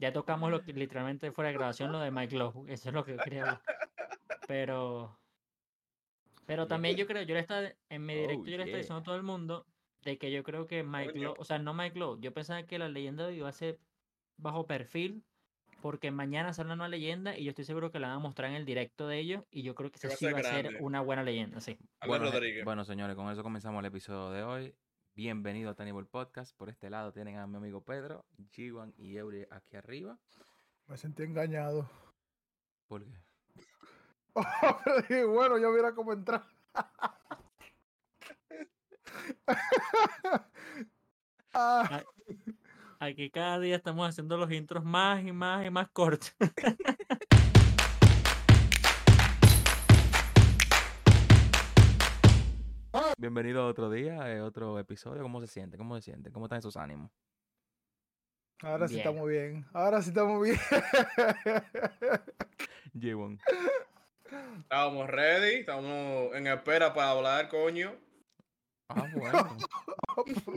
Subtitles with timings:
[0.00, 2.64] Ya tocamos lo que literalmente fuera de grabación, lo de Mike Lowe.
[2.72, 3.62] Eso es lo que quería hablar.
[4.48, 5.18] Pero.
[6.46, 8.76] Pero también yo creo, yo le estaba, en mi directo Oh, yo le estaba yeah.
[8.78, 9.66] diciendo a todo el mundo
[10.02, 11.18] de que yo creo que Mike.
[11.18, 13.78] Lowe, o sea, no Mike Lowe, yo pensaba que la leyenda iba a ser
[14.38, 15.22] bajo perfil,
[15.82, 18.50] porque mañana sale una nueva leyenda y yo estoy seguro que la van a mostrar
[18.50, 20.42] en el directo de ellos y yo creo que esa va a sí va a
[20.42, 21.78] ser una buena leyenda, sí.
[22.06, 22.30] Bueno,
[22.64, 24.74] bueno, señores, con eso comenzamos el episodio de hoy.
[25.22, 26.56] Bienvenido a Tannibal Podcast.
[26.56, 28.24] Por este lado tienen a mi amigo Pedro,
[28.56, 30.18] G1 y Eury aquí arriba.
[30.86, 31.90] Me sentí engañado.
[32.88, 33.20] ¿Por qué?
[35.02, 36.42] Dije, bueno, yo mira cómo entrar.
[41.52, 42.02] Ah,
[43.00, 46.34] Aquí cada día estamos haciendo los intros más y más y más cortos.
[53.20, 55.20] Bienvenido a otro día, eh, otro episodio.
[55.20, 55.76] ¿Cómo se siente?
[55.76, 56.32] ¿Cómo se siente?
[56.32, 57.10] ¿Cómo están esos ánimos?
[58.62, 59.06] ahora sí Bien.
[59.06, 59.66] estamos bien.
[59.74, 60.56] Ahora sí estamos bien.
[62.94, 63.38] G1.
[64.60, 67.94] Estábamos ready, estamos en espera para hablar, coño.
[68.88, 69.54] Ah, bueno.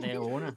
[0.00, 0.54] De una.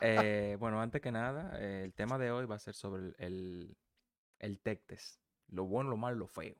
[0.00, 3.14] Eh, bueno, antes que nada, eh, el tema de hoy va a ser sobre el,
[3.18, 3.76] el,
[4.38, 5.20] el tech test.
[5.48, 6.56] Lo bueno, lo malo, lo feo.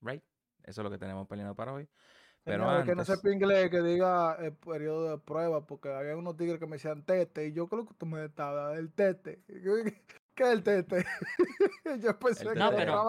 [0.00, 0.24] Right?
[0.64, 1.88] Eso es lo que tenemos peleando para hoy.
[2.46, 6.16] Pero Señores, que no antes- sepa inglés, que diga el periodo de prueba, porque había
[6.16, 9.42] unos tigres que me decían tete, y yo creo que tú me estaba el tete.
[9.48, 11.04] ¿Qué es el tete?
[12.02, 13.04] yo pensé El que No, pero-.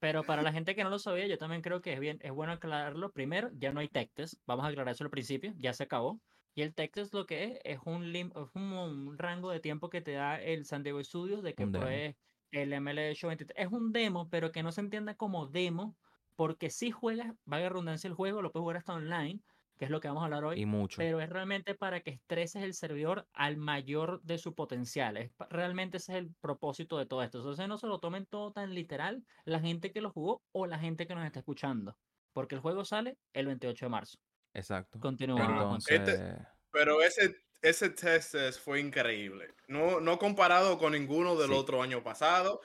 [0.00, 2.32] Pero para la gente que no lo sabía, yo también creo que es bien, es
[2.32, 3.12] bueno aclararlo.
[3.12, 4.34] Primero, ya no hay tech test.
[4.46, 6.20] Vamos a aclarar eso al principio, ya se acabó.
[6.54, 9.60] Y el tech test lo que es, es un, lim- es un, un rango de
[9.60, 12.16] tiempo que te da el San Diego Studios de que pruebes
[12.50, 13.54] el ML Show 23.
[13.66, 15.96] Es un demo, pero que no se entienda como demo,
[16.40, 19.42] porque si juegas, la redundancia el juego, lo puedes jugar hasta online,
[19.76, 20.58] que es lo que vamos a hablar hoy.
[20.58, 20.96] Y mucho.
[20.96, 25.18] pero es realmente para que estreses el servidor al mayor de su potencial.
[25.18, 27.40] Es, realmente ese es el propósito de todo esto.
[27.40, 30.78] Entonces no se lo tomen todo tan literal la gente que lo jugó o la
[30.78, 31.94] gente que nos está escuchando.
[32.32, 34.18] Porque el juego sale el 28 de marzo.
[34.54, 34.98] Exacto.
[34.98, 35.44] Continúa.
[35.44, 35.50] Juan.
[35.52, 39.48] Entonces, Este- Pero ese, ese test test fue increíble.
[39.68, 41.54] No, no comparado con ninguno del Sí.
[41.54, 42.62] otro año pasado.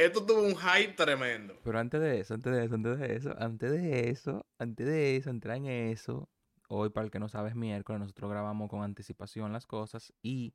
[0.00, 1.60] Esto tuvo un hype tremendo.
[1.62, 5.16] pero antes de eso, antes de eso, antes de eso, antes de eso, antes de
[5.16, 6.30] eso, entrar en eso,
[6.68, 10.54] hoy para el que no sabe es miércoles, nosotros grabamos con anticipación las cosas y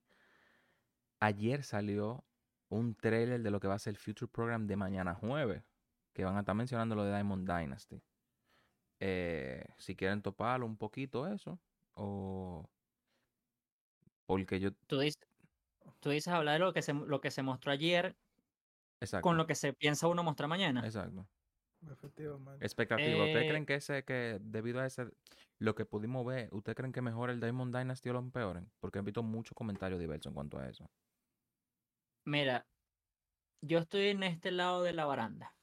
[1.19, 2.25] ayer salió
[2.69, 5.63] un trailer de lo que va a ser el Future Program de mañana jueves,
[6.13, 8.01] que van a estar mencionando lo de Diamond Dynasty.
[9.00, 11.59] Eh, si quieren toparlo un poquito eso,
[11.94, 12.67] o
[14.25, 15.22] porque yo, Tú dices,
[16.00, 18.16] tú dices hablar de lo que se, lo que se mostró ayer
[19.05, 20.88] exacto, con lo que se piensa uno mostrar mañana.
[20.88, 21.27] exacto.
[21.91, 22.66] Efectivamente.
[22.66, 23.25] Expectativa.
[23.25, 25.09] ¿Ustedes Eh, creen que ese, que debido a ese,
[25.59, 28.71] lo que pudimos ver, ¿ustedes creen que mejora el Diamond Dynasty o lo empeoren?
[28.79, 30.89] Porque he visto muchos comentarios diversos en cuanto a eso.
[32.25, 32.67] Mira,
[33.61, 35.57] yo estoy en este lado de la baranda.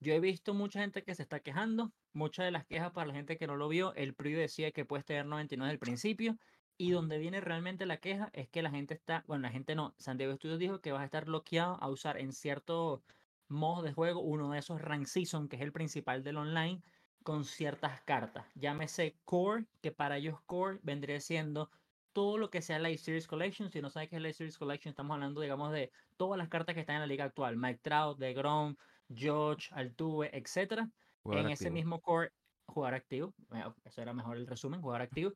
[0.00, 1.94] Yo he visto mucha gente que se está quejando.
[2.14, 4.84] Muchas de las quejas para la gente que no lo vio, el preview decía que
[4.86, 6.38] puedes tener 99 del principio.
[6.80, 9.94] Y donde viene realmente la queja es que la gente está, bueno, la gente no,
[9.98, 13.02] San Diego Studios dijo que vas a estar bloqueado a usar en ciertos
[13.48, 16.82] modos de juego, uno de esos Rank Season, que es el principal del online,
[17.24, 18.46] con ciertas cartas.
[18.54, 21.68] Llámese Core, que para ellos Core vendría siendo
[22.12, 23.70] todo lo que sea Live Series Collection.
[23.70, 26.74] Si no sabes qué es Live Series Collection, estamos hablando, digamos, de todas las cartas
[26.74, 27.56] que están en la liga actual.
[27.56, 28.76] Mike Trout, DeGrom,
[29.08, 30.90] George, Altuve, etcétera.
[31.22, 32.32] Jugador en ese mismo core,
[32.78, 33.34] jugar activo.
[33.84, 35.32] Eso era mejor el resumen, jugar activo.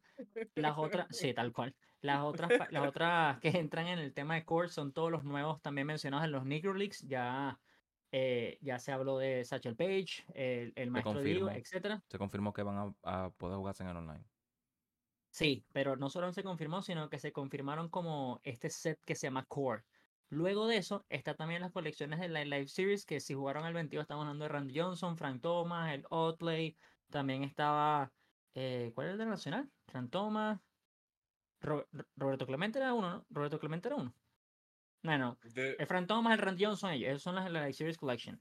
[0.54, 1.74] Las otras, sí, tal cual.
[2.00, 5.60] Las otras, las otras que entran en el tema de core son todos los nuevos
[5.60, 7.00] también mencionados en los Negro Leagues.
[7.06, 7.60] Ya,
[8.12, 12.02] eh, ya se habló de Satchel Page, el, el maestro Diego, etcétera.
[12.08, 14.24] Se confirmó que van a, a poder jugarse en el online.
[15.30, 19.26] Sí, pero no solo se confirmó, sino que se confirmaron como este set que se
[19.26, 19.82] llama Core.
[20.32, 23.74] Luego de eso, está también las colecciones de la Live Series, que si jugaron el
[23.74, 26.78] 22 estamos hablando de Randy Johnson, Frank Thomas, el Otley,
[27.12, 28.12] también estaba,
[28.54, 29.72] eh, ¿cuál era el de la Nacional?
[29.86, 30.60] Frank Thomas,
[31.60, 33.26] Ro- Ro- Roberto Clemente era uno, ¿no?
[33.30, 34.14] Roberto Clemente era uno.
[35.02, 37.60] No, no, De- el Frank Thomas, el Randy Johnson, ellos, esos son las de la
[37.62, 38.40] Live Series Collection.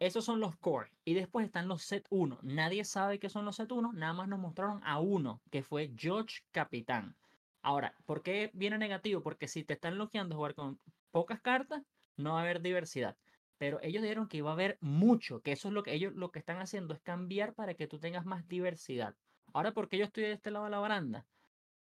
[0.00, 0.90] Esos son los core.
[1.04, 2.38] Y después están los set 1.
[2.42, 3.92] Nadie sabe qué son los set 1.
[3.92, 7.16] Nada más nos mostraron a uno, que fue George Capitán.
[7.62, 9.22] Ahora, ¿por qué viene negativo?
[9.22, 10.80] Porque si te están bloqueando jugar con
[11.12, 11.82] pocas cartas,
[12.16, 13.18] no va a haber diversidad.
[13.58, 16.30] Pero ellos dijeron que iba a haber mucho, que eso es lo que ellos lo
[16.30, 19.16] que están haciendo es cambiar para que tú tengas más diversidad.
[19.52, 21.26] Ahora, ¿por qué yo estoy de este lado de la baranda?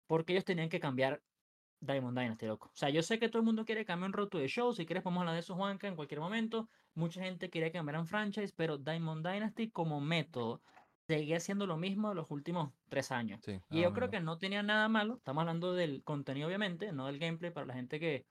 [0.07, 1.23] Porque ellos tenían que cambiar
[1.79, 2.67] Diamond Dynasty, loco.
[2.67, 4.73] O sea, yo sé que todo el mundo quiere cambiar un Road to the Show.
[4.73, 6.69] Si quieres, podemos hablar de eso, Juanca, en cualquier momento.
[6.93, 10.61] Mucha gente quería cambiar un franchise, pero Diamond Dynasty como método
[11.07, 13.41] seguía siendo lo mismo de los últimos tres años.
[13.43, 15.15] Sí, Y yo creo que no tenía nada malo.
[15.15, 18.25] Estamos hablando del contenido, obviamente, no del gameplay para la gente que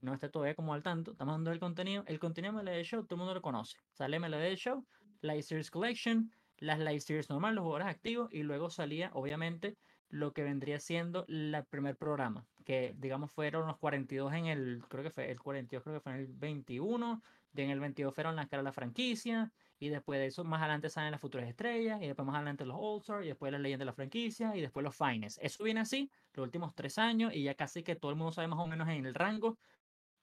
[0.00, 1.12] no esté todavía como al tanto.
[1.12, 2.04] Estamos hablando del contenido.
[2.06, 3.78] El contenido de MLB Show, todo el mundo lo conoce.
[3.92, 4.86] Sale MLB Show,
[5.22, 9.76] Live Series Collection, las Live Series normal, los jugadores activos, y luego salía, obviamente,
[10.08, 15.02] lo que vendría siendo el primer programa, que digamos fueron los 42 en el, creo
[15.02, 17.22] que fue el 42, creo que fue en el 21,
[17.52, 20.60] de en el 22 fueron las caras de la franquicia, y después de eso más
[20.60, 23.80] adelante salen las futuras estrellas, y después más adelante los All-Stars, y después las leyendas
[23.80, 25.38] de la franquicia, y después los Finest.
[25.42, 28.48] Eso viene así los últimos tres años, y ya casi que todo el mundo sabe
[28.48, 29.58] más o menos en el rango.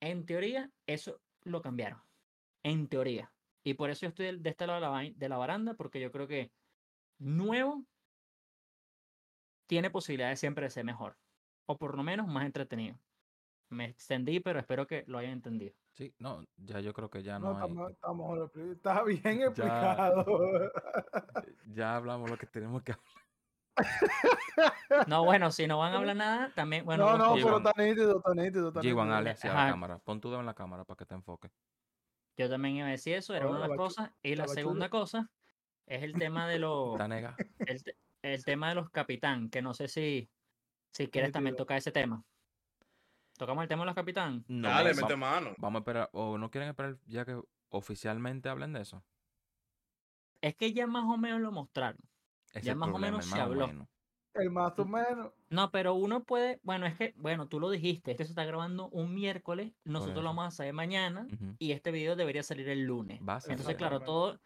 [0.03, 2.01] En teoría, eso lo cambiaron.
[2.61, 3.33] En teoría.
[3.63, 6.01] Y por eso yo estoy de este lado de la, vai- de la baranda, porque
[6.01, 6.51] yo creo que
[7.19, 7.85] nuevo
[9.65, 11.15] tiene posibilidades siempre de ser mejor.
[11.67, 12.99] O por lo menos más entretenido.
[13.69, 15.73] Me extendí, pero espero que lo hayan entendido.
[15.93, 17.93] Sí, no, ya yo creo que ya No, no, hay.
[17.93, 18.11] está,
[18.73, 20.25] está bien explicado.
[21.67, 23.22] Ya hablamos lo que tenemos que hablar.
[25.07, 28.17] No, bueno, si no van a hablar nada, también, bueno, no, no, pero está nítido,
[28.17, 28.67] está nítido.
[28.69, 29.13] Está G1, nítido.
[29.15, 29.65] Ale hacia Ajá.
[29.65, 29.99] la cámara.
[29.99, 31.51] Pon tu dedo en la cámara para que te enfoque.
[32.37, 34.11] Yo también iba a decir eso, era una de las cosas.
[34.21, 35.31] Y la segunda cosa
[35.85, 36.99] es el tema de los
[37.59, 40.29] el, te- el tema de los capitán, que no sé si,
[40.91, 42.23] si quieres también tocar ese tema.
[43.37, 44.45] ¿Tocamos el tema de los capitán?
[44.47, 45.55] No, Dale, mete mano.
[45.57, 46.09] Vamos a esperar.
[46.13, 49.03] O no quieren esperar ya que oficialmente hablen de eso.
[50.41, 51.97] Es que ya más o menos lo mostraron.
[52.53, 53.67] Es Ya el más o menos se habló.
[53.67, 53.87] menos.
[54.33, 55.31] El más o menos.
[55.49, 58.89] No, pero uno puede, bueno, es que, bueno, tú lo dijiste, este se está grabando
[58.89, 61.27] un miércoles, nosotros lo vamos a saber mañana
[61.59, 63.21] y este video debería salir el lunes.
[63.27, 63.53] Va a salir.
[63.53, 64.39] Entonces, claro, todo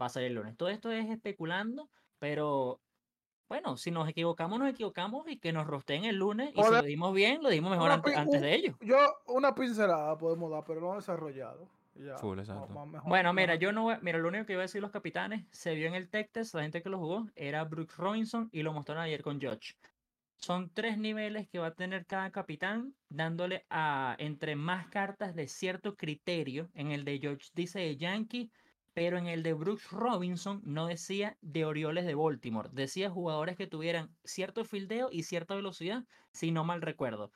[0.00, 0.56] va a salir el lunes.
[0.56, 2.80] Todo esto es especulando, pero
[3.48, 6.82] bueno, si nos equivocamos, nos equivocamos y que nos rosteen el lunes y si lo
[6.82, 8.76] dimos bien, lo dimos mejor antes de ellos.
[8.80, 11.68] Yo, una pincelada podemos dar, pero no desarrollado.
[11.94, 12.86] Ya, Full, exacto.
[12.86, 15.46] mejor, Bueno, mira, yo no voy- mira, lo único que iba a decir los capitanes,
[15.50, 18.62] se vio en el tech test, la gente que lo jugó era Brooks Robinson y
[18.62, 19.74] lo mostraron ayer con Judge.
[20.36, 25.48] Son tres niveles que va a tener cada capitán, dándole a entre más cartas de
[25.48, 26.70] cierto criterio.
[26.74, 28.50] En el de Judge dice de Yankee,
[28.94, 33.66] pero en el de Brooks Robinson no decía de Orioles de Baltimore, decía jugadores que
[33.66, 37.32] tuvieran cierto fildeo y cierta velocidad, si no mal recuerdo.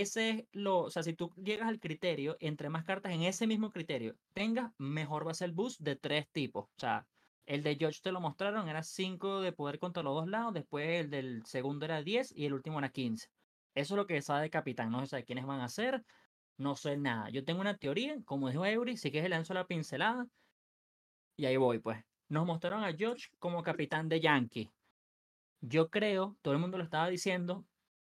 [0.00, 3.46] Ese es lo, o sea, si tú llegas al criterio, entre más cartas en ese
[3.46, 6.64] mismo criterio tengas, mejor va a ser el boost de tres tipos.
[6.64, 7.06] O sea,
[7.46, 10.88] el de George te lo mostraron, era 5 de poder contra los dos lados, después
[10.88, 13.28] el del segundo era 10 y el último era 15.
[13.76, 16.04] Eso es lo que sabe de capitán, no sé quiénes van a ser,
[16.56, 17.30] no sé nada.
[17.30, 20.26] Yo tengo una teoría, como dijo Eury, si quieres le lanzo la pincelada
[21.36, 22.04] y ahí voy, pues.
[22.28, 24.72] Nos mostraron a George como capitán de Yankee.
[25.60, 27.64] Yo creo, todo el mundo lo estaba diciendo,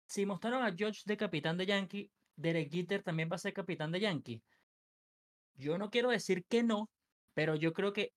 [0.10, 3.92] si mostraron a George de capitán de Yankee, Derek Jeter también va a ser capitán
[3.92, 4.42] de Yankee.
[5.56, 6.90] Yo no quiero decir que no,
[7.34, 8.10] pero yo creo que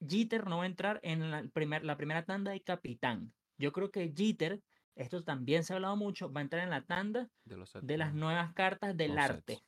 [0.00, 3.32] Jeter no va a entrar en la, primer- la primera tanda de capitán.
[3.58, 4.60] Yo creo que Jeter,
[4.94, 7.86] esto también se ha hablado mucho, va a entrar en la tanda De los sets,
[7.86, 9.54] de las nuevas cartas del Los arte.
[9.54, 9.66] sets.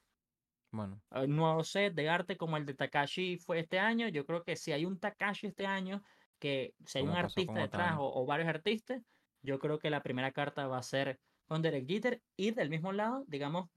[0.70, 4.08] Bueno, Un nuevo set de arte como el de Takashi fue este año.
[4.08, 6.02] Yo creo que si hay un Takashi este año,
[6.38, 9.00] que si hay un artista detrás o varios artistas,
[9.42, 12.92] yo creo que la primera carta va a ser con Derek Jeter y del mismo
[12.92, 13.68] lado, digamos,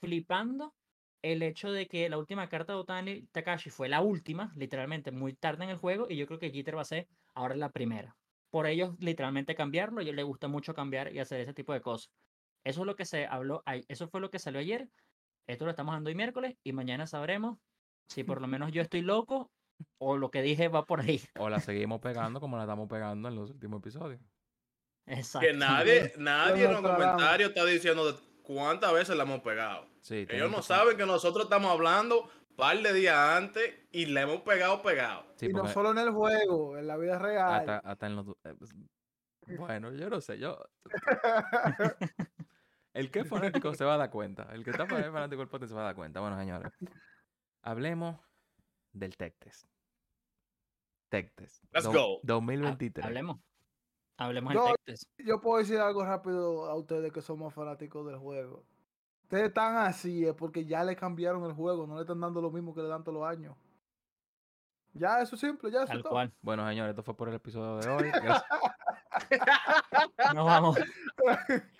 [0.00, 0.74] flipando
[1.22, 5.32] el hecho de que la última carta de Otani Takashi fue la última, literalmente muy
[5.32, 8.16] tarde en el juego, y yo creo que Jeter va a ser ahora la primera.
[8.50, 12.12] Por ellos, literalmente cambiarlo, ellos les gusta mucho cambiar y hacer ese tipo de cosas.
[12.64, 14.88] Eso es lo que se habló, eso fue lo que salió ayer.
[15.46, 17.58] Esto lo estamos dando hoy miércoles y mañana sabremos
[18.08, 19.50] si por lo menos yo estoy loco
[19.98, 21.20] o lo que dije va por ahí.
[21.38, 24.20] o la seguimos pegando como la estamos pegando en los últimos episodios.
[25.40, 29.86] Que nadie, nadie en los comentarios está diciendo cuántas veces la hemos pegado.
[30.00, 34.06] Sí, Ellos no que- saben que nosotros estamos hablando un par de días antes y
[34.06, 35.24] le hemos pegado, pegado.
[35.36, 37.54] Sí, y no solo en el juego, en la vida real.
[37.54, 38.28] hasta, hasta en los...
[38.44, 38.70] eh, pues,
[39.58, 40.58] Bueno, yo no sé, yo...
[42.92, 44.48] El que es fanático se va a dar cuenta.
[44.52, 46.20] El que está fan- fanático del podcast se va a dar cuenta.
[46.20, 46.72] Bueno, señores.
[47.62, 48.18] Hablemos
[48.92, 49.66] del Tech Test.
[51.10, 51.62] Tech Test.
[51.72, 52.16] Let's do- go.
[52.16, 53.04] Ha- 2023.
[53.04, 53.38] Hablemos.
[54.16, 54.74] Hablemos Yo-.
[55.18, 58.64] Yo puedo decir algo rápido a ustedes que somos fanáticos del juego.
[59.24, 62.50] Ustedes están así es porque ya le cambiaron el juego, no le están dando lo
[62.50, 63.56] mismo que le dan todos los años.
[64.92, 66.32] Ya, eso es simple, ya eso Tal cual.
[66.40, 68.12] Bueno, señores, esto fue por el episodio de hoy.
[70.34, 70.76] Nos vamos.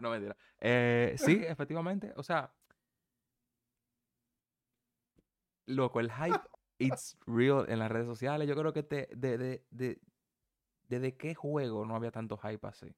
[0.00, 0.36] No mentira.
[0.60, 2.12] Eh, sí, efectivamente.
[2.16, 2.52] O sea,
[5.66, 6.40] loco, el hype,
[6.78, 8.48] it's real en las redes sociales.
[8.48, 10.00] Yo creo que te, de, de, de,
[10.94, 12.94] desde qué juego no había tanto hype así.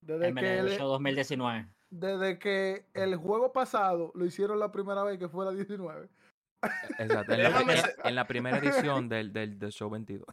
[0.00, 1.68] Desde que, MLB el, Show 2019.
[1.90, 6.08] desde que el juego pasado lo hicieron la primera vez que fue la 19.
[6.98, 7.32] Exacto.
[7.34, 10.26] En la, Déjame en- ser- en la primera edición del, del, del show 22.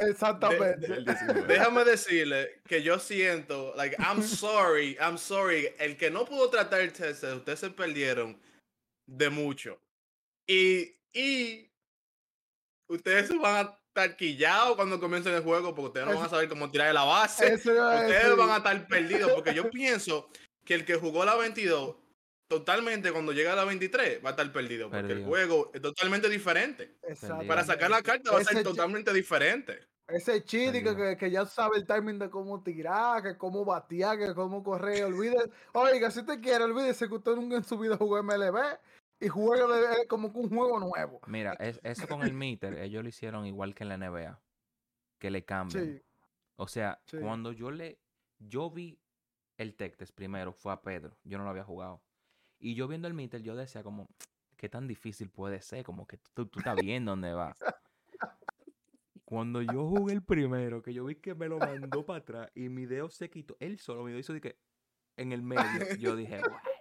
[0.00, 0.86] Exactamente.
[0.92, 1.46] El 19.
[1.46, 5.68] Déjame decirle que yo siento, like, I'm sorry, I'm sorry.
[5.78, 8.40] El que no pudo tratar el test, ustedes se perdieron
[9.06, 9.78] de mucho.
[10.48, 11.70] Y, y
[12.90, 16.28] ustedes se van a estar quillados cuando comiencen el juego porque ustedes no van a
[16.28, 17.54] saber cómo tirar de la base.
[17.54, 20.28] Eso Ustedes van a estar perdidos porque yo pienso
[20.64, 21.94] que el que jugó la 22
[22.48, 26.28] totalmente cuando llega a la 23 va a estar perdido porque el juego es totalmente
[26.28, 26.96] diferente.
[27.46, 29.78] Para sacar la carta va a ser totalmente diferente.
[30.08, 34.34] Ese chidi que, que ya sabe el timing de cómo tirar, que cómo batear, que
[34.34, 35.04] cómo correr.
[35.04, 38.58] Olvide, oiga, si te quiere, olvídese que usted nunca en su vida jugó MLB
[39.24, 41.20] y juega de- como un juego nuevo.
[41.26, 44.40] Mira, es- eso con el meter, ellos lo hicieron igual que en la NBA.
[45.18, 45.84] Que le cambian.
[45.96, 46.02] Sí,
[46.56, 47.18] O sea, Sí.
[47.20, 47.98] cuando yo le.
[48.38, 49.00] Yo vi
[49.56, 51.16] el Tectes primero, fue a Pedro.
[51.24, 52.00] Yo no lo había jugado.
[52.60, 54.08] Y yo viendo el meter, yo decía como,
[54.56, 55.84] ¿qué tan difícil puede ser?
[55.84, 57.54] Como que tú, tú estás viendo dónde va.
[59.24, 62.68] Cuando yo jugué el primero, que yo vi que me lo mandó para atrás y
[62.68, 64.58] mi dedo se quitó, él solo me dio eso de que
[65.16, 65.62] en el medio,
[65.98, 66.60] yo dije, "What?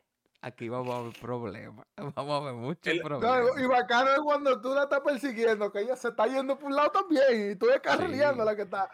[0.43, 1.85] aquí vamos a ver problemas,
[2.15, 3.61] vamos a ver muchos No, problemas.
[3.61, 6.75] y bacano es cuando tú la estás persiguiendo, que ella se está yendo por un
[6.75, 8.45] lado también y tú descarrileando Sí.
[8.49, 8.89] la que está.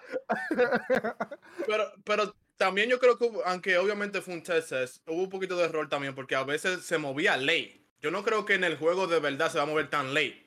[1.66, 4.72] Pero, pero también yo creo que, hubo- aunque obviamente fue un test,
[5.08, 7.86] hubo un poquito de error también porque a veces se movía late.
[8.02, 10.46] Yo no creo que en el juego de verdad se va a mover tan late.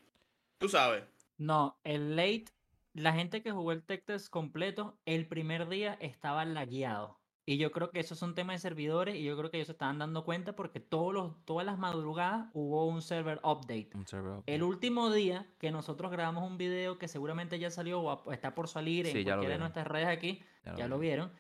[0.59, 1.05] Tú sabes.
[1.39, 2.47] No, el late,
[2.95, 7.19] la gente que jugó el tech test completo, el primer día estaba lagueado.
[7.45, 9.67] Y yo creo que eso es un tema de servidores y yo creo que ellos
[9.67, 13.91] se estaban dando cuenta porque todos los, todas las madrugadas hubo un server update.
[13.95, 14.55] Un server update.
[14.55, 18.69] El último día que nosotros grabamos un video que seguramente ya salió o está por
[18.69, 21.09] salir en Sí, cualquiera de nuestras redes aquí, Ya lo ya lo vi.
[21.09, 21.33] vieron,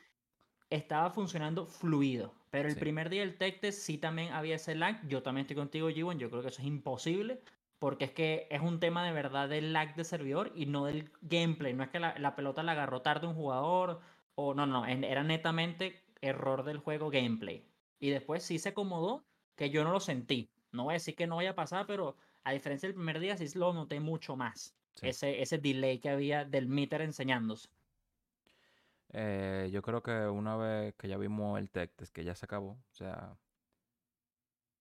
[0.71, 2.35] estaba funcionando fluido.
[2.50, 2.80] Pero el Sí.
[2.80, 5.06] primer día del tech test sí también había ese lag.
[5.09, 6.18] Yo también estoy contigo, Giwan.
[6.18, 7.40] Yo creo que eso es imposible.
[7.78, 11.11] Porque es que es un tema de verdad del lag de servidor y no del
[11.23, 11.75] gameplay.
[11.75, 14.00] No es que la, la pelota la agarró tarde un jugador.
[14.34, 14.84] O no, no.
[14.86, 17.66] Era netamente error del juego gameplay.
[17.98, 19.24] Y después sí se acomodó,
[19.56, 20.50] que yo no lo sentí.
[20.72, 23.36] No voy a decir que no vaya a pasar, pero a diferencia del primer día
[23.36, 24.76] sí lo noté mucho más.
[24.94, 25.06] Sí.
[25.08, 27.68] Ese, ese delay que había del meter enseñándose.
[29.10, 32.70] Eh, yo creo que una vez que ya vimos el Tectes, que ya se acabó,
[32.72, 33.38] o sea,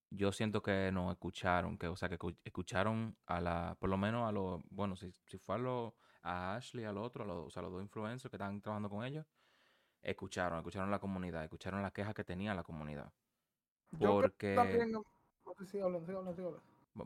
[0.09, 3.97] yo siento que nos escucharon, que, o sea, que escu- escucharon a la, por lo
[3.97, 7.47] menos a los, bueno, si, si fue a, lo, a Ashley, al otro, a los,
[7.47, 9.25] o sea, a los dos influencers que están trabajando con ellos,
[10.01, 13.11] escucharon, escucharon la comunidad, escucharon las quejas que tenía la comunidad.
[13.99, 14.91] Porque, también.
[14.91, 15.03] no
[15.57, 16.61] sé si hablan, sí hablan, sí hablan.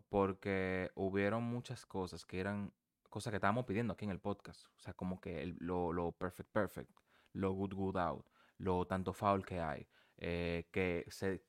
[0.09, 2.73] porque hubieron muchas cosas que eran
[3.09, 4.65] cosas que estábamos pidiendo aquí en el podcast.
[4.77, 6.91] O sea, como que el- lo, lo perfect, perfect,
[7.33, 8.25] lo good, good out,
[8.57, 9.87] lo tanto foul que hay,
[10.17, 11.43] eh, que, se,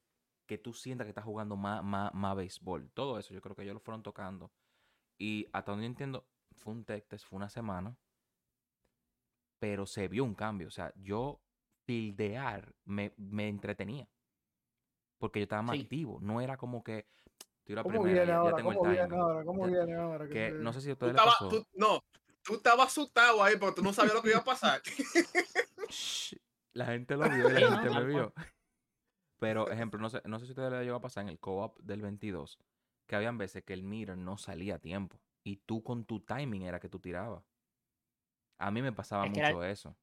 [0.47, 2.91] que tú sientas que estás jugando más, más, más béisbol.
[2.93, 4.53] Todo eso yo creo que ellos lo fueron tocando.
[5.19, 7.97] Y hasta donde yo entiendo, fue un tech test, fue una semana,
[9.59, 10.69] pero se vio un cambio.
[10.69, 11.41] O sea, yo
[11.87, 14.09] fildear me, me entretenía.
[15.19, 15.83] Porque yo estaba más Sí.
[15.83, 16.19] activo.
[16.21, 17.07] No era como que
[17.65, 18.57] tiro la ¿Cómo primera, viene ya, ya ahora?
[18.57, 19.21] tengo el ¿Cómo viene timing.
[19.21, 19.45] ahora?
[19.45, 20.29] ¿Cómo Ya- viene ahora?
[20.29, 21.49] que no sé si les estabas, pasó.
[21.49, 22.01] tú- no,
[22.43, 24.81] tú estabas asustado ahí porque tú no sabías lo que iba a pasar.
[25.89, 26.35] Shh,
[26.75, 28.33] La gente lo vio y la gente me vio.
[29.39, 31.39] Pero, ejemplo, no sé, no sé si a ustedes les llegó a pasar en el
[31.39, 32.59] co-op del 22,
[33.07, 35.21] que habían veces que el meter no salía a tiempo.
[35.45, 37.45] Y tú con tu timing era que tú tirabas.
[38.59, 39.97] A mí me pasaba Es que era- mucho eso.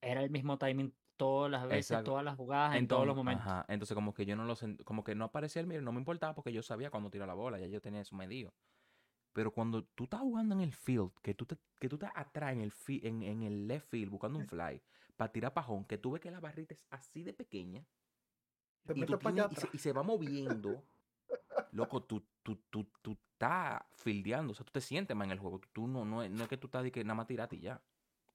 [0.00, 2.12] Era el mismo timing todas las veces, Exacto.
[2.12, 3.44] todas las jugadas, en todos los momentos.
[3.44, 5.98] ajá, entonces como que yo no lo como que no aparecía el meter, no me
[5.98, 8.54] importaba porque yo sabía cuándo tirar la bola, ya yo tenía eso medido.
[9.32, 12.52] Pero cuando tú estás jugando en el field, que tú, te- que tú estás atrás
[12.52, 14.80] en el, fi- en, en el left field buscando un fly
[15.16, 17.84] para tirar pajón, que tú ves que la barrita es así de pequeña
[18.86, 19.68] Te y, tú tienes- se, atrás.
[19.74, 20.84] y se va moviendo,
[21.72, 25.38] loco, tú, tú, tú, tú estás fildeando, o sea, tú te sientes más en el
[25.40, 25.60] juego.
[25.72, 27.82] Tú no, no, no es que tú estás de que nada más tirate y ya.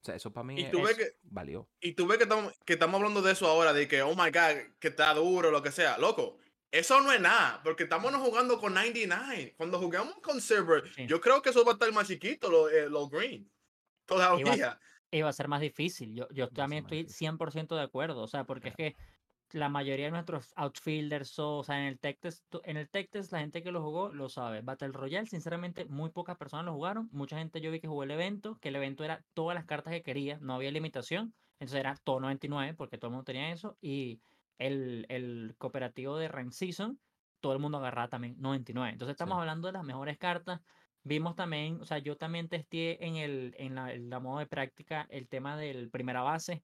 [0.03, 1.69] O sea, eso para mí Y es- tú ves es- que- valió.
[1.79, 4.29] Y tú ves que estamos, que estamos hablando de eso ahora, de que, oh my
[4.31, 5.98] god, que está duro, lo que sea.
[5.98, 6.38] Loco,
[6.72, 9.53] eso no es nada, porque estamos no jugando con 99.
[9.55, 11.07] Cuando jugamos con server, Sí.
[11.07, 13.50] yo creo que eso va a estar más chiquito, los los green.
[14.05, 14.77] Todavía.
[15.12, 16.13] Iba a ser más difícil.
[16.15, 17.15] Yo, yo también estoy difícil.
[17.29, 18.22] 100% de acuerdo.
[18.24, 18.95] O sea, porque es que
[19.53, 23.31] la mayoría de nuestros outfielders, o, sea, en el tech test, en el tech test
[23.31, 24.62] la gente que lo jugó lo sabe.
[24.62, 27.10] Battle Royale, sinceramente, muy pocas personas lo jugaron.
[27.12, 29.93] Mucha gente yo vi que jugó el evento, que el evento era todas las cartas
[29.93, 31.36] que quería, no había limitación.
[31.60, 33.77] Entonces era todo 99, porque todo el mundo tenía eso.
[33.79, 34.22] Y
[34.57, 37.00] el, el cooperativo de Rank Season,
[37.39, 38.93] todo el mundo agarraba también 99.
[38.93, 39.39] Entonces estamos Sí.
[39.39, 40.62] hablando de las mejores cartas.
[41.03, 44.48] Vimos también, o sea, yo también testé en el en la, en la modo de
[44.48, 46.63] práctica el tema del primera base.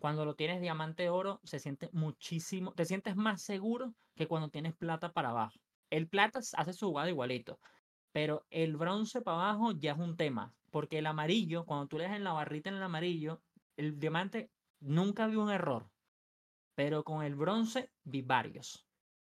[0.00, 4.74] Cuando lo tienes diamante oro, se siente muchísimo, te sientes más seguro que cuando tienes
[4.74, 5.60] plata para abajo.
[5.90, 7.60] El plata hace su jugada igualito,
[8.10, 10.54] pero el bronce para abajo ya es un tema.
[10.70, 13.42] porque el amarillo, cuando tú le das en la barrita en el amarillo,
[13.76, 15.90] el diamante nunca vi un error,
[16.74, 18.86] pero con el bronce vi varios,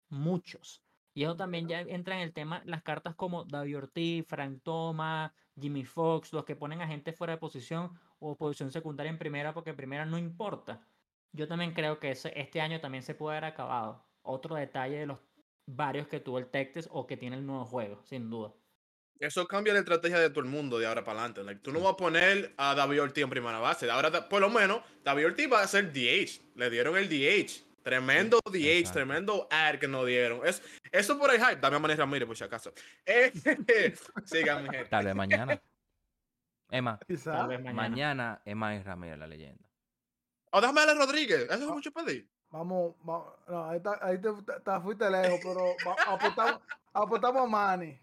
[0.09, 0.81] muchos.
[1.13, 5.31] Y eso también ya entra en el tema, las cartas como David Ortiz, Frank Thomas,
[5.59, 9.53] Jimmy Fox, los que ponen a gente fuera de posición o posición secundaria en primera
[9.53, 10.85] porque en primera no importa.
[11.31, 14.05] Yo también creo que ese, este año también se puede haber acabado.
[14.21, 15.19] Otro detalle de los
[15.65, 18.53] varios que tuvo el Texas o que tiene el nuevo juego, sin duda.
[19.19, 21.43] Eso cambia la estrategia de todo el mundo de ahora para adelante.
[21.43, 23.89] Like, tú no vas a poner a David Ortiz en primera base.
[23.89, 26.41] Ahora, por lo menos, David Ortiz va a ser DH.
[26.55, 27.72] Le dieron el DH.
[27.83, 28.93] Tremendo DH, exacto.
[28.99, 30.45] tremendo ad que nos dieron.
[30.47, 30.61] Es,
[30.91, 31.57] eso por el hype.
[31.57, 32.73] Dame a Manny Ramírez, por si acaso.
[33.05, 33.31] Eh,
[34.25, 34.85] sigan, mi gente.
[34.89, 35.61] Tal vez mañana.
[36.69, 37.33] Emma, Quizá.
[37.33, 37.73] Tal vez mañana.
[37.89, 39.63] mañana Emma y Ramírez, la leyenda.
[40.51, 41.43] O déjame a Rodríguez.
[41.43, 42.27] Eso es mucho pedir.
[42.49, 43.33] Vamos, vamos.
[43.47, 46.61] No, ahí, está- ahí te, te- te fuiste lejos, pero va- apostamos,
[46.93, 47.99] apostamos a Manny.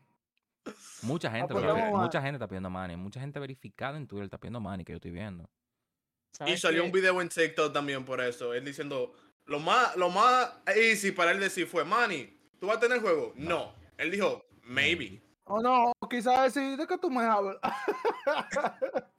[1.03, 2.97] Mucha gente, pues lo- vamos a- mucha gente está pidiendo Manny.
[2.97, 5.45] Mucha gente verificada en Twitter está pidiendo Manny, que yo estoy viendo.
[5.45, 6.87] Y ¿Sabes salió qué?
[6.87, 8.53] un video en TikTok también por eso.
[8.55, 9.13] Él diciendo,
[9.51, 13.33] lo más, lo más easy para él decir fue, Manny, ¿tú vas a tener juego?
[13.35, 13.75] No.
[13.99, 15.21] Él dijo, maybe.
[15.43, 17.57] O no, quizás decir, ¿de qué tú me hablas?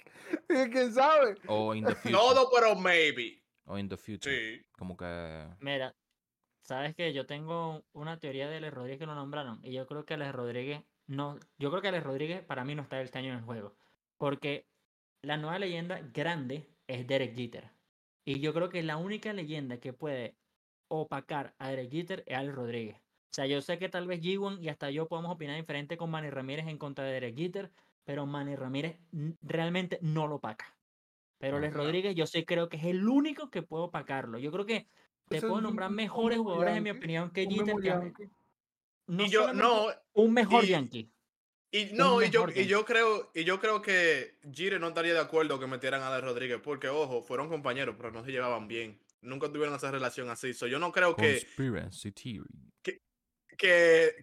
[0.47, 1.35] Y ¿Quién sabe?
[1.47, 2.13] O in the future.
[2.13, 3.43] Todo, pero maybe.
[3.65, 4.33] O in the future.
[4.33, 4.65] Sí.
[4.77, 5.45] Como que...
[5.59, 5.93] Mira,
[6.61, 10.05] sabes que yo tengo una teoría de Alex Rodríguez que lo nombraron y yo creo
[10.05, 13.33] que Alex Rodríguez no, yo creo que Alex Rodríguez para mí no está este año
[13.33, 13.75] en el juego,
[14.17, 14.65] porque
[15.21, 17.69] la nueva leyenda grande es Derek Jeter
[18.25, 20.35] y yo creo que la única leyenda que puede
[20.87, 22.97] opacar a Derek Jeter es Alex Rodríguez.
[22.97, 26.11] O sea, yo sé que tal vez G1 y hasta yo podemos opinar diferente con
[26.11, 27.71] Manny Ramírez en contra de Derek Jeter,
[28.03, 28.99] pero Manny Ramírez
[29.41, 30.75] realmente no lo opaca.
[31.37, 31.73] Pero Alex.
[31.73, 34.37] Rodríguez yo sí creo que es el único que puede opacarlo.
[34.37, 34.87] Yo creo que
[35.29, 38.29] te Ese puedo nombrar un mejores jugadores, en mi opinión, que Jeter.
[39.07, 41.09] no y yo, no, un mejor y- Yankee.
[41.71, 45.19] Y no, y yo, y yo creo, y yo creo que Jeter no estaría de
[45.19, 48.99] acuerdo que metieran a Alex Rodríguez, porque ojo, fueron compañeros, pero no se llevaban bien.
[49.21, 50.53] Nunca tuvieron esa relación así.
[50.53, 52.49] So, yo no creo que, Conspiracy theory.
[52.83, 52.99] que,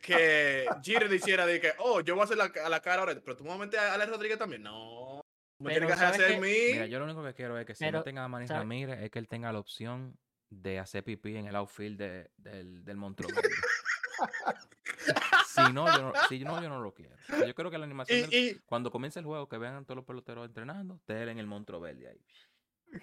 [0.03, 3.21] que Jeter hiciera de que, oh, yo voy a hacer la, a la cara ahora,
[3.25, 4.63] pero tú me vas a meter a Alex Rodríguez también.
[4.63, 5.21] No.
[5.61, 6.41] Me Pero tienes que ¿sabes hacer qué?
[6.41, 6.73] mí.
[6.73, 8.61] Mira, yo lo único que quiero es que si Pero, meten a Manny ¿sabe?
[8.61, 10.17] Ramírez es que él tenga la opción
[10.51, 13.33] de hacer pipí en el outfield de- del, del Montreux.
[15.67, 17.15] Si, no, yo no, si no, yo no lo quiero.
[17.47, 19.97] Yo creo que la animación, del- Y, y, cuando comience el juego, que vean todos
[19.97, 22.21] los peloteros entrenando, esté en el Montreux Verde ahí.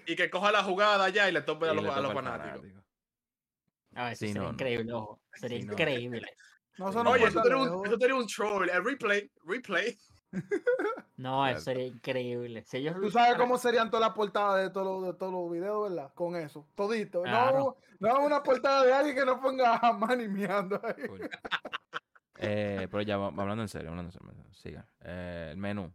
[0.08, 2.20] y que coja la jugada ya y le tope a Y los, a los toca
[2.20, 2.62] al fanáticos.
[2.62, 2.86] fanático.
[3.96, 4.54] A ver, eso Sí, sería no, no.
[4.54, 5.22] increíble, ojo.
[5.36, 6.22] Sería Sí, increíble.
[6.78, 7.12] No, eso no no.
[7.12, 8.70] Oye, eso sería, un, eso sería un troll.
[8.70, 9.98] El replay, replay.
[11.18, 12.66] No, eso sería increíble.
[12.66, 15.50] Si ellos Tú sabes cómo serían todas las portadas de todos los, de todos los
[15.50, 16.12] videos, ¿verdad?
[16.14, 17.22] Con eso, todito.
[17.24, 17.78] Claro.
[18.02, 20.96] No, no una portada de alguien que no ponga a Manny miando ahí.
[22.40, 24.88] Eh, pero ya, hablando en serio, hablando en serio, siga.
[25.02, 25.92] Eh, el menú.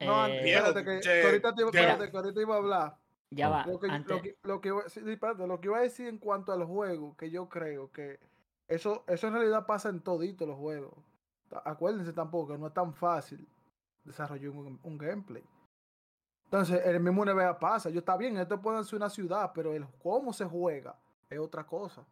[0.00, 2.54] No, antes, eh, espérate, que, che, que ahorita te, iba- que- espérate, que ahorita iba
[2.54, 2.96] a hablar.
[3.30, 3.64] ya va.
[3.66, 6.08] Lo que, lo que- lo que iba, sí, sí, espérate, lo que iba a decir
[6.08, 8.18] en cuanto al juego, que yo creo que
[8.68, 10.92] eso, eso en realidad pasa en todito los juegos.
[11.64, 13.46] Acuérdense tampoco que no es tan fácil
[14.04, 15.44] desarrollar un, un gameplay.
[16.44, 17.88] Entonces, en el mismo NBA pasa.
[17.90, 20.94] Yo está bien, esto puede ser una ciudad, pero el cómo se juega
[21.30, 22.04] es otra cosa.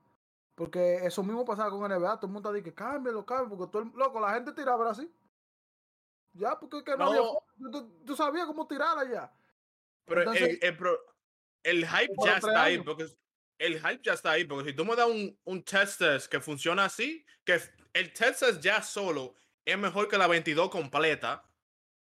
[0.61, 3.83] Porque eso mismo pasaba con NBA, todo el mundo dice que cámbialo, cámbialo, porque todo
[3.83, 5.11] el, loco, la gente tiraba así.
[6.35, 7.23] Ya, porque es que no, había
[7.73, 9.33] tú, tú sabías cómo tirarla ya.
[10.05, 11.01] Pero Entonces- el, el pro-
[11.63, 12.79] el hype ya está ahí.
[12.79, 13.07] Porque
[13.59, 14.45] el hype ya está ahí.
[14.45, 17.59] Porque si tú me das un, un test test que funciona así, que
[17.95, 21.43] el test test ya solo es mejor que la 22 completa,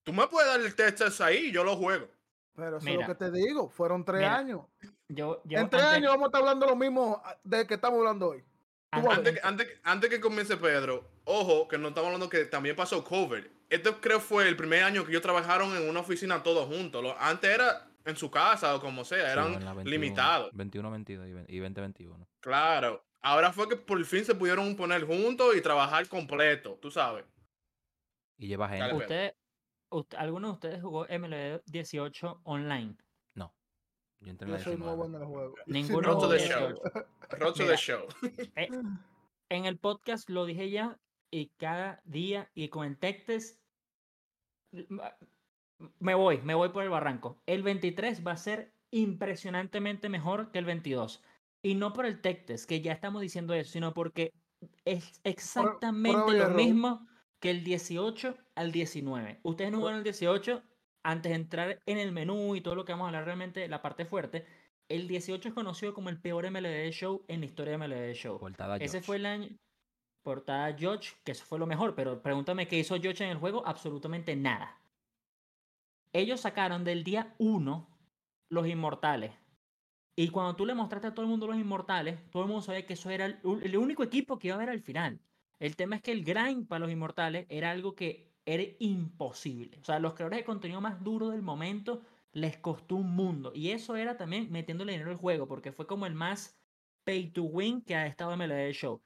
[0.03, 2.07] tú me puedes dar el test test ahí y yo lo juego.
[2.53, 3.01] Pero eso Mira.
[3.01, 4.61] es lo que te digo, fueron tres Mira, años.
[5.09, 7.99] Yo, yo en tres antes- años vamos a estar hablando lo mismo de que estamos
[7.99, 8.43] hablando hoy.
[8.91, 12.75] antes- que- antes, que- antes que comience Pedro, ojo, que no estamos hablando que también
[12.75, 13.43] pasó COVID.
[13.69, 17.03] Este creo fue el primer año que ellos trabajaron en una oficina todos juntos.
[17.03, 20.49] Lo- antes era en su casa o como sea, eran en la 21, limitados.
[20.53, 22.27] 21, 22 y 20 y 2021.
[22.39, 23.03] Claro.
[23.21, 27.25] Ahora fue que por fin se pudieron poner juntos y trabajar completo, tú sabes.
[28.37, 28.93] Y lleva gente.
[28.93, 29.35] usted,
[29.89, 32.95] usted- ¿Alguno de ustedes jugó MLB 18 online?
[34.25, 34.97] Yo entré en la Yo soy 19.
[34.97, 35.55] nuevo en el juego.
[35.67, 36.67] Y Ninguno Road to jugó the de show.
[36.67, 37.07] 18.
[37.39, 37.75] Road to Mira.
[37.75, 38.07] the show.
[38.55, 38.69] Eh,
[39.49, 40.97] en el podcast lo dije ya
[41.29, 43.59] y cada día y con el Tectes
[45.99, 47.39] me voy, me voy por el barranco.
[47.45, 51.23] El 23 va a ser impresionantemente mejor que el 22.
[51.61, 54.33] Y no por el Tectes, que ya estamos diciendo eso, sino porque
[54.85, 57.07] es exactamente lo mismo
[57.39, 59.39] que el 18 al 19.
[59.43, 60.63] Ustedes no jugaron el 18
[61.05, 63.81] antes de entrar en el menú y todo lo que vamos a hablar realmente, la
[63.81, 64.45] parte fuerte.
[64.89, 68.39] El 18 es conocido como el peor MLB Show en la historia de MLB Show.
[68.39, 69.01] Portada Ese George.
[69.01, 69.49] fue el año.
[70.23, 73.63] portada George, que eso fue lo mejor, pero pregúntame qué hizo George en el juego,
[73.65, 74.81] absolutamente nada.
[76.13, 77.87] Ellos sacaron del día 1
[78.49, 79.33] los inmortales.
[80.15, 82.85] Y cuando tú le mostraste a todo el mundo los inmortales, todo el mundo sabía
[82.85, 85.19] que eso era el, el único equipo que iba a haber al final.
[85.59, 89.79] El tema es que el grind para los inmortales era algo que era imposible.
[89.79, 93.51] O sea, los creadores de contenido más duro del momento les costó un mundo.
[93.55, 96.59] Y eso era también metiéndole dinero al juego, porque fue como el más
[97.03, 99.01] pay to win que ha estado en MLB Show.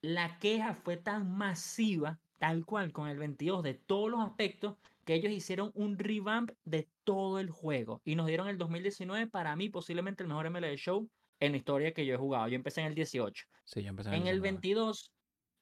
[0.00, 5.14] La queja fue tan masiva, tal cual, con el 22 de todos los aspectos, que
[5.14, 8.00] ellos hicieron un revamp de todo el juego.
[8.04, 11.08] Y nos dieron el 2019, para mí, posiblemente el mejor MLB Show
[11.40, 12.48] en la historia que yo he jugado.
[12.48, 13.46] Yo empecé en el 18.
[13.64, 15.12] Sí, yo empecé En el 22,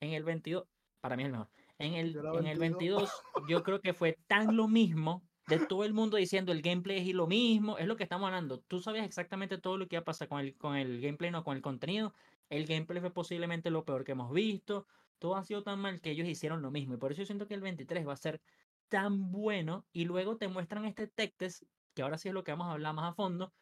[0.01, 0.65] en el 22,
[1.01, 1.49] para mí es el mejor.
[1.83, 3.11] En el, en el 22,
[3.49, 7.15] yo creo que fue tan lo mismo de todo el mundo diciendo el gameplay es
[7.15, 8.61] lo mismo, es lo que estamos hablando.
[8.61, 11.43] Tú sabías exactamente todo lo que iba a pasar con el, con el gameplay, no
[11.43, 12.15] con el contenido.
[12.49, 14.87] El gameplay fue posiblemente lo peor que hemos visto.
[15.19, 16.95] Todo ha sido tan mal que ellos hicieron lo mismo.
[16.95, 18.41] Y por eso yo siento que el 23 va a ser
[18.89, 19.85] tan bueno.
[19.93, 21.65] Y luego te muestran este tech test,
[21.95, 23.53] que ahora sí es lo que vamos a hablar más a fondo.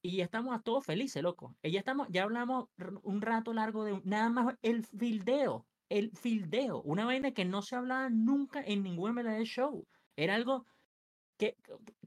[0.00, 1.54] Y ya estamos a todos felices, loco.
[1.62, 2.68] Y ya, estamos, ya hablamos
[3.02, 5.66] un rato largo de nada más el fildeo.
[5.88, 6.82] El fildeo.
[6.82, 9.86] Una vaina que no se hablaba nunca en ningún MLB show.
[10.16, 10.64] Era algo
[11.36, 11.56] que,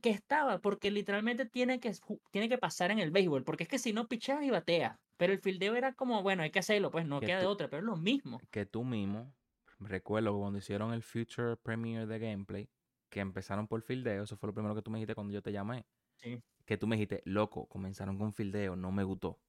[0.01, 1.91] que estaba, porque literalmente tiene que,
[2.31, 5.33] tiene que pasar en el béisbol, porque es que si no pichas y batea, pero
[5.33, 7.85] el fildeo era como, bueno, hay que hacerlo, pues no queda de otra, pero es
[7.85, 8.39] lo mismo.
[8.51, 9.33] Que tú mismo,
[9.79, 12.69] recuerdo cuando hicieron el Future Premiere de Gameplay,
[13.09, 15.51] que empezaron por fildeo, eso fue lo primero que tú me dijiste cuando yo te
[15.51, 15.85] llamé.
[16.17, 16.41] Sí.
[16.65, 19.39] Que tú me dijiste, loco, comenzaron con fildeo, no me gustó.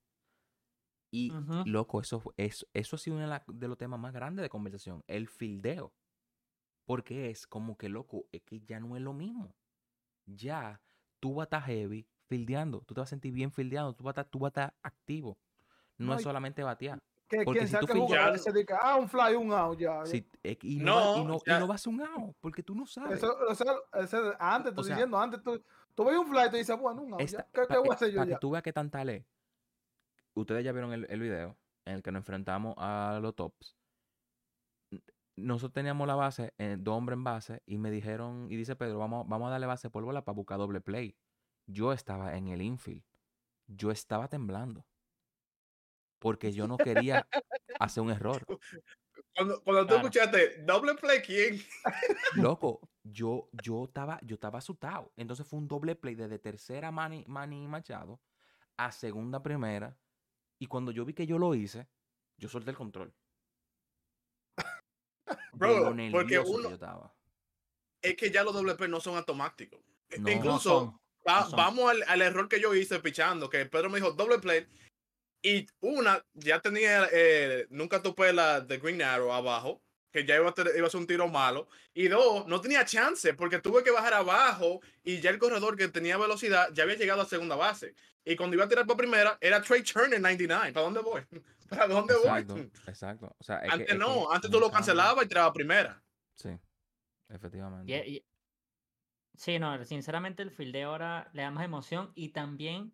[1.10, 1.32] Y,
[1.64, 5.28] loco, eso, eso, eso ha sido uno de los temas más grandes de conversación, el
[5.28, 5.92] fildeo.
[6.84, 9.54] Porque es como que, loco, es que ya no es lo mismo
[10.36, 10.80] ya
[11.18, 12.80] tú vas a estar heavy fildeando.
[12.80, 13.94] Tú te vas a sentir bien fildeando.
[13.94, 15.38] Tú vas a estar, tú vas a estar activo.
[15.98, 16.98] No, es solamente batear.
[17.28, 20.02] Que porque si tú fildeas, se dice, ah, un fly, un out, ya.
[20.42, 23.18] Eh, y, no, y, no, y, no, va a un out, porque tú no sabes.
[23.18, 25.62] Eso, o sea, antes, tú diciendo, antes tú,
[25.94, 28.10] tú ves un fly y te dices, bueno, un out, ¿qué, qué voy a hacer
[28.10, 29.24] yo Para que tú veas qué tan tal es.
[30.40, 33.76] Ustedes ya vieron el, el video en el que nos enfrentamos a los tops
[35.40, 38.98] nosotros teníamos la base, eh, dos hombres en base, y me dijeron, y dice Pedro,
[38.98, 41.16] vamos, vamos a darle base por bola para buscar doble play.
[41.66, 43.04] Yo estaba en el infield.
[43.66, 44.86] Yo estaba temblando.
[46.18, 47.26] Porque yo no quería
[47.80, 48.44] hacer un error.
[49.34, 51.60] Cuando, cuando tú escuchaste, doble play, ¿quién?
[52.34, 55.12] Loco, yo, yo, estaba, yo estaba asustado.
[55.16, 58.20] Entonces fue un doble play desde tercera Manny, Manny Machado
[58.76, 59.96] a segunda primera.
[60.60, 61.88] Y cuando yo vi que yo lo hice,
[62.36, 63.14] yo solté el control.
[65.54, 67.14] Bro, porque uno,
[68.02, 69.80] es que ya los WP no son automáticos.
[70.10, 74.66] E, incluso, vamos al, error que yo hice pichando, que Pedro me dijo doble play.
[75.42, 80.48] Y una, ya tenía, eh, nunca topé la de Green Arrow abajo, que ya iba
[80.48, 81.68] a, iba a ser un tiro malo.
[81.94, 85.88] Y dos, no tenía chance, porque tuve que bajar abajo y ya el corredor que
[85.88, 87.94] tenía velocidad ya había llegado a segunda base.
[88.24, 90.72] Y cuando iba a tirar por primera, era Trey Turner 99.
[90.72, 91.22] ¿Para dónde voy?
[91.68, 92.70] ¿Para dónde voy?
[92.86, 93.34] Exacto.
[93.38, 96.02] O sea, antes no, antes tú lo cancelabas y tiraba primera.
[96.34, 96.50] Sí,
[97.28, 98.24] efectivamente.
[99.34, 102.92] sí, no, sinceramente el de ahora le da más emoción y también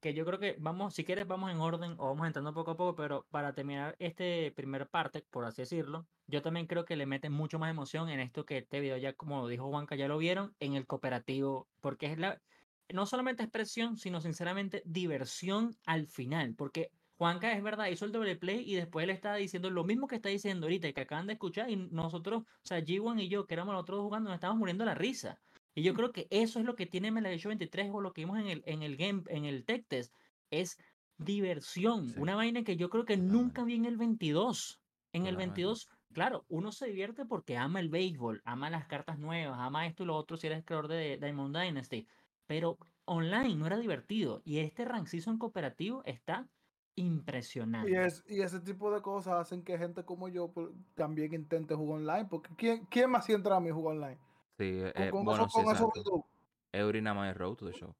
[0.00, 2.76] que yo creo que vamos, si quieres, vamos en orden o vamos entrando poco a
[2.76, 7.06] poco, pero para terminar este primer parte, por así decirlo, yo también creo que le
[7.06, 10.18] mete mucho más emoción en esto que este video ya, como dijo Juanca, ya lo
[10.18, 12.40] vieron, en el cooperativo, porque es la,
[12.88, 18.36] no solamente expresión, sino sinceramente diversión al final, porque Juanca es verdad, hizo el doble
[18.36, 21.26] play y después él está diciendo lo mismo que está diciendo ahorita y que acaban
[21.26, 24.36] de escuchar y nosotros, o sea, G1 y yo, que éramos los otros jugando, nos
[24.36, 25.38] estábamos muriendo la risa.
[25.74, 28.38] Y yo creo que eso es lo que tiene MLB 23 o lo que vimos
[28.38, 30.14] en el, en el game, en el tech test,
[30.50, 30.78] es
[31.18, 32.12] diversión.
[32.16, 34.80] Una vaina que yo creo que nunca vi en el 22.
[35.12, 39.58] En el 22, claro, uno se divierte porque ama el béisbol, ama las cartas nuevas,
[39.58, 42.06] ama esto y lo otro si eres creador de Diamond Dynasty.
[42.46, 44.40] Pero online no era divertido.
[44.44, 46.48] Y este rank season cooperativo está
[46.94, 47.90] impresionante.
[47.90, 51.74] Y, es, y ese tipo de cosas hacen que gente como yo pues, también intente
[51.74, 52.26] jugar online.
[52.30, 54.18] Porque ¿quién, quién más entra a mi juego online?
[54.60, 56.22] Sí, eh, con, bueno, eso, sí, con
[56.70, 57.96] Eury nada más road to the show.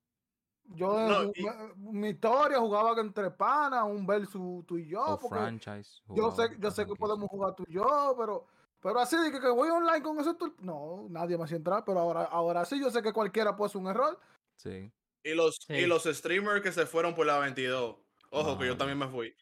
[0.65, 1.33] Yo, no,
[1.77, 5.19] mi historia jugaba entre panas, un versus tú y yo.
[5.19, 6.03] porque franchise.
[6.15, 8.47] Yo sé, yo sé que podemos jugar tú y yo, pero,
[8.79, 11.99] pero así de que, que voy online con eso, tú, no, nadie más entra, pero
[11.99, 14.21] ahora, ahora sí, yo sé que cualquiera puede hacer un error.
[14.57, 14.93] Sí.
[15.25, 17.97] Y los, y los streamers que se fueron por la 22,
[18.33, 19.35] ojo que yo también me fui,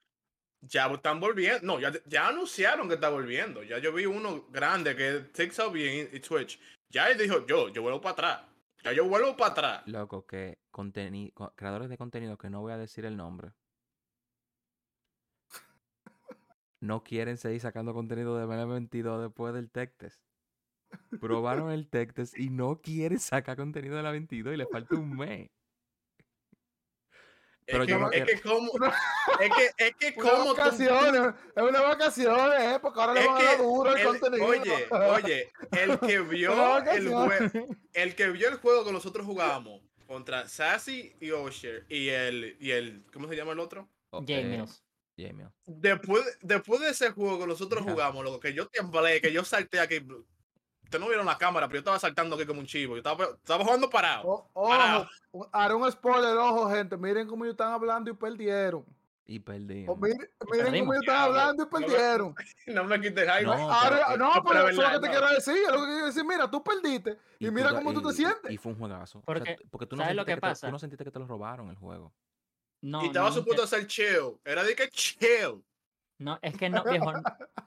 [0.60, 1.66] ya están volviendo.
[1.66, 3.64] No, ya, ya anunciaron que está volviendo.
[3.64, 7.68] Ya yo vi uno grande que es TikTok y, y Twitch ya él dijo, yo,
[7.68, 8.48] yo vuelvo para atrás.
[8.84, 9.82] Ya yo vuelvo para atrás.
[9.86, 10.58] Loco, que
[11.56, 13.52] creadores de contenido que no voy a decir el nombre.
[16.80, 19.94] no quieren seguir sacando contenido de ML22 después del tech.
[21.20, 25.16] Probaron el tech y no quieren sacar contenido de la 22 y le falta un
[25.16, 25.50] mes.
[27.70, 28.72] Pero es, que, yo no es que como,
[29.40, 32.78] es que, es que Unas como tú- vacaciones, es una vacaciones, ¿eh?
[32.80, 34.46] Porque ahora le van a dar duro el, el- contenido.
[34.46, 34.86] oye,
[35.22, 37.52] oye, el que vio el, jue- vacaciones.
[37.92, 42.70] el que vio el juego que nosotros jugábamos contra Sassy y Osher y el, y
[42.70, 43.88] el, ¿cómo se llama el otro?
[44.44, 44.82] Mills.
[45.66, 49.80] Después, después de ese juego que nosotros jugamos, lo que yo temblé, que yo salté
[49.80, 50.00] aquí,
[50.88, 53.24] ustedes no vieron la cámara, pero yo estaba saltando aquí como un chivo, yo estaba,
[53.26, 54.26] estaba jugando parado.
[54.54, 55.00] O- Parado.
[55.02, 56.96] ojo, un- haré un spoiler, ojo, gente.
[56.96, 58.84] Miren cómo ellos están hablando y perdieron.
[59.30, 59.84] Y perdí.
[59.86, 60.16] O miren,
[60.50, 62.34] miren cómo ellos están hablando y no me- perdieron.
[62.66, 63.42] No me quites hype.
[63.44, 65.54] No, Ahora- pero- no, pero pero es eso es lo que te quiero decir.
[65.56, 66.24] Es lo que quiero decir.
[66.24, 67.18] Mira, tú perdiste.
[67.38, 68.50] Y, mira tú cómo tú y- te sientes.
[68.50, 69.18] Y fue un juegazo.
[69.18, 70.66] O sea, Porque, porque tú no ¿sabes lo sentiste que te- pasa?
[70.68, 72.14] tú no sentiste que te lo robaron el juego.
[72.80, 74.40] No, y estaba no, supuesto Mister- ser chill.
[74.44, 75.62] Era de que chill.
[76.18, 77.12] No, es que no, viejo,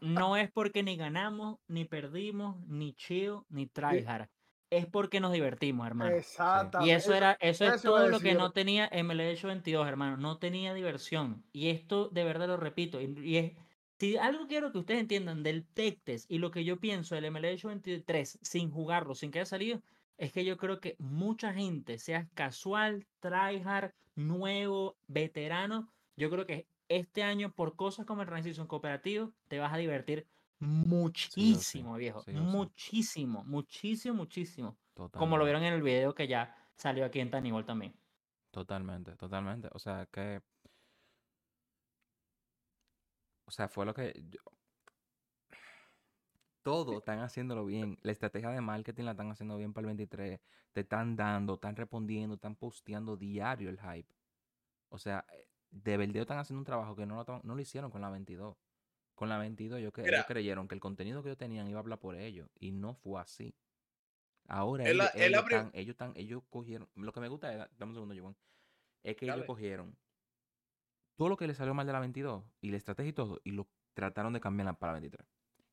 [0.01, 4.27] no es porque ni ganamos, ni perdimos, ni chill, ni tryhard.
[4.69, 6.15] Es porque nos divertimos, hermano.
[6.15, 6.91] Exactamente.
[6.91, 10.15] Y eso era, eso es eso todo lo que no tenía MLH 22, hermano.
[10.15, 11.43] No tenía diversión.
[11.51, 13.01] Y esto de verdad lo repito.
[13.01, 13.53] Y, y es,
[13.99, 17.29] si algo quiero que ustedes entiendan del tech test y lo que yo pienso del
[17.31, 19.81] MLH 23 sin jugarlo, sin que haya salido,
[20.17, 26.67] es que yo creo que mucha gente, sea casual, tryhard, nuevo, veterano, yo creo que
[26.97, 30.27] este año por cosas como el Transition Cooperativo te vas a divertir
[30.59, 32.21] muchísimo, viejo.
[32.21, 32.39] sí o sí.
[32.39, 34.77] muchísimo, muchísimo, muchísimo.
[35.13, 37.93] Como lo vieron en el video que ya salió aquí en Tanibol también.
[38.51, 39.69] Totalmente, totalmente.
[39.73, 40.41] O sea, que.
[43.45, 44.13] O sea, fue lo que.
[44.29, 44.39] yo-
[46.61, 47.97] Todo están haciéndolo bien.
[48.03, 50.39] La estrategia de marketing la están haciendo bien para el 23.
[50.73, 54.13] Te están dando, están respondiendo, están posteando diario el hype.
[54.89, 57.89] O sea, eh, de verdad están haciendo un trabajo que no lo, no lo hicieron
[57.89, 58.55] con la 22.
[59.15, 60.25] Con la 22 yo que, ellos Mira.
[60.25, 62.49] creyeron que el contenido que ellos tenían iba a hablar por ellos.
[62.59, 63.55] Y no fue así.
[64.47, 66.89] Ahora ellos, ellos, están, ellos están, ellos cogieron.
[66.95, 68.35] Lo que me gusta es, dame un segundo, Giovanni,
[69.03, 69.95] es que ellos cogieron
[71.15, 73.51] todo lo que les salió mal de la 22 y la estrategia y todo, y
[73.51, 75.27] lo trataron de cambiar para la 23.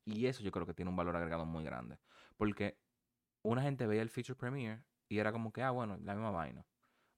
[0.05, 1.97] Y eso yo creo que tiene un valor agregado muy grande.
[2.37, 2.77] Porque
[3.41, 6.65] una gente veía el feature premiere y era como que, ah, bueno, la misma vaina.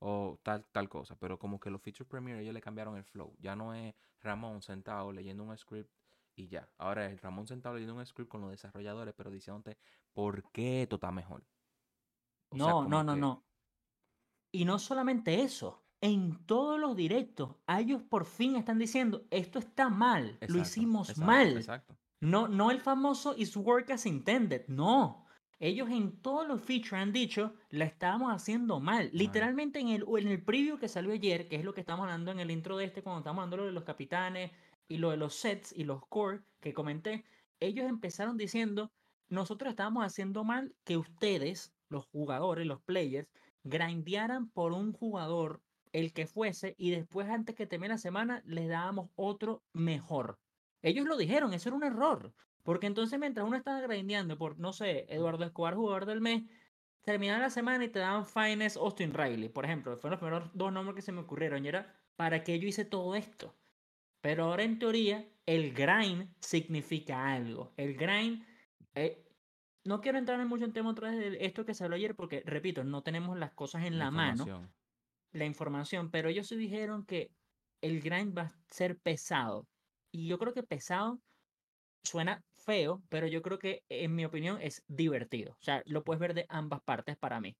[0.04, 1.14] O tal, tal cosa.
[1.16, 3.36] Pero como que los feature premiere ellos le cambiaron el flow.
[3.38, 5.90] Ya no es Ramón sentado leyendo un script
[6.34, 6.68] y ya.
[6.76, 9.78] Ahora es Ramón sentado leyendo un script con los desarrolladores, pero diciéndote
[10.12, 11.44] por qué esto está mejor.
[12.48, 13.44] O No, no, no, que- no.
[14.50, 15.84] Y no solamente eso.
[16.00, 21.10] En todos los directos, a ellos por fin están diciendo, esto está mal, lo hicimos
[21.10, 21.56] exacto, mal.
[21.56, 21.96] Exacto.
[22.20, 25.21] No, no el famoso is work as intended, no.
[25.62, 29.10] Ellos en todos los features han dicho, la estábamos haciendo mal.
[29.12, 32.32] Literalmente en el, en el preview que salió ayer, que es lo que estamos hablando
[32.32, 34.50] en el intro de este, cuando estamos hablando lo de los capitanes
[34.88, 37.24] y lo de los sets y los core que comenté,
[37.60, 38.90] ellos empezaron diciendo,
[39.28, 43.28] nosotros estábamos haciendo mal que ustedes, los jugadores, los players,
[43.62, 48.68] grindearan por un jugador, el que fuese, y después antes que termine la semana les
[48.68, 50.40] dábamos otro mejor.
[50.82, 52.34] Ellos lo dijeron, eso era un error.
[52.62, 56.44] Porque entonces mientras uno estaba grindeando por, no sé, Eduardo Escobar, jugador del mes,
[57.02, 59.96] terminaba la semana y te daban Finest Austin Riley, por ejemplo.
[59.96, 61.64] Fueron los primeros dos nombres que se me ocurrieron.
[61.64, 63.54] Y era, ¿para qué yo hice todo esto?
[64.20, 67.72] Pero ahora en teoría, el grind significa algo.
[67.76, 68.44] El grind...
[68.94, 69.18] eh,
[69.84, 72.14] no quiero entrar en mucho en tema otra vez de esto que se habló ayer
[72.14, 74.70] porque, repito, no tenemos las cosas en la, mano
[75.32, 77.32] la información, pero ellos sí dijeron que
[77.80, 79.66] el grind va a ser pesado.
[80.12, 81.20] Y yo creo que pesado
[82.04, 85.52] suena feo, pero yo creo que, en mi opinión, es divertido.
[85.52, 87.56] O sea, lo puedes ver de ambas partes para mí.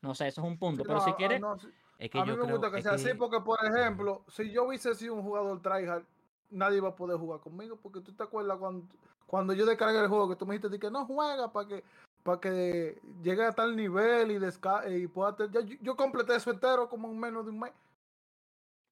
[0.00, 0.82] No sé, eso es un punto.
[0.82, 1.68] Pero No, si ah, quieres, no, sí.
[1.98, 4.24] Es que a mí yo me creo gusta que sea así que- porque, por ejemplo,
[4.28, 6.04] si yo hubiese sido un jugador tryhard,
[6.50, 8.86] nadie iba a poder jugar conmigo porque tú te acuerdas cuando,
[9.26, 11.84] cuando yo descargué el juego que tú me dijiste di que no juega para que
[12.22, 16.88] para que llegue a tal nivel y, desca y pueda yo, yo completé eso entero
[16.88, 17.72] como en menos de un mes.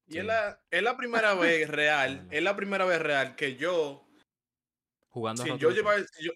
[0.09, 0.19] Y Sí.
[0.19, 4.03] es la, es la primera vez real, es la primera vez real que yo,
[5.11, 6.33] jugando a sin yo llevar, si yo-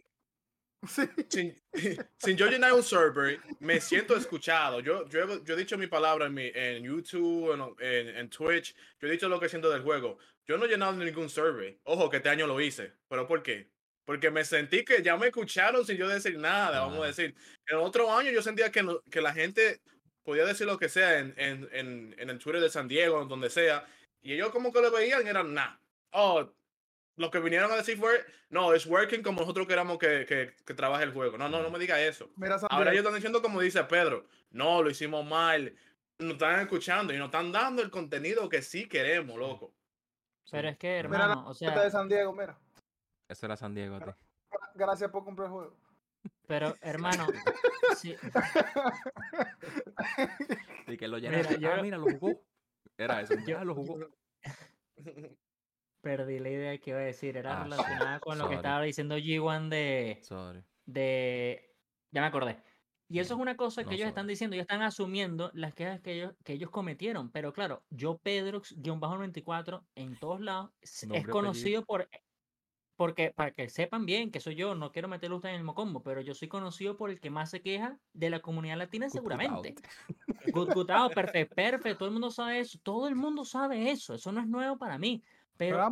[0.87, 1.03] Sí.
[1.31, 1.57] sin,
[2.19, 4.81] sin yo llenar un server, me siento escuchado.
[4.81, 8.29] Yo, yo, he, yo he dicho mi palabra en, mi, en YouTube, en, en, en
[8.29, 10.19] Twitch, yo he dicho lo que siento del juego.
[10.47, 11.79] Yo no he llenado ningún server.
[11.85, 12.93] Ojo, que este año lo hice.
[13.09, 13.71] ¿Pero por qué?
[14.05, 17.07] Porque me sentí que ya me escucharon sin yo decir nada, vamos a Claro.
[17.15, 17.35] decir.
[17.69, 19.81] En otro año yo sentía que, que la gente
[20.23, 23.29] podía decir lo que sea en, en, en, en el Twitter de San Diego, en
[23.29, 23.87] donde sea.
[24.21, 25.81] Y ellos como que lo veían, eran nada.
[26.11, 26.47] Oh,
[27.17, 30.75] lo que vinieron a decir fue, no, es working como nosotros queramos que, que, que
[30.75, 31.39] trabaje el juego.
[31.39, 32.31] No, no, no me diga eso.
[32.37, 35.75] Mira, Ahora ellos están diciendo como dice Pedro, no, lo hicimos mal.
[36.19, 39.73] Nos están escuchando y nos están dando el contenido que sí queremos, loco.
[40.51, 42.57] Pero es que, Mira la hermano, o Este de sea, San Diego, mira.
[43.29, 44.11] Eso era San Diego ti.
[44.75, 45.77] Gracias por comprar el juego.
[46.47, 47.27] pero, hermano,
[47.97, 48.15] sí,
[50.87, 51.59] Y que lo Mira, llenaste.
[51.59, 52.41] yo- Ah, mira, lo jugó.
[52.99, 53.35] Era eso.
[53.47, 53.99] Ya lo jugó.
[56.05, 57.37] perdí la idea que iba a decir.
[57.37, 60.65] Era Ah, relacionada con lo que estaba diciendo G1 de, Sorry.
[60.87, 61.75] de...
[62.13, 62.63] Ya me acordé.
[63.09, 66.01] Y eso es una cosa que No ellos están diciendo, ellos están asumiendo las quejas
[66.01, 67.31] que ellos, que ellos cometieron.
[67.33, 70.71] Pero claro, yo, Pedrox-94, en todos lados,
[71.03, 72.09] Nombre es conocido por...
[72.97, 76.05] Porque, para que sepan bien que soy yo, no quiero meterlo usted en el mocombo,
[76.05, 79.13] pero yo soy conocido por el que más se queja de la comunidad latina, Good,
[79.13, 79.75] seguramente.
[80.53, 84.15] Good, good out, perfecto, perfecto, todo el mundo sabe eso, todo el mundo sabe eso,
[84.15, 85.25] eso no es nuevo para mí.
[85.57, 85.85] Pero para,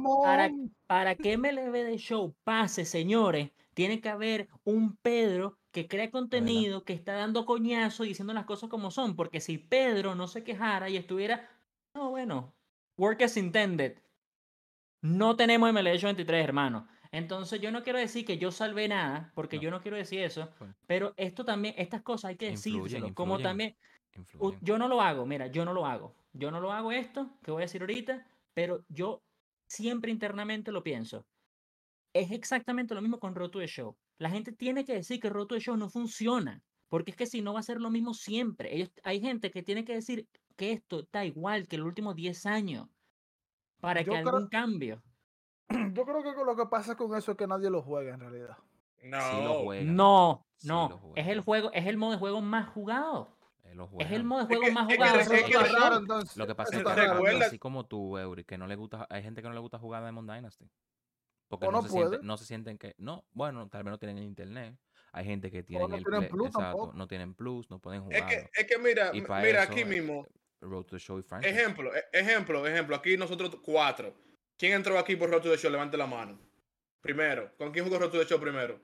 [0.49, 0.75] Ramón.
[0.87, 6.85] para que MLB de Show pase, señores, tiene que haber un Pedro que crea contenido,
[6.85, 10.45] que está dando coñazo y diciendo las cosas como son, porque si Pedro no se
[10.45, 11.49] quejara y estuviera,
[11.95, 12.55] no, bueno,
[12.99, 13.99] work as intended,
[15.01, 16.87] no tenemos MLB Show 23, hermano.
[17.11, 19.63] Entonces yo no quiero decir que yo salvé nada, porque No.
[19.63, 20.75] yo no quiero decir eso, Bueno.
[20.87, 23.77] pero esto también, estas cosas hay que decírselo, como también
[24.15, 24.59] Influyen.
[24.63, 26.15] yo no lo hago, mira, yo no lo hago.
[26.35, 29.23] Yo no lo hago esto que voy a decir ahorita, pero yo
[29.73, 31.27] siempre internamente lo pienso.
[32.13, 33.97] Es exactamente lo mismo con Road to the Show.
[34.19, 37.27] La gente tiene que decir que Road to the Show no funciona, porque es que
[37.27, 38.75] si no va a ser lo mismo siempre.
[38.75, 42.45] Ellos, hay gente que tiene que decir que esto está igual que los últimos 10
[42.45, 42.89] años
[43.81, 45.03] para Yo que creo- algún cambio.
[45.95, 48.59] Yo creo que lo que pasa con eso es que nadie lo juega en realidad.
[49.03, 49.21] No.
[49.31, 49.97] Sí lo juegan.
[49.97, 53.37] No, Sí lo no, es el juego, es el modo de juego más jugado.
[53.75, 55.21] Lo Es el modo de Es juego que- más es que jugado.
[55.21, 56.37] es que raro, entonces.
[56.37, 59.23] Lo que pasa es que raro, así como tú, Eury, que no le gusta, hay
[59.23, 60.69] gente que no le gusta jugar Diamond Dynasty.
[61.49, 62.23] Porque O no, no se siente- puede.
[62.23, 64.75] no se sienten que, no, bueno, tal vez no tienen internet.
[65.13, 68.01] Hay gente que tienen no el tienen Play- plus exacto, no tienen plus, no pueden
[68.11, 68.27] Es jugar.
[68.29, 70.27] que, es que mira, mira eso, aquí mismo.
[70.63, 71.51] Road to the Show y franchise.
[71.55, 72.97] Ejemplo, e- ejemplo, ejemplo.
[72.97, 74.15] Aquí nosotros cuatro.
[74.57, 75.71] ¿Quién entró aquí por Road to the Show?
[75.71, 76.39] Levante la mano.
[77.01, 77.51] Primero.
[77.59, 78.81] ¿Con quién jugó Road to the Show primero?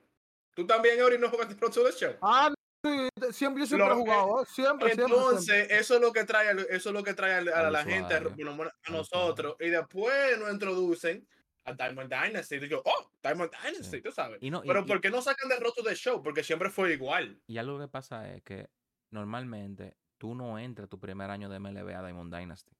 [0.53, 2.13] ¿Tú también, Ori, no jugaste Road to the Show?
[2.21, 4.45] Ah, sí, siempre, yo siempre Lo he jugado, ¿eh?
[4.47, 5.77] siempre, siempre, Entonces, siempre.
[5.77, 9.55] eso es lo que trae, eso es lo que trae a la gente, a, nosotros,
[9.59, 11.27] y después nos introducen
[11.65, 12.55] a Diamond Dynasty.
[12.55, 14.01] Y yo, oh, Diamond Dynasty, Sí.
[14.01, 14.39] tú sabes.
[14.41, 16.21] Y no, y- Pero y- ¿por qué no sacan de Road to the Show?
[16.23, 17.41] Porque siempre fue igual.
[17.47, 18.69] Y algo que pasa es que
[19.11, 22.75] normalmente tú no entras tu primer año de MLB a Diamond Dynasty.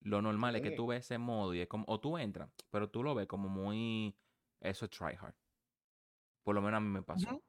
[0.00, 2.88] Lo normal es que tú ves ese modo y es como, o tú entras, pero
[2.88, 4.16] tú lo ves como muy,
[4.60, 5.34] eso es tryhard.
[6.44, 7.42] Por lo menos a mí me pasó.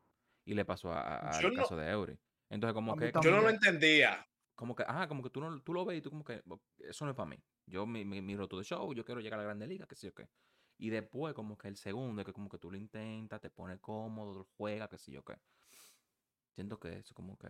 [0.48, 2.18] Y le pasó a, a- al no- caso de Eury.
[2.50, 4.26] Entonces como que, Yo no lo entendía.
[4.56, 6.64] como que, ah, como que tú, no, tú lo ves y tú como que, "Bo-
[6.80, 7.44] eso no es para mí.
[7.66, 9.96] Yo, mi, mi, mi roto de show, yo quiero llegar a la Grande Liga, qué
[9.96, 10.30] sé yo qué.
[10.78, 14.34] Y después como que el segundo, que como que tú lo intentas, te pone cómodo,
[14.34, 15.36] lo juegas, qué sé yo qué.
[16.56, 17.50] Siento que eso como que...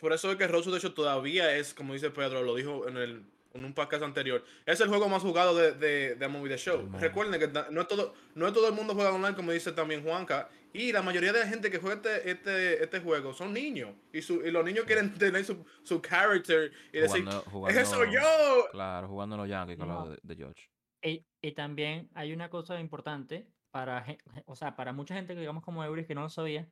[0.00, 2.96] Por eso es que to the Show todavía es, como dice Pedro, lo dijo en,
[2.96, 6.58] el, en un podcast anterior, es el juego más jugado de, de, de Movie The
[6.58, 6.88] Show.
[6.98, 10.02] Recuerden que no es, todo, no es todo el mundo juega online, como dice también
[10.02, 13.90] Juanca, y la mayoría de la gente que juega este, este, este juego son niños,
[14.12, 17.90] y, su, y los niños quieren tener su, su character y decir, Jugando, jugando, ¡Ese
[17.90, 18.66] soy yo!
[18.72, 20.04] Claro, jugando los Yankees con No.
[20.04, 20.68] lo de, de George.
[21.02, 24.04] Y, y también hay una cosa importante para,
[24.46, 26.68] o sea, para mucha gente que digamos como Euris que no lo sabía.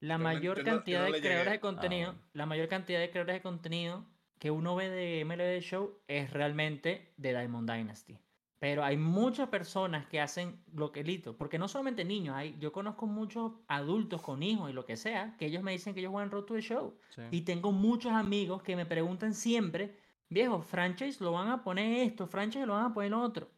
[0.00, 2.28] La Yo mayor no- cantidad no de creadores de Ah, contenido, bueno.
[2.32, 4.06] la mayor cantidad de creadores de contenido
[4.38, 8.18] que uno ve de MLB Show es realmente de Diamond Dynasty.
[8.58, 12.72] Pero hay muchas personas que hacen lo que lito, porque no solamente niños, hay, yo
[12.72, 16.10] conozco muchos adultos con hijos y lo que sea, que ellos me dicen que ellos
[16.10, 16.98] juegan Road to the Show.
[17.10, 17.22] Sí.
[17.30, 19.96] Y tengo muchos amigos que me preguntan siempre,
[20.28, 23.52] viejo, franchise lo van a poner esto, franchise lo van a poner otro.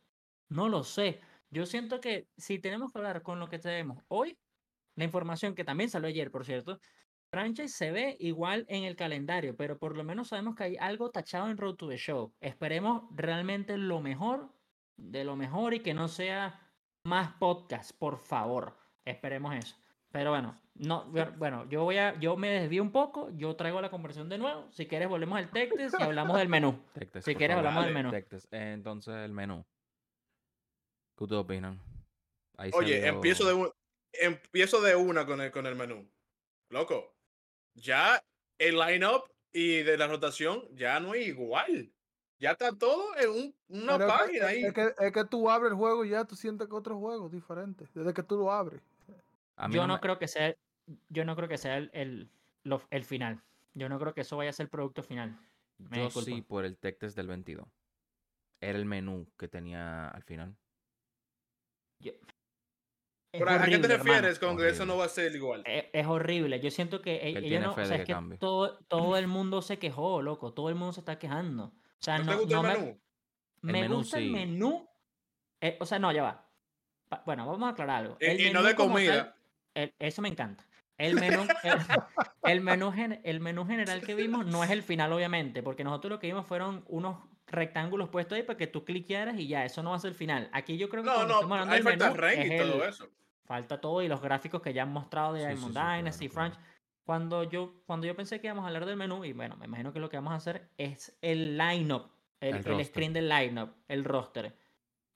[0.50, 1.20] No lo sé.
[1.48, 4.38] Yo siento que si tenemos que hablar con lo que tenemos hoy,
[4.96, 6.78] la información que también salió ayer, por cierto,
[7.30, 11.10] franchise se ve igual en el calendario, pero por lo menos sabemos que hay algo
[11.10, 12.32] tachado en Road to the Show.
[12.40, 14.48] Esperemos realmente lo mejor
[14.96, 16.60] de lo mejor y que no sea
[17.04, 18.76] más podcast, por favor.
[19.04, 19.76] Esperemos eso.
[20.12, 23.80] Pero bueno, no, bu- bueno, yo voy a, yo me desvío un poco, yo traigo
[23.80, 24.68] la conversación de nuevo.
[24.72, 26.82] Si quieres volvemos al Tectes y hablamos del menú.
[26.94, 27.68] Tectes, Si quieres favor.
[27.68, 28.10] hablamos del menú.
[28.10, 28.48] Tectes.
[28.50, 29.64] Entonces, el menú.
[31.16, 31.80] ¿Qué ustedes opinan?
[32.56, 33.70] Ahí Oye, salió- empiezo de, un-
[34.12, 36.10] empiezo de una con el, con el menú.
[36.70, 37.14] Loco,
[37.74, 38.22] ya
[38.58, 41.90] el lineup y de la rotación ya no es igual.
[42.38, 44.64] Ya está todo en un- una Pero es que- página ahí.
[44.64, 47.26] Es que, es que tú abres el juego y ya tú sientes que otro juego
[47.26, 47.86] es diferente.
[47.94, 48.80] Desde que tú lo abres.
[49.56, 50.54] A mí Yo no me- creo que sea,
[51.10, 52.30] yo no creo que sea el, el,
[52.64, 53.42] lo- el final.
[53.74, 55.38] Yo no creo que eso vaya a ser el producto final.
[55.78, 56.26] Me Yo disculpo.
[56.30, 57.66] sí, por el Tectes del 22.
[58.60, 60.56] Era el menú que tenía al final.
[62.00, 62.12] Yo-
[63.32, 64.10] Es Pero, ¿A qué te horrible, hermano.
[64.12, 65.62] refieres con que eso no va a ser igual?
[65.64, 66.58] Es, es horrible.
[66.58, 69.16] Yo siento que e- él ellos tiene no, fe o sea, es que todo, todo
[69.16, 70.52] el mundo se quejó, loco.
[70.52, 71.66] Todo el mundo se está quejando.
[71.66, 73.00] O sea, ¿No, no, te gusta no el me- menú?
[73.62, 74.88] El me menú gusta el menú.
[75.60, 76.50] eh, o sea, no, ya va.
[77.08, 78.16] Pa- Bueno, vamos a aclarar algo.
[78.20, 79.36] Y- El y no de tal, comida.
[79.74, 80.66] el- eso me encanta.
[80.98, 81.78] El menú, el,
[82.50, 86.10] el menú, gen- el menú general que vimos no es el final, obviamente, porque nosotros
[86.10, 87.16] lo que vimos fueron unos
[87.50, 90.14] rectángulos puestos ahí para que tú cliquearas y ya, eso no va a ser el
[90.14, 90.48] final.
[90.52, 92.88] Aquí yo creo que No, no, estamos del falta menú, rank y es todo el-
[92.88, 93.08] eso.
[93.44, 95.96] Falta todo y los gráficos que ya han mostrado de Sí, sí, Diamond sí, claro,
[95.96, 96.50] Dynasty, claro.
[96.52, 96.64] Franch.
[97.04, 99.92] Cuando yo, cuando yo pensé que íbamos a hablar del menú, y bueno, me imagino
[99.92, 102.08] que lo que vamos a hacer es el lineup,
[102.40, 104.54] el, El el screen del lineup, el roster.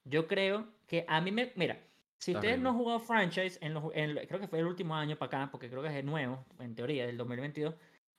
[0.04, 1.52] Yo creo que a mí me.
[1.54, 1.78] Mira,
[2.18, 4.96] si Está ustedes no han jugado franchise, en los, en- creo que fue el último
[4.96, 7.74] año para acá, porque creo que es nuevo, en teoría, del 2022,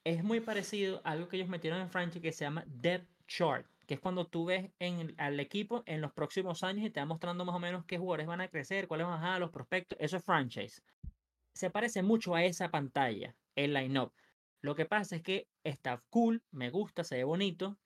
[0.06, 3.66] es muy parecido a algo que ellos metieron en franchise que se llama Depth Chart,
[3.86, 7.06] que es cuando tú ves en, al equipo en los próximos años y te va
[7.06, 9.98] mostrando más o menos qué jugadores van a crecer, cuáles van a bajar, los prospectos.
[10.02, 10.82] Eso es franchise.
[11.54, 14.12] Se parece mucho a esa pantalla, el line-up.
[14.62, 17.78] Lo que pasa es que está cool, me gusta, se ve bonito,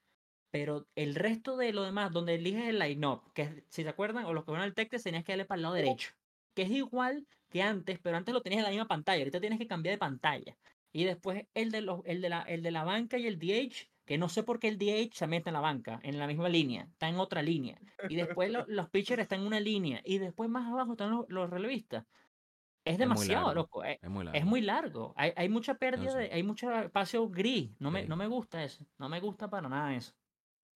[0.52, 4.34] pero el resto de lo demás, donde eliges el line-up, que si se acuerdan, o
[4.34, 6.12] los que van al Tectes, tenías que darle para el lado derecho,
[6.56, 9.60] que es igual que antes, pero antes lo tenías en la misma pantalla, ahorita tienes
[9.60, 10.58] que cambiar de pantalla.
[10.92, 13.88] Y después el de, los, el de, la, el de la banca y el DH,
[14.10, 16.50] que no sé por qué el DH se mete en la banca, en la misma
[16.50, 17.80] línea, está en otra línea.
[18.10, 21.26] Y después lo- los pitchers están en una línea, y después más abajo están los,
[21.30, 22.08] los relevistas.
[22.84, 23.84] Es demasiado, largo, loco.
[23.84, 24.40] eh, Es muy largo.
[24.40, 25.14] es muy largo.
[25.16, 26.18] Hay, hay mucha pérdida, sé.
[26.18, 27.70] de, hay mucho espacio gris.
[27.78, 28.08] No me, Sí.
[28.10, 28.84] no me gusta eso.
[28.98, 30.16] No me gusta para nada eso.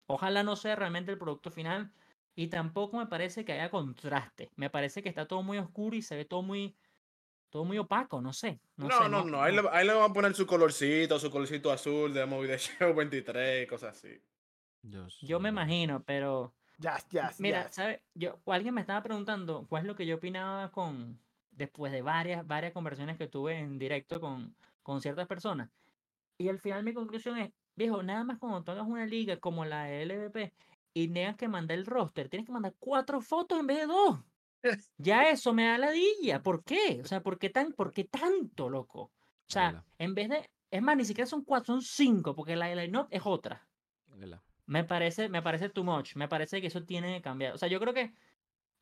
[0.07, 1.91] Ojalá no sea realmente el producto final.
[2.35, 4.51] Y tampoco me parece que haya contraste.
[4.57, 6.75] Me parece que está todo muy oscuro y se ve todo muy,
[7.53, 8.19] todo muy opaco.
[8.19, 8.59] No sé.
[8.77, 9.41] No, No, sé, no, no.
[9.43, 12.57] Ahí, le, ahí le van a poner su colorcito, su colorcito azul de Movie de
[12.59, 14.19] Show 23, cosas así.
[14.81, 17.71] Yo, Yo me imagino, pero Ya, ya, Mira, ya.
[17.71, 18.01] ¿sabes?
[18.15, 22.45] Yo, alguien me estaba preguntando cuál es lo que yo opinaba con después de varias,
[22.47, 25.69] varias conversaciones que tuve en directo con, con ciertas personas.
[26.37, 29.65] Y al final mi conclusión es, viejo, nada más cuando tú hagas una liga como
[29.65, 30.53] la de LVP
[30.93, 34.19] y tengas que mandar el roster, tienes que mandar cuatro fotos en vez de dos.
[34.97, 36.41] Ya eso me da ladilla.
[36.41, 37.01] ¿Por qué?
[37.03, 39.01] O sea, ¿por qué, tan, ¿por qué tanto, loco?
[39.01, 39.13] O
[39.47, 42.75] sea, en vez de, es más, ni siquiera son cuatro, son cinco, porque la de
[42.75, 43.69] line-up es otra.
[44.65, 46.15] Me parece, me parece too much.
[46.15, 47.53] Me parece que eso tiene que cambiar.
[47.53, 48.13] O sea, yo creo que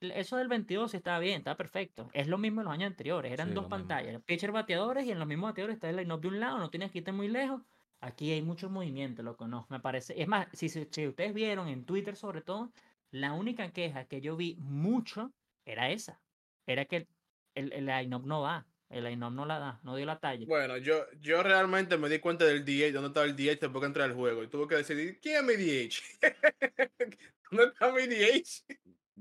[0.02, 2.10] eso del 22 sí estaba bien, está perfecto.
[2.14, 3.32] Es lo mismo en los años anteriores.
[3.32, 3.70] Eran Sí, dos mismo.
[3.70, 4.22] pantallas.
[4.24, 6.60] Pitcher bateadores y en los mismos bateadores está el line-up de un lado.
[6.60, 7.64] No tienes que irte muy lejos.
[8.00, 9.48] Aquí hay mucho movimiento, loco.
[9.48, 10.20] No, me parece.
[10.22, 12.72] Es más, si, si ustedes vieron en Twitter sobre todo,
[13.12, 15.34] la única queja que yo vi mucho
[15.66, 16.22] era esa.
[16.66, 17.07] Era que
[17.55, 18.68] el, el line-up no va.
[18.89, 19.80] El line-up no la da.
[19.84, 20.45] No dio la talla.
[20.45, 23.86] Bueno, yo, yo realmente me di cuenta del DH, dónde estaba el DH después que
[23.86, 24.43] entré al juego.
[24.43, 26.01] Y tuve que decidir, ¿quién es mi DH?
[27.51, 28.66] ¿Dónde está mi DH?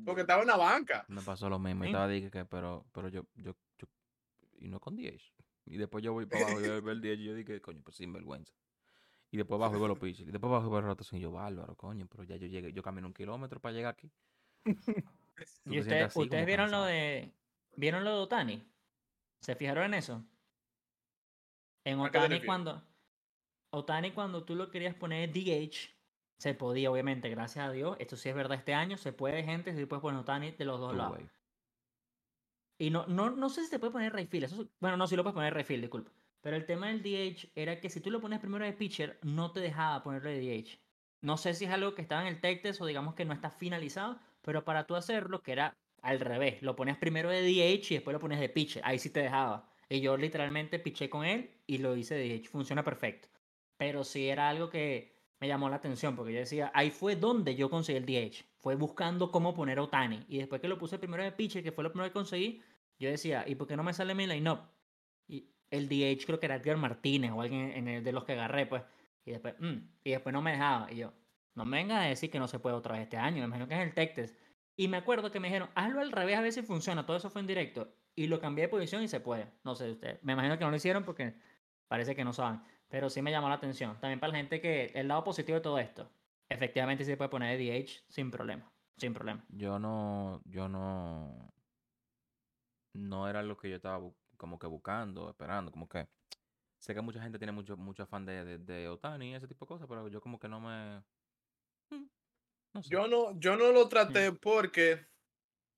[0.04, 1.04] Porque estaba en la banca.
[1.08, 1.84] Me pasó lo mismo.
[1.84, 1.90] y Sí.
[1.92, 3.86] Estaba dije que, pero, pero yo, yo, yo,
[4.58, 5.22] y no con 10.
[5.66, 7.96] Y después yo voy para abajo y veo el 10 y yo dije, coño, pues
[7.96, 8.52] sin vergüenza.
[9.30, 10.28] Y después bajo y veo los pitchers.
[10.28, 12.72] Y después bajo y veo el rotación y yo, bárbaro, coño, pero ya yo llegué,
[12.72, 14.10] yo camino un kilómetro para llegar aquí.
[15.64, 17.32] ¿Y ustedes, así como ustedes vieron lo de
[17.76, 18.62] vieron lo de Otani?
[19.40, 20.24] ¿Se fijaron en eso?
[21.84, 22.82] En ¿A qué te Otani cuando
[23.70, 25.90] Otani cuando tú lo querías poner DH
[26.38, 29.74] se podía obviamente, gracias a Dios, esto sí es verdad este año, se puede gente,
[29.74, 31.18] se puede poner Otani de los dos lados.
[32.78, 34.16] Y no, no, no sé si se puede poner.
[34.16, 36.12] Eso, sí- bueno, no, sí lo puedes poner Rayfield, disculpa.
[36.40, 39.52] Pero el tema del DH era que si tú lo pones primero de pitcher, no
[39.52, 40.80] te dejaba ponerlo de DH.
[41.20, 43.34] No sé si es algo que estaba en el tech test o digamos que no
[43.34, 47.92] está finalizado, pero para tú hacerlo, que era al revés, lo ponías primero de DH
[47.92, 48.82] y después lo ponías de pitcher.
[48.84, 49.68] Ahí sí te dejaba.
[49.88, 52.48] Y yo literalmente piché con él y lo hice de DH.
[52.48, 53.28] Funciona perfecto.
[53.76, 57.56] Pero sí era algo que me llamó la atención porque yo decía, ahí fue donde
[57.56, 58.44] yo conseguí el DH.
[58.58, 60.24] Fue buscando cómo poner a Otani.
[60.28, 62.62] Y después que lo puse primero de pitcher, que fue lo primero que conseguí,
[62.98, 64.60] yo decía, ¿y por qué no me sale mi line-up?
[65.26, 68.82] Y el DH creo que era Edgar Martínez o alguien de los que agarré, pues.
[69.24, 70.92] Y después, mm, y después no me dejaba.
[70.92, 71.12] Y yo,
[71.60, 73.40] no me vengas a decir que no se puede otra vez este año.
[73.40, 74.34] Me imagino que es el tech test.
[74.76, 77.04] Y me acuerdo que me dijeron, hazlo al revés a ver si funciona.
[77.04, 77.92] Todo eso fue en directo.
[78.16, 79.52] Y lo cambié de posición y se puede.
[79.62, 80.22] No sé ustedes.
[80.24, 81.34] Me imagino que no lo hicieron porque
[81.86, 82.62] parece que no saben.
[82.88, 84.00] Pero sí me llamó la atención.
[84.00, 86.10] También para la gente que el lado positivo de todo esto.
[86.48, 88.72] Efectivamente sí se puede poner de DH sin problema.
[88.96, 89.44] Sin problema.
[89.50, 91.52] Yo no, yo no,
[92.94, 94.00] no era lo que yo estaba
[94.38, 96.08] como que buscando, esperando, como que
[96.78, 99.66] sé que mucha gente tiene mucho, mucho afán de, de, de Otani y ese tipo
[99.66, 101.02] de cosas, pero yo como que no me,
[101.90, 102.90] no sé.
[102.90, 105.06] Yo no, yo no lo traté porque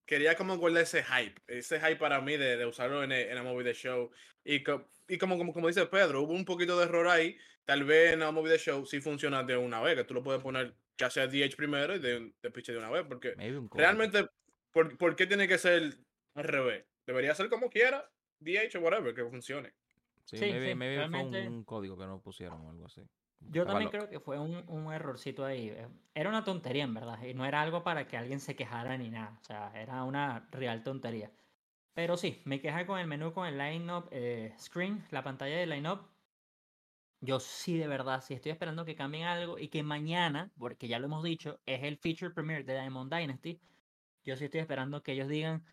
[0.07, 3.35] quería como guardar ese hype, ese hype para mí de, de usarlo en el, en
[3.35, 4.11] la movie de show.
[4.45, 7.37] Y, co- y como, como, como dice Pedro, hubo un poquito de error ahí.
[7.65, 10.23] Tal vez en la movie de show sí funciona de una vez, que tú lo
[10.23, 13.35] puedes poner ya sea DH primero y de, de de una vez, porque
[13.79, 14.27] realmente,
[14.71, 15.97] ¿por, por qué tiene que ser
[16.35, 16.85] al revés?
[17.07, 18.09] Debería ser como quiera,
[18.41, 19.73] DH o whatever, que funcione.
[20.25, 22.87] Sí, Sí, maybe, sí, maybe fue un, realmente- un código que no pusieron o algo
[22.87, 23.03] así.
[23.45, 25.69] Yo también creo que fue un, un errorcito ahí.
[25.69, 27.23] eh, Era una tontería, en verdad.
[27.23, 29.39] Y no era algo para que alguien se quejara ni nada.
[29.41, 31.33] O sea, era una real tontería.
[31.95, 35.67] Pero sí, me queja con el menú, con el line-up eh, screen, la pantalla de
[35.67, 36.11] line-up.
[37.21, 40.99] Yo sí, de verdad, sí estoy esperando que cambien algo y que mañana, porque ya
[40.99, 43.61] lo hemos dicho, es el feature premiere de Diamond Dynasty.
[44.25, 45.65] Yo sí estoy esperando que ellos digan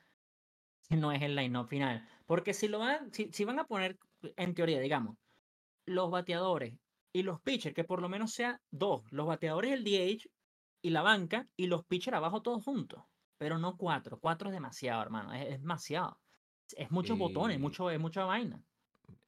[0.89, 2.07] que no es el line-up final.
[2.25, 3.99] Porque si lo van, si, si van a poner,
[4.37, 5.17] en teoría, digamos,
[5.85, 6.79] los bateadores
[7.13, 10.29] y los pitchers, que por lo menos sea dos, los bateadores, el DH
[10.81, 13.03] y la banca, y los pitchers abajo todos juntos.
[13.37, 14.19] Pero no cuatro.
[14.19, 15.33] Cuatro es demasiado, hermano.
[15.33, 16.19] Es, es demasiado.
[16.75, 18.61] Es muchos botones, mucho, es mucha vaina.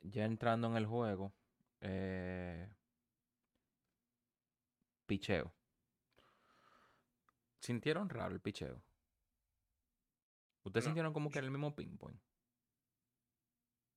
[0.02, 1.34] Ya entrando en el juego,
[1.80, 2.70] eh,
[5.08, 5.54] picheo.
[7.60, 8.84] ¿Sintieron raro el picheo?
[10.64, 10.90] ¿Ustedes No.
[10.90, 12.16] sintieron como que era el mismo ping pong?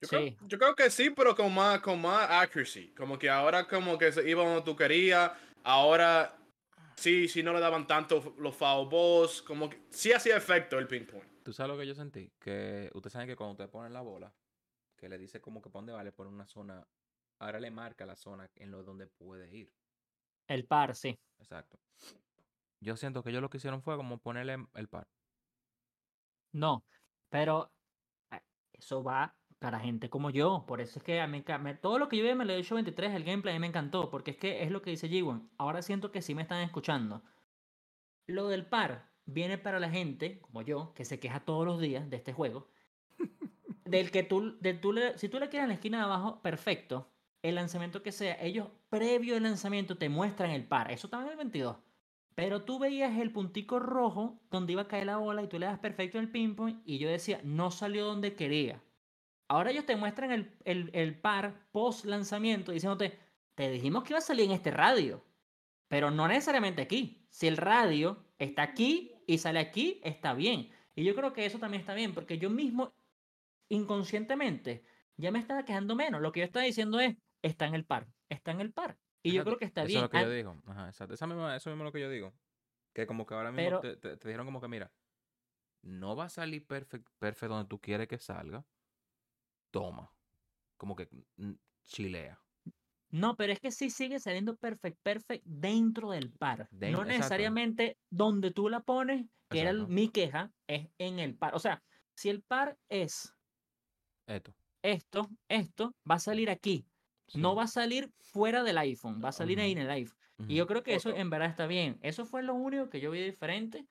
[0.00, 0.16] Yo, Sí.
[0.36, 2.88] creo, yo creo que sí, pero con más, con más accuracy.
[2.94, 5.32] Como que ahora como que se iba donde tú querías.
[5.62, 6.36] Ahora
[6.96, 9.40] sí, sí no le daban tanto los foul balls.
[9.42, 11.22] Como que sí hacía efecto el ping pong.
[11.42, 12.30] ¿Tú sabes lo que yo sentí?
[12.38, 14.32] Que ustedes saben que cuando ustedes ponen la bola,
[14.96, 16.86] que le dice como que para dónde vale por una zona,
[17.38, 19.72] ahora le marca la zona en lo donde puede ir.
[20.48, 21.18] El par, sí.
[21.38, 21.78] Exacto.
[22.80, 25.06] Yo siento que ellos lo que hicieron fue como ponerle el par.
[26.52, 26.84] No.
[27.30, 27.72] Pero
[28.30, 28.40] eh,
[28.72, 29.34] eso va
[29.64, 30.64] para gente como yo.
[30.66, 31.42] Por eso es que a mí,
[31.80, 33.66] todo lo que yo vi me lo he dicho 23, el gameplay a mí me
[33.68, 34.10] encantó.
[34.10, 35.48] Porque es que es lo que dice G1.
[35.56, 37.22] Ahora siento que sí me están escuchando.
[38.26, 42.10] Lo del par viene para la gente, como yo, que se queja todos los días
[42.10, 42.68] de este juego.
[43.86, 46.42] Del que tú, del tú le- si tú le quieres en la esquina de abajo,
[46.42, 47.08] perfecto.
[47.42, 50.90] El lanzamiento que sea, ellos previo al lanzamiento te muestran el par.
[50.92, 51.76] Eso estaba en el 22.
[52.34, 55.64] Pero tú veías el puntico rojo donde iba a caer la bola y tú le
[55.66, 58.82] das perfecto en el ping-pong y yo decía, no salió donde quería.
[59.48, 63.18] Ahora ellos te muestran el, el, el par post lanzamiento diciéndote,
[63.54, 65.24] te dijimos que iba a salir en este radio,
[65.88, 67.26] pero no necesariamente aquí.
[67.30, 70.70] Si el radio está aquí y sale aquí, está bien.
[70.94, 72.94] Y yo creo que eso también está bien, porque yo mismo,
[73.68, 74.84] inconscientemente,
[75.16, 76.20] ya me estaba quejando menos.
[76.20, 78.98] Lo que yo estaba diciendo es, está en el par, está en el par.
[79.22, 79.98] Y yo creo que está Eso bien.
[79.98, 80.56] es lo que yo digo.
[80.66, 81.14] Ajá, exacto.
[81.14, 82.34] Esa misma- eso mismo es lo que yo digo.
[82.94, 84.92] Que como que ahora mismo Pero- te, te- te dijeron como que, mira,
[85.82, 88.64] no va a salir perfecto perfecto donde tú quieres que salga.
[89.74, 90.08] Toma.
[90.76, 92.40] Como que mm, chilea.
[93.10, 96.68] No, pero es que sí sigue saliendo perfect, perfect dentro del par.
[96.70, 101.56] No necesariamente donde tú la pones, que era mi queja, es en el par.
[101.56, 101.82] O sea,
[102.14, 103.34] si el par es
[104.28, 104.54] Esto.
[104.82, 106.86] esto, esto, va a salir aquí.
[107.34, 110.18] No va a salir fuera del iPhone, va a salir ahí en el iPhone.
[110.46, 111.98] Y yo creo que eso en verdad está bien.
[112.00, 113.84] Eso fue lo único que yo vi diferente.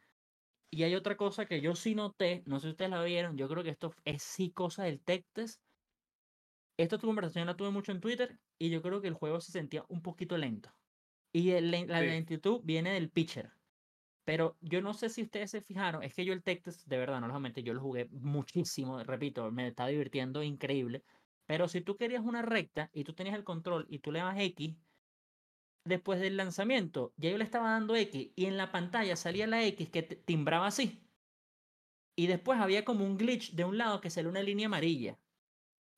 [0.70, 3.48] Y hay otra cosa que yo sí noté, no sé si ustedes la vieron, yo
[3.48, 5.62] creo que esto es sí cosa del tech test.
[6.78, 9.86] Esta conversación la tuve mucho en Twitter y yo creo que el juego se sentía
[9.90, 10.76] un poquito lento.
[11.34, 12.06] Y el la Sí.
[12.06, 13.54] lentitud viene del pitcher.
[14.26, 16.98] Pero yo no sé si ustedes se fijaron, es que yo el tech test, de
[16.98, 21.04] verdad, no lo voy a mentir, yo lo jugué muchísimo, repito, me está divirtiendo increíble.
[21.46, 24.40] Pero si tú querías una recta y tú tenías el control y tú le das
[24.40, 24.78] X,
[25.86, 29.64] después del lanzamiento, ya yo le estaba dando X y en la pantalla salía la
[29.66, 31.10] X que timbraba así.
[32.16, 35.20] Y después había como un glitch de un lado que salió una línea amarilla.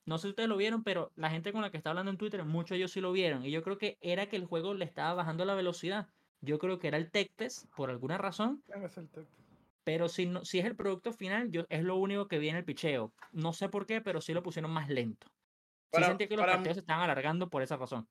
[0.05, 2.17] No sé si ustedes lo vieron, pero la gente con la que está hablando en
[2.17, 3.43] Twitter, muchos de ellos sí lo vieron.
[3.43, 6.07] Y yo creo que era que el juego le estaba bajando la velocidad.
[6.41, 8.63] Yo creo que era el tech test, por alguna razón.
[9.83, 12.55] Pero si, no, si es el producto final, yo, es lo único que vi en
[12.55, 13.13] el picheo.
[13.31, 15.27] No sé por qué, pero sí lo pusieron más lento.
[15.27, 18.07] Sí Para- sentí que los partidos se estaban alargando por esa razón.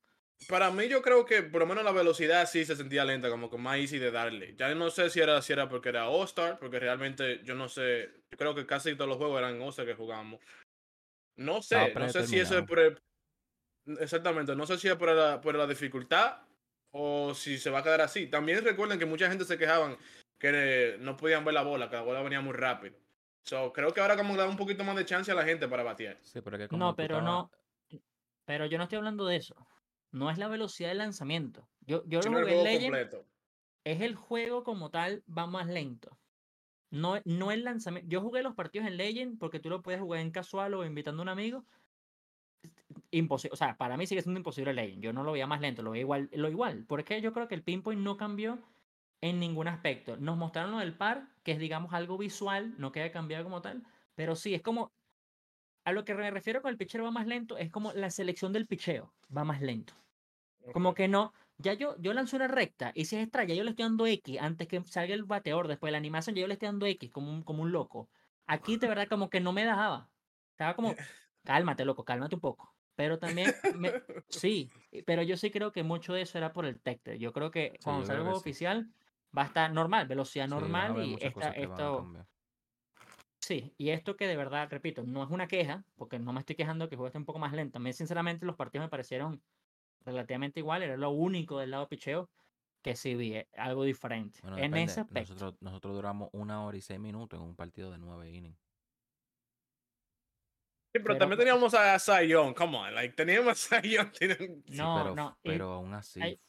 [0.49, 3.49] Para mí yo creo que por lo menos la velocidad sí se sentía lenta, como
[3.49, 4.53] que más easy de darle.
[4.57, 8.09] Ya no sé si era, si era porque era All-Star, porque realmente yo no sé,
[8.29, 10.41] yo creo que casi todos los juegos eran All-Star que jugamos.
[11.37, 13.01] No sé, no sé si eso es por el-
[13.99, 16.39] Exactamente, no sé si es por la, por la dificultad
[16.91, 18.27] o si se va a quedar así.
[18.27, 19.97] También recuerden que mucha gente se quejaban
[20.39, 22.95] que no podían ver la bola, que la bola venía muy rápido.
[23.43, 25.67] So, creo que ahora como que da un poquito más de chance a la gente
[25.67, 26.17] para batear.
[26.21, 27.51] Sí, pero que como No, pero no.
[28.45, 29.55] Pero yo no estoy hablando de eso.
[30.11, 31.67] No es la velocidad del lanzamiento.
[31.81, 33.25] Yo, yo Si lo no jugué juego Legend,
[33.83, 36.17] es el juego como tal, va más lento.
[36.91, 38.09] No, no el lanzamiento.
[38.09, 41.21] Yo jugué los partidos en Legend porque tú lo puedes jugar en casual o invitando
[41.21, 41.65] a un amigo.
[43.11, 43.53] Imposible.
[43.53, 45.03] O sea, para mí sigue siendo imposible Legend.
[45.03, 46.29] Yo no lo veía más lento, lo veía igual.
[46.33, 46.85] Lo igual.
[46.87, 48.63] Porque yo creo que el pinpoint no cambió
[49.21, 50.17] en ningún aspecto.
[50.17, 53.83] Nos mostraron lo del par, que es, digamos, algo visual, no queda cambiado como tal.
[54.15, 54.93] Pero sí, es como.
[55.85, 58.51] A lo que me refiero con el picheo va más lento, es como la selección
[58.53, 59.93] del picheo va más lento.
[60.73, 63.63] Como que no, ya yo, yo lanzo una recta y si es extra, ya yo
[63.63, 66.47] le estoy dando X antes que salga el bateador, después de la animación, ya yo
[66.47, 68.09] le estoy dando X como un, como un loco.
[68.47, 70.11] Aquí de verdad como que no me dejaba.
[70.51, 70.97] Estaba como,
[71.43, 72.75] cálmate, loco, cálmate un poco.
[72.95, 73.97] Pero también, me-
[74.29, 74.73] sí,
[75.05, 77.19] pero yo sí creo que mucho de eso era por el Tecte.
[77.19, 78.35] Yo creo que cuando yo salga sí.
[78.35, 78.91] oficial
[79.37, 82.11] va a estar normal, velocidad Sí, normal haber y esta, esto,
[83.39, 86.55] sí, y esto que de verdad, repito, no es una queja, porque no me estoy
[86.55, 87.77] quejando que el juego esté un poco más lento.
[87.79, 89.43] A mí, sinceramente, los partidos me parecieron
[90.05, 92.29] relativamente igual, era lo único del lado picheo
[92.81, 94.39] que sí vi, eh, algo diferente.
[94.43, 95.33] Bueno, en ese aspecto.
[95.33, 98.57] Nosotros, nosotros duramos una hora y seis minutos en un partido de nueve innings.
[100.93, 103.97] Sí, pero Pero- también teníamos a Zion, come on, like, teníamos a Sí,
[104.69, 106.21] No, pero, no, y pero aún así.
[106.21, 106.39] hay-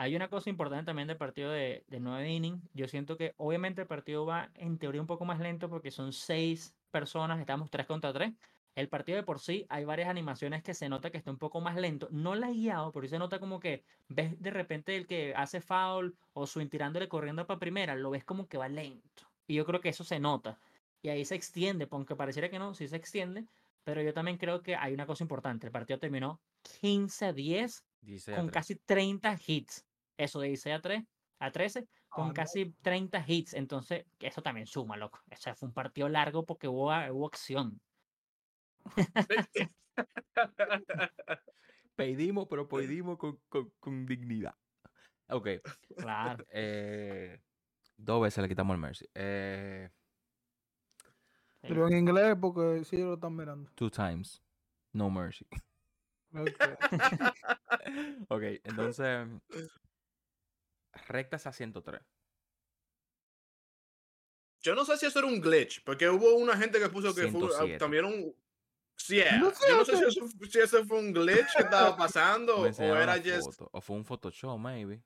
[0.00, 2.62] Hay una cosa importante también del partido de, de 9 innings.
[2.72, 6.12] Yo siento que obviamente el partido va en teoría un poco más lento porque son
[6.12, 8.32] seis personas, estamos 3 contra 3.
[8.78, 11.60] El partido de por sí hay varias animaciones que se nota que está un poco
[11.60, 12.06] más lento.
[12.12, 15.34] No la he guiado, pero sí se nota como que ves de repente el que
[15.34, 19.24] hace foul o swing tirándole corriendo para primera, lo ves como que va lento.
[19.48, 20.60] Y yo creo que eso se nota.
[21.02, 23.46] Y ahí se extiende, aunque pareciera que no, sí se extiende.
[23.82, 25.66] Pero yo también creo que hay una cosa importante.
[25.66, 26.40] El partido terminó
[26.80, 28.54] 15 a 10 16 a con 3.
[28.54, 29.86] casi 30 hits.
[30.16, 31.04] Eso de 16 a 3
[31.40, 32.34] a 13 con Ah, no.
[32.34, 33.54] casi 30 hits.
[33.54, 35.18] Entonces, eso también suma, loco.
[35.32, 37.80] O sea, fue un partido largo porque hubo, a- hubo acción.
[41.96, 44.54] Pedimos, pero pedimos con, con, con dignidad.
[45.30, 45.48] Ok.
[45.96, 46.44] Claro.
[46.50, 47.40] Eh,
[47.96, 49.06] dos veces le quitamos el Mercy.
[49.14, 49.90] Eh.
[51.60, 53.70] Pero en inglés, porque sí lo están mirando.
[53.74, 54.42] two times.
[54.92, 55.46] No Mercy.
[56.32, 56.48] Ok.
[58.28, 59.26] ok, entonces.
[61.08, 62.00] Rectas a 103.
[64.60, 67.28] Yo no sé si eso era un glitch, porque hubo una gente que puso que
[67.28, 67.78] fue ah, 107.
[67.78, 68.34] también un.
[68.98, 69.38] Sí, yeah.
[69.38, 72.66] No Yo no sé si eso, si eso fue un glitch que estaba pasando o
[72.66, 73.62] era just.
[73.72, 75.02] O fue un Photoshop, maybe.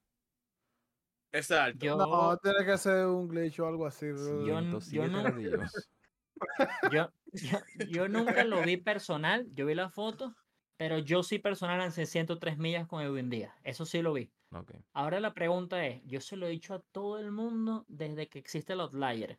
[1.31, 1.85] Exacto.
[1.85, 4.11] Yo, No, tiene que ser un glitch o algo así.
[4.11, 4.47] bro.
[4.47, 5.89] Yo yo 107 no- ladrillos.
[6.93, 9.47] yo, yo, yo nunca lo vi personal.
[9.55, 10.35] Yo vi la foto,
[10.77, 13.55] pero yo sí personal lancé 103 millas con Edwin Díaz.
[13.63, 14.31] Eso sí lo vi.
[14.93, 18.39] Ahora la pregunta es, yo se lo he dicho a todo el mundo desde que
[18.39, 19.39] existe el outlier.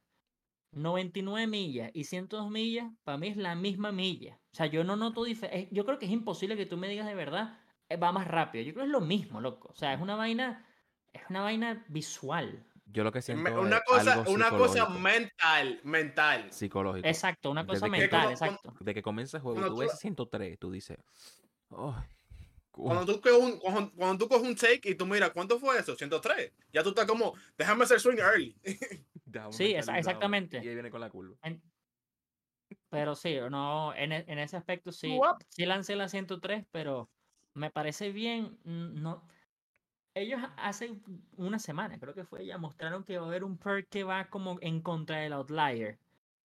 [0.75, 4.39] 99 millas y 102 millas, para mí es la misma milla.
[4.51, 5.67] O sea, yo no noto diferencia.
[5.71, 7.59] Yo creo que es imposible que tú me digas de verdad,
[7.89, 8.63] eh, va más rápido.
[8.63, 9.69] Yo creo que es lo mismo, loco.
[9.71, 10.65] O sea, es una vaina,
[11.11, 12.65] es una vaina visual.
[12.85, 16.51] Yo lo que siento Me- es una cosa, algo una cosa mental, mental.
[16.51, 17.07] psicológico.
[17.07, 18.73] Exacto, una cosa Desde que- mental, como- exacto.
[18.79, 20.97] De que comienza el juego, Cuando tú ves 103, tú dices.
[21.71, 22.03] "Ay,
[22.69, 25.59] cu- Cuando tú, coges un, cuando, cuando tú coges un take y tú miras, ¿cuánto
[25.59, 25.95] fue eso?
[25.95, 26.51] 103.
[26.71, 28.55] Ya tú estás como, déjame hacer swing early.
[29.51, 29.97] Sí, esa- mentalizado".
[29.99, 30.57] exactamente.
[30.63, 31.35] Y ahí viene con la curva.
[31.43, 31.61] En-
[32.89, 35.09] Pero sí, no, en, e- en ese aspecto sí,
[35.49, 37.09] sí lancé la 103, pero
[37.53, 39.27] me parece bien, mm, no.
[40.15, 40.99] Ellos hace
[41.37, 44.29] una semana, creo que fue ya, mostraron que va a haber un perk que va
[44.29, 45.97] como en contra del outlier.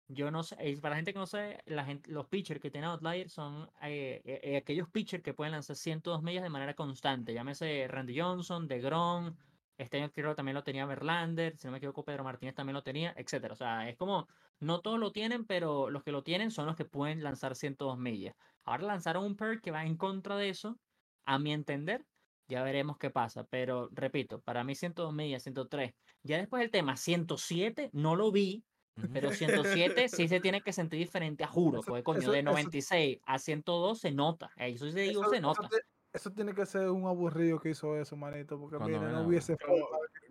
[0.09, 2.91] Yo no sé, para la gente que no sabe, la gente, los pitchers que tienen
[2.91, 7.33] outlier son eh, eh, eh, aquellos pitchers que pueden lanzar 102 millas de manera constante.
[7.33, 9.37] Llámese Randy Johnson, DeGrom,
[9.79, 12.83] este año creo también lo tenía Verlander, si no me equivoco Pedro Martínez también lo
[12.83, 13.55] tenía, etcétera.
[13.55, 14.29] O sea, es como,
[14.61, 17.99] no todos lo tienen, pero los que lo tienen son los que pueden lanzar 102
[17.99, 18.35] millas.
[18.65, 20.79] Ahora lanzaron un perk que va en contra de eso,
[21.25, 22.05] a mi entender,
[22.49, 23.45] ya veremos qué pasa.
[23.45, 25.93] Pero repito, para mí 102 millas, 103.
[26.23, 28.65] Ya después el tema 107, no lo vi,
[29.13, 31.81] pero 107 sí se tiene que sentir diferente, a juro.
[31.81, 34.51] Eso- Porque coño, eso- de eso- 96 a 102 se nota.
[34.57, 35.69] Eso sí digo, Eso, se eso nota.
[35.69, 35.77] ti-
[36.13, 38.59] eso tiene que ser un aburrido que hizo eso, manito.
[38.59, 39.89] Porque Cuando mira, no hubiese Como,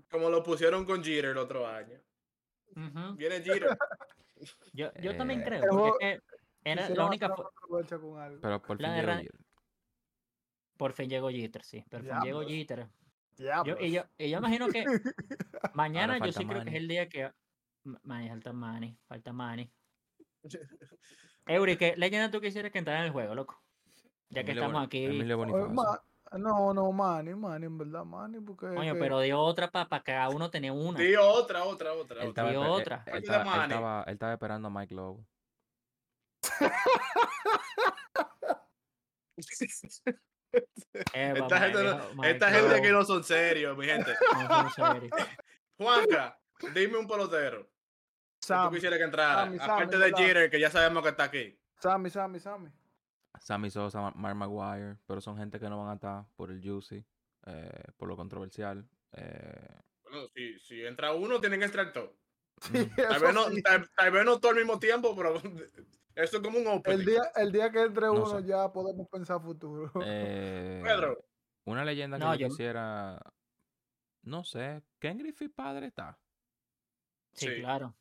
[0.10, 2.00] como lo pusieron con Jeter el otro año.
[3.18, 3.78] Viene Jeter.
[4.74, 6.20] Yo, yo también Eh, creo, porque
[6.64, 7.36] era la única.
[8.42, 9.40] Pero por fin llegó Jeter.
[10.78, 11.86] Por fin llegó Jeter, sí.
[11.90, 12.42] Por fin llegó.
[12.42, 12.90] Jeter.
[13.38, 14.84] Yo, y, yo, y yo imagino que
[15.76, 17.32] mañana yo sí creo que es el día que.
[17.84, 19.72] Ma- Manny, falta Manny, falta Manny.
[21.46, 23.64] Eury, ¿qué leyenda tú quisieras que entrara en el juego, loco?
[24.32, 25.08] Ya que estamos aquí.
[26.34, 28.68] No, no, Manny, Manny, en verdad, Manny, porque.
[28.68, 30.98] Coño, que- pero dio otra para pa cada uno tenía una.
[30.98, 32.24] Sí, otra, otra, otra.
[32.24, 32.50] Él otra.
[32.50, 33.04] estaba, él- otra.
[33.08, 35.26] él estaba- él estaba- él estaba esperando a Mike Lowe.
[41.14, 44.14] Eva, esta gente, no- esta gente aquí no son serios, mi gente.
[44.34, 45.12] no son serios.
[45.78, 46.40] Juanca,
[46.74, 47.70] dime un pelotero.
[48.46, 49.44] Que tú quisieras que entrara.
[49.46, 50.14] Sammy, Sammy, Aparte de.
[50.14, 51.58] Jeter, que ya sabemos que está aquí.
[51.80, 52.70] Sammy, Sammy, Sammy.
[53.40, 56.62] Sammy Sosa, Ma- Mark Maguire, pero son gente que no van a estar por el
[56.62, 57.04] juicy,
[57.46, 58.88] eh, por lo controversial.
[59.14, 62.12] eh, Bueno, si, si entra uno, tienen que entrar todos.
[62.62, 63.62] Sí, mm, Tal vez, no, sí.
[63.64, 65.34] tal, tal vez no todo al mismo tiempo, pero
[66.16, 67.00] esto es como un opening.
[67.00, 68.46] El día, el día que entre No uno sé.
[68.46, 69.92] ya podemos pensar futuro.
[70.06, 71.26] eh, Pedro,
[71.66, 73.20] Una leyenda que No, yo yo- quisiera.
[74.24, 74.84] No sé.
[75.00, 76.20] ¿Ken Griffith padre está?
[77.34, 77.62] Sí, Sí.
[77.62, 77.96] claro.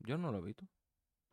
[0.00, 0.64] Yo no lo he visto.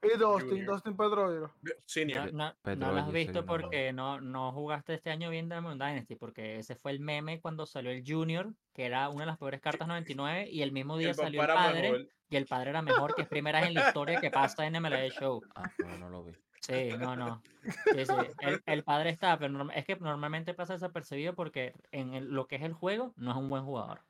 [0.01, 0.65] Y Dustin, Junior.
[0.73, 1.53] Dustin Pedroiro.
[1.61, 2.33] No, Senior.
[2.33, 6.15] no, no Pedro lo has visto porque no, no jugaste este año bien Diamond Dynasty,
[6.15, 9.59] porque ese fue el meme cuando salió el Junior, que era una de las peores
[9.59, 12.07] cartas 99, y el mismo día El salió el padre, mejor.
[12.29, 14.73] y el padre era mejor, que es primera vez en la historia que pasa en
[14.81, 15.41] MLB Show.
[15.55, 16.33] Ah, pero no lo vi.
[16.61, 17.41] Sí, no, no.
[17.63, 18.13] Sí, sí.
[18.41, 22.55] El, el padre está, pero es que normalmente pasa desapercibido porque en el- lo que
[22.57, 24.01] es el juego no es un buen jugador.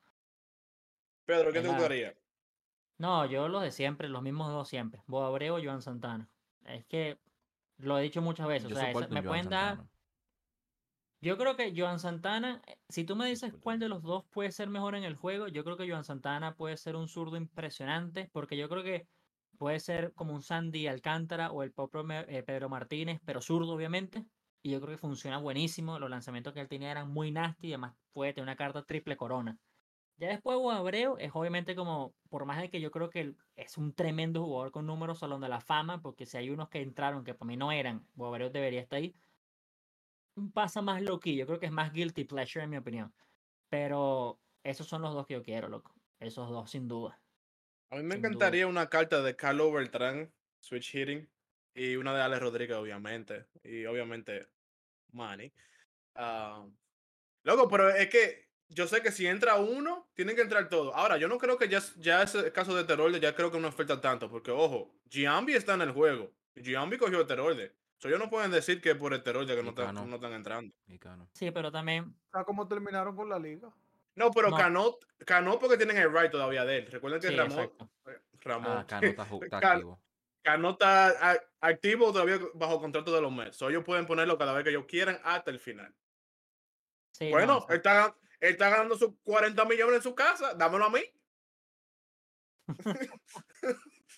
[1.26, 2.14] Pedro, ¿qué Es te la- gustaría?
[3.00, 5.02] No, yo los de siempre, los mismos dos siempre.
[5.08, 6.30] Bob Abreu o Joan Santana.
[6.66, 7.18] Es que
[7.78, 8.70] lo he dicho muchas veces.
[8.70, 9.78] Yo o sea, esa- me Joan pueden dar.
[11.22, 14.52] Yo creo que Joan Santana, eh, si tú me dices cuál de los dos puede
[14.52, 18.30] ser mejor en el juego, yo creo que Joan Santana puede ser un zurdo impresionante,
[18.32, 19.08] porque yo creo que
[19.58, 24.26] puede ser como un Sandy Alcántara o el propio eh, Pedro Martínez, pero zurdo obviamente,
[24.62, 27.74] y yo creo que funciona buenísimo, los lanzamientos que él tenía eran muy nasty, y
[27.74, 29.58] además puede tener una carta triple corona.
[30.20, 33.93] Ya después Abreu es obviamente como, por más de que yo creo que es un
[33.93, 37.34] tremendo jugador con números Salón de la Fama, porque si hay unos que entraron que
[37.34, 39.15] para mí no eran, Abreu debería estar ahí,
[40.53, 43.13] pasa más loquillo, creo que es más guilty pleasure en mi opinión.
[43.70, 45.95] Pero esos son los dos que yo quiero, loco.
[46.20, 47.22] Esos dos, sin duda.
[47.89, 48.28] A mí me Sin duda.
[48.30, 51.30] encantaría una carta de Carlos Beltrán, Switch Hitting,
[51.74, 53.47] y una de Alex Rodríguez, obviamente.
[53.63, 54.47] Y obviamente,
[55.13, 55.53] Manny.
[56.15, 56.67] Ah,
[57.43, 60.93] loco, pero es que yo sé que si entra uno, tienen que entrar todos.
[60.95, 63.67] Ahora, yo no creo que ya, ya ese caso de Terrorde, ya creo que no
[63.67, 66.32] afecta tanto, porque ojo, Giambi está en el juego.
[66.55, 67.76] Giambi cogió Terrorde.
[67.97, 70.05] So, ellos no pueden decir que por el Terrorde que no, están- Cano.
[70.05, 70.74] no están entrando.
[70.88, 71.28] Y Cano.
[71.34, 73.70] Sí, pero también, ¿Sabes cómo terminaron con la liga?
[74.15, 74.57] No, pero No.
[74.57, 76.88] Cano, Cano porque tienen el right todavía de él.
[76.91, 77.89] Recuerden que sí, Ramón, exacto.
[78.41, 79.99] Ramón, Ah, Cano está, está activo.
[80.41, 83.57] Cano está a- activo todavía bajo contrato de los Mets.
[83.57, 85.93] So, ellos pueden ponerlo cada vez que ellos quieran hasta el final.
[87.11, 87.74] Sí, no, bueno, exacto.
[87.74, 90.54] él, está, él está ganando sus 40 millones en su casa.
[90.54, 91.02] Dámelo a mí.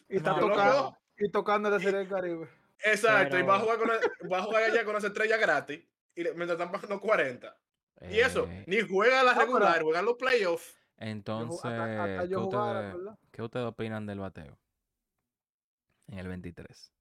[0.10, 2.50] Y está No, tocando, y tocando la Serie del Caribe.
[2.84, 3.38] Exacto.
[3.38, 5.86] Y va a Pero- jugar, con el- va a jugar allá con esa estrella gratis.
[6.16, 7.58] Y le- mientras están pagando 40.
[8.10, 10.74] Y eso, Eh, ni juega la pero- regular, juegan los playoffs.
[10.74, 14.60] Yo Entonces, ju- hasta, hasta ¿qué, ustedes, qué ustedes opinan del bateo?
[16.08, 16.92] En el 23.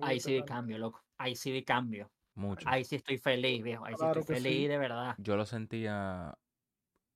[0.00, 1.02] Ahí sí vi cambio, loco.
[1.18, 2.10] Ahí sí vi cambio.
[2.34, 2.68] Mucho.
[2.68, 3.84] Ahí sí estoy feliz, viejo.
[3.84, 4.32] Ahí sí estoy sí.
[4.42, 5.14] feliz de verdad.
[5.18, 6.38] Yo lo sentía.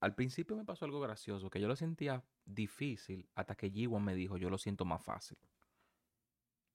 [0.01, 4.15] Al principio me pasó algo gracioso, que yo lo sentía difícil hasta que G1 me
[4.15, 5.39] dijo, yo lo siento más fácil.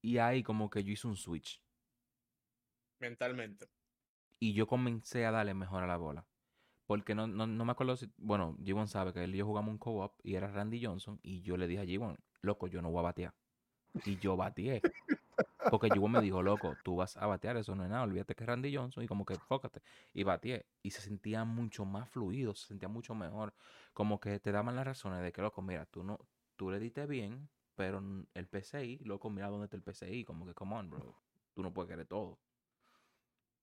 [0.01, 1.61] Y ahí como que yo hice un switch.
[2.99, 3.67] Mentalmente.
[4.39, 6.25] Y yo comencé a darle mejor a la bola.
[6.87, 8.11] Porque no, no, no me acuerdo si...
[8.17, 11.19] Bueno, G1 sabe que él y yo jugamos un co-op y era Randy Johnson.
[11.21, 13.35] Y yo le dije a G1, loco, yo no voy a batear.
[14.05, 14.81] Y yo bateé.
[15.69, 18.03] Porque G1 me dijo, loco, tú vas a batear, eso no es nada.
[18.03, 19.81] Olvídate que es Randy Johnson y como que fócate.
[20.13, 20.65] Y bateé.
[20.81, 23.53] Y se sentía mucho más fluido, se sentía mucho mejor.
[23.93, 26.19] Como que te daban las razones de que, loco, mira, tú no...
[26.55, 28.03] Tú le diste bien, pero
[28.35, 30.23] el PCI, loco, mira dónde está el PCI.
[30.25, 31.15] Como que, come on, bro.
[31.53, 32.39] Tú no puedes querer todo.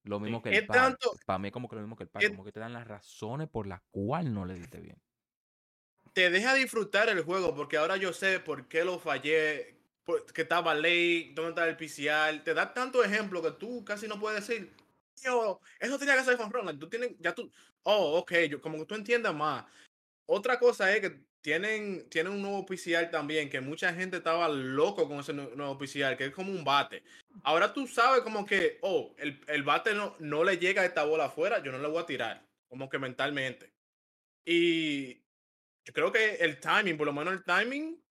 [0.04, 0.76] Lo mismo que el par.
[0.76, 2.22] tanto- Para mí es como que lo mismo que el par.
[2.24, 5.00] es- Como que te dan las razones por las cuales no le diste bien.
[6.14, 9.77] te deja disfrutar el juego porque ahora yo sé por qué lo fallé,
[10.32, 12.42] que estaba late, dónde está el PCR.
[12.44, 14.72] Te da tanto ejemplo que tú casi no puedes decir,
[15.22, 16.66] yo, eso tenía que ser run.
[16.66, 17.50] like, tú tienes, ya tú,
[17.82, 19.64] oh, ok, yo, como que tú entiendas más.
[20.26, 25.09] Otra cosa es que tienen, tienen un nuevo PCR también, que mucha gente estaba loco
[25.09, 27.02] con ese nu- nuevo PCR, que es como un bate.
[27.42, 31.04] Ahora tú sabes como que, oh, el, el bate no, no le llega a esta
[31.04, 33.72] bola afuera, yo no le voy a tirar, como que mentalmente.
[34.44, 35.14] Y
[35.84, 38.02] yo creo que el timing, por lo menos el timing,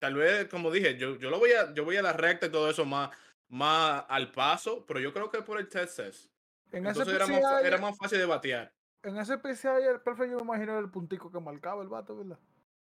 [0.00, 2.50] tal vez, como dije, yo, yo lo voy a, yo voy a la recta y
[2.50, 3.10] todo eso más,
[3.48, 6.30] más al paso, pero yo creo que por el test test.
[6.72, 8.72] En ese Entonces era más, era más fácil de batear.
[9.02, 12.38] en ese PCI, el perfecto, yo me imagino el puntico que marcaba el vato, ¿verdad?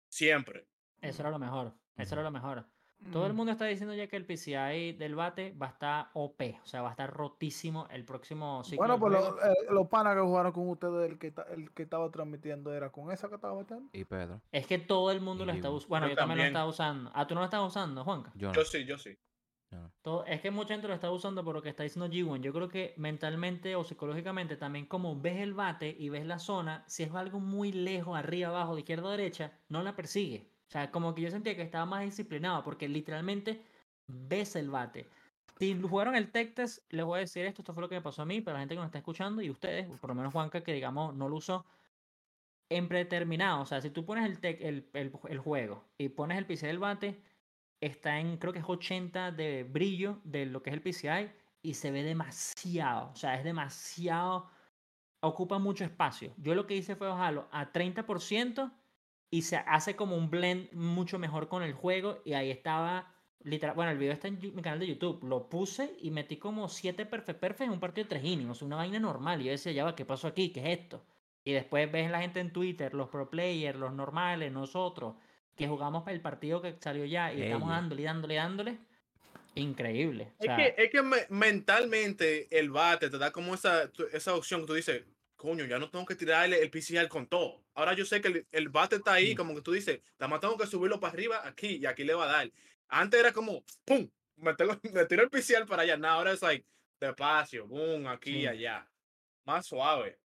[0.10, 0.68] Siempre.
[1.02, 1.74] Eso era lo mejor.
[1.98, 2.66] Eso era lo mejor.
[3.12, 3.36] Todo el Mm.
[3.36, 6.82] mundo está diciendo ya que el PCI del bate va a estar OP, o sea,
[6.82, 8.78] va a estar rotísimo el próximo ciclo.
[8.78, 9.36] Bueno, pues juego.
[9.36, 12.90] lo- eh, los panas que jugaron con ustedes, el que, el que estaba transmitiendo era
[12.92, 13.90] con esa que estaba bateando.
[13.94, 15.78] Y Pedro, Es que todo el mundo lo Y está Diego.
[15.78, 15.90] usando.
[15.90, 17.12] Bueno, Yo yo, también lo estaba usando.
[17.14, 18.32] Ah, tú no lo estás usando, Juanca.
[18.36, 18.54] yo no.
[18.56, 19.16] Yo sí, yo sí.
[19.72, 19.92] yo no.
[20.02, 22.42] Todo, es que mucha gente lo está usando por lo que está diciendo G1.
[22.42, 26.84] Yo creo que mentalmente o psicológicamente también como ves el bate y ves la zona,
[26.88, 30.50] si es algo muy lejos, arriba, abajo, de izquierda a derecha, no la persigue.
[30.68, 33.62] O sea, como que yo sentía que estaba más disciplinado porque literalmente
[34.08, 35.10] ves el bate.
[35.60, 38.02] Si jugaron el tech test, les voy a decir esto, esto fue lo que me
[38.02, 40.34] pasó a mí, para la gente que nos está escuchando y ustedes, por lo menos
[40.34, 41.66] Juanca, que digamos no lo usó,
[42.70, 46.38] en predeterminado, o sea, si tú pones el, tech- el, el, el juego y pones
[46.38, 47.22] el PCI del bate,
[47.80, 51.76] está en, creo que es 80 de brillo de lo que es el PCI y
[51.76, 54.50] se ve demasiado, o sea, es demasiado,
[55.22, 56.34] ocupa mucho espacio.
[56.38, 58.72] Yo lo que hice fue bajarlo a 30%
[59.32, 63.12] y se hace como un blend mucho mejor con el juego y ahí estaba
[63.44, 65.24] literal, bueno, el video está en mi canal de YouTube.
[65.24, 68.50] Lo puse y metí como siete perfect perfect en un partido de tres innings.
[68.52, 69.42] O sea, una vaina normal.
[69.42, 70.50] Y yo decía, ya va, ¿qué pasó aquí?
[70.52, 71.04] ¿Qué es esto?
[71.44, 75.16] Y después ves la gente en Twitter, los pro players, los normales, nosotros,
[75.56, 78.78] que jugamos el partido que salió ya y estamos dándole, y dándole, y dándole.
[79.54, 80.32] Increíble.
[80.40, 84.36] O Es sea, que, es que me- mentalmente el bate te da como esa, esa
[84.36, 85.04] opción que tú dices,
[85.36, 87.64] coño, ya no tengo que tirarle el PCL con todo.
[87.74, 90.40] Ahora yo sé que el, el bate está ahí, como que tú dices, nada más
[90.40, 92.52] tengo que subirlo para arriba aquí y aquí le va a dar.
[92.88, 94.10] Antes era como, ¡pum!
[94.38, 95.98] Me, tengo- me tiro el PCL para allá.
[95.98, 96.66] No, ahora es like,
[97.00, 98.48] despacio, boom, aquí y Sí.
[98.48, 98.90] allá.
[99.46, 100.20] Más suave.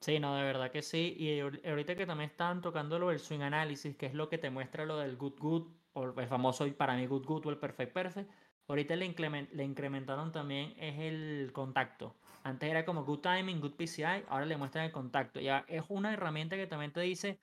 [0.00, 1.14] Sí, no, de verdad que sí.
[1.18, 4.38] Y ahor- ahorita que también están tocando lo del swing analysis, que es lo que
[4.38, 7.58] te muestra lo del good good, o el famoso para mí good good o el
[7.58, 8.30] perfect perfect,
[8.68, 12.16] ahorita le, le incrementaron también es el contacto.
[12.46, 15.40] Antes era como good timing, good PCI, ahora le muestran el contacto.
[15.40, 17.40] Ya es una herramienta que también te dice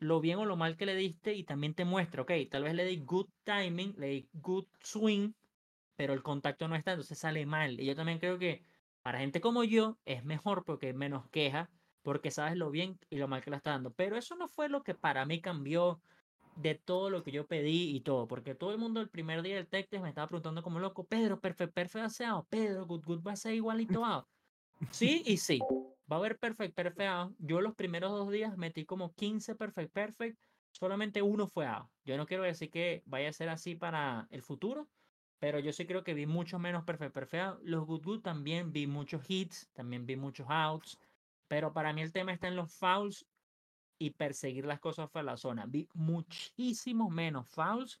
[0.00, 2.74] lo bien o lo mal que le diste y también te muestra, ok, tal vez
[2.74, 5.32] le di good timing, le di good swing,
[5.96, 7.80] pero el contacto no está, entonces sale mal.
[7.80, 8.62] Y yo también creo que
[9.00, 11.70] para gente como yo es mejor porque menos queja,
[12.02, 13.94] porque sabes lo bien y lo mal que lo está dando.
[13.94, 16.02] Pero eso no fue lo que para mí cambió
[16.56, 19.56] de todo lo que yo pedí y todo, porque todo el mundo el primer día
[19.56, 23.32] del tech test me estaba preguntando como loco, Pedro, perfect perfect Pedro, good good va
[23.32, 24.26] a ser igualito a.
[24.90, 25.60] Sí y sí.
[26.10, 27.34] Va a haber perfect perfect out.
[27.38, 30.38] Yo los primeros dos días metí como 15 perfect perfect,
[30.72, 31.88] solamente uno fue out.
[32.04, 34.88] Yo no quiero decir que vaya a ser así para el futuro,
[35.38, 37.60] pero yo sí creo que vi mucho menos perfect perfect out.
[37.62, 40.98] Los good good también vi muchos hits, también vi muchos outs,
[41.48, 43.26] pero para mí el tema está en los fouls
[43.98, 45.66] y perseguir las cosas de la zona.
[45.66, 48.00] Vi muchísimos menos fouls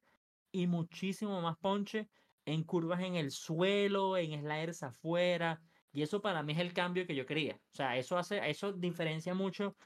[0.52, 2.08] y muchísimo más ponche
[2.44, 5.60] en curvas en el suelo, en sliders afuera.
[5.92, 7.56] Y eso para mí es el cambio que yo quería.
[7.72, 9.76] O sea, eso hace, eso diferencia mucho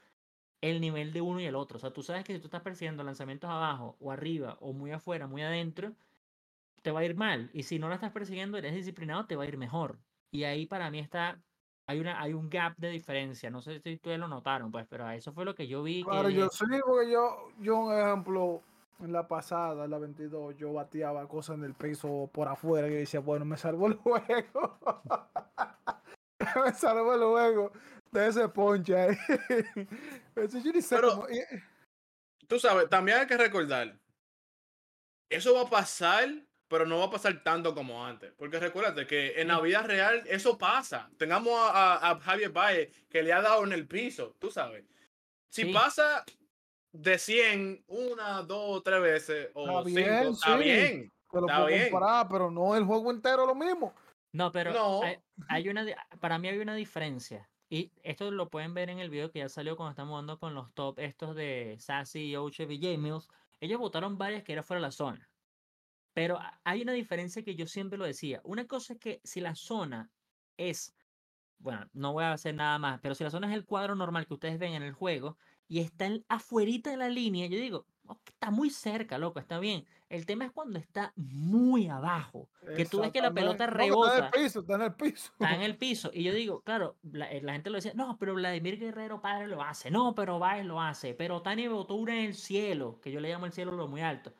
[0.61, 1.77] el nivel de uno y el otro.
[1.77, 4.91] O sea, tú sabes que si tú estás persiguiendo lanzamientos abajo o arriba o muy
[4.91, 5.95] afuera, muy adentro,
[6.81, 7.49] te va a ir mal.
[7.53, 9.99] Y si no la estás persiguiendo, eres disciplinado, te va a ir mejor.
[10.31, 11.43] Y ahí para mí está,
[11.87, 13.49] hay, una, hay un gap de diferencia.
[13.49, 16.03] No sé si ustedes lo notaron, pues, pero eso fue lo que yo vi.
[16.03, 18.61] Claro, yo sí, porque yo, yo un ejemplo,
[18.99, 22.91] en la pasada, en la 22, yo bateaba cosas en el piso por afuera y
[22.91, 24.79] yo decía, bueno, me salvó el juego.
[26.65, 27.71] me salvó el juego
[28.11, 29.17] de ese ponche ahí.
[30.35, 31.41] Eso yo ni sé Pero- cómo- y-
[32.47, 33.97] Tú sabes, también hay que recordar,
[35.29, 36.27] eso va a pasar,
[36.71, 38.31] pero no va a pasar tanto como antes.
[38.37, 41.11] Porque recuérdate que en la vida real eso pasa.
[41.17, 44.83] Tengamos a, a- a Javier Baez que le ha dado en el piso, tú sabes.
[45.49, 45.73] Si Sí.
[45.73, 46.23] pasa
[46.93, 50.63] de 100, una, dos, tres veces o Está cinco, bien, está sí.
[50.63, 51.11] bien.
[51.29, 51.91] Te lo Está puedo bien.
[51.91, 53.93] comparar, pero no el juego entero lo mismo.
[54.33, 55.03] No, pero No.
[55.03, 55.17] hay,
[55.49, 55.85] hay una,
[56.19, 57.47] para mí hay una diferencia.
[57.69, 60.53] Y esto lo pueden ver en el video que ya salió cuando estamos jugando con
[60.53, 63.29] los top estos de Sassy, Oche y J Mills.
[63.61, 65.29] Ellos votaron varias que era fuera de la zona.
[66.13, 68.41] Pero hay una diferencia que yo siempre lo decía.
[68.43, 70.11] Una cosa es que si la zona
[70.57, 70.95] es,
[71.59, 74.27] bueno, no voy a hacer nada más, pero si la zona es el cuadro normal
[74.27, 75.37] que ustedes ven en el juego
[75.67, 79.59] y está en- afuerita de la línea, yo digo, "Ok, está muy cerca, loco, está
[79.59, 79.85] bien.
[80.09, 83.67] El tema es cuando está muy abajo, que tú ves que la pelota.
[83.67, 85.31] No, que Está en rebota el piso, está en el piso.
[85.33, 86.11] está en el piso.
[86.13, 89.47] Y yo digo, claro, la, eh, la gente lo decía, no, pero Vladimir Guerrero padre
[89.47, 93.11] lo hace, no, pero Baez lo hace, pero Tani botó una en el cielo, que
[93.11, 94.33] yo le llamo el cielo lo muy alto.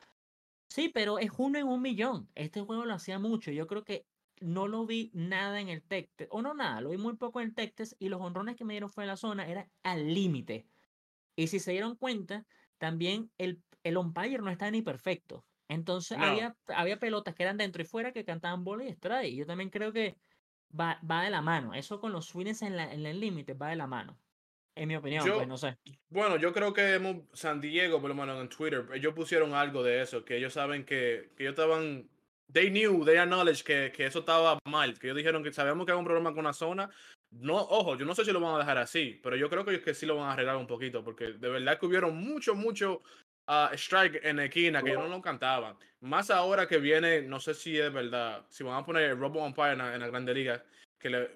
[0.72, 2.30] Sí, pero es uno en un millón.
[2.34, 3.52] Este juego lo hacía mucho.
[3.52, 4.08] Yo creo que
[4.40, 7.42] no lo vi nada en el tech test, o no nada, lo vi muy poco
[7.42, 9.70] en el tech test, y los honrones que me dieron fue en la zona, era
[9.84, 10.66] al límite.
[11.36, 12.46] Y si se dieron cuenta,
[12.78, 15.46] también el, el umpire no está ni perfecto.
[15.68, 16.26] Entonces No.
[16.26, 19.36] había, había pelotas que eran dentro y fuera que cantaban bola y strike.
[19.36, 20.16] Yo también creo que
[20.72, 21.74] va, va de la mano.
[21.74, 24.22] Eso con los swings en, la, en el límite va de la mano.
[24.76, 25.78] En mi opinión, Yo- pues no sé.
[26.10, 29.84] Bueno, yo creo que hemos- San Diego, por lo menos en Twitter, ellos pusieron algo
[29.84, 32.10] de eso, que ellos saben que, que ellos estaban,
[32.52, 35.92] they knew, they acknowledged que, que eso estaba mal, que ellos dijeron que sabemos que
[35.92, 36.90] hay un problema con la zona.
[37.32, 39.82] No, ojo, yo no sé si lo van a dejar así, pero yo creo que
[39.82, 43.02] que sí lo van a arreglar un poquito, porque de verdad que hubieron mucho, mucho
[43.48, 45.76] ah, strike en esquina que ellos no lo cantaban.
[46.02, 49.44] Más ahora que viene, no sé si es verdad, si van a poner el Robo
[49.46, 50.64] Umpire en la, en la Grande Liga,
[51.00, 51.30] que le,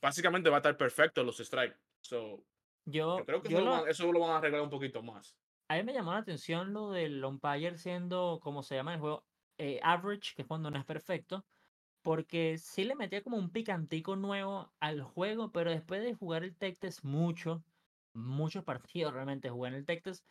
[0.00, 1.76] básicamente va a estar perfecto los strikes.
[2.02, 2.42] So,
[2.84, 5.02] Yo, yo creo que yo eso, lo van, eso lo van a arreglar un poquito
[5.02, 5.36] más.
[5.68, 9.00] a mí me llamó la atención lo del umpire siendo, como se llama en el
[9.00, 9.26] juego,
[9.58, 11.46] eh, average, que es cuando no es perfecto,
[12.02, 16.56] porque sí le metía como un picantico nuevo al juego, pero después de jugar el
[16.56, 17.64] tech test mucho,
[18.14, 20.26] muchos partidos realmente jugué en el tech test,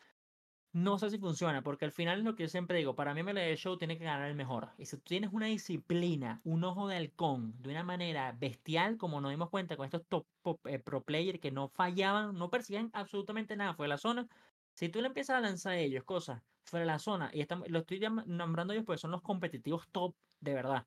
[0.72, 3.22] no sé si funciona, porque al final es lo que yo siempre digo, para mí
[3.22, 4.70] MLB Show tiene que ganar el mejor.
[4.78, 9.20] Y si tú tienes una disciplina, un ojo de halcón, de una manera bestial, como
[9.20, 10.26] nos dimos cuenta con estos top
[10.66, 14.28] eh, pro players que no fallaban, no perseguían absolutamente nada, fue la zona.
[14.74, 17.30] Si tú le empiezas a lanzar a ellos cosas fuera de la zona.
[17.32, 20.86] Y estamos, lo estoy nombrando ellos porque son los competitivos top de verdad.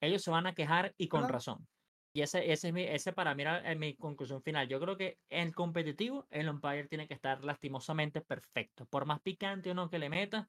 [0.00, 1.66] Ellos se van a quejar y con razón.
[2.14, 4.68] Y ese, ese, es mi, ese para mí era eh, mi conclusión final.
[4.68, 8.86] Yo creo que en competitivo el umpire tiene que estar lastimosamente perfecto.
[8.86, 10.48] Por más picante o no que le meta,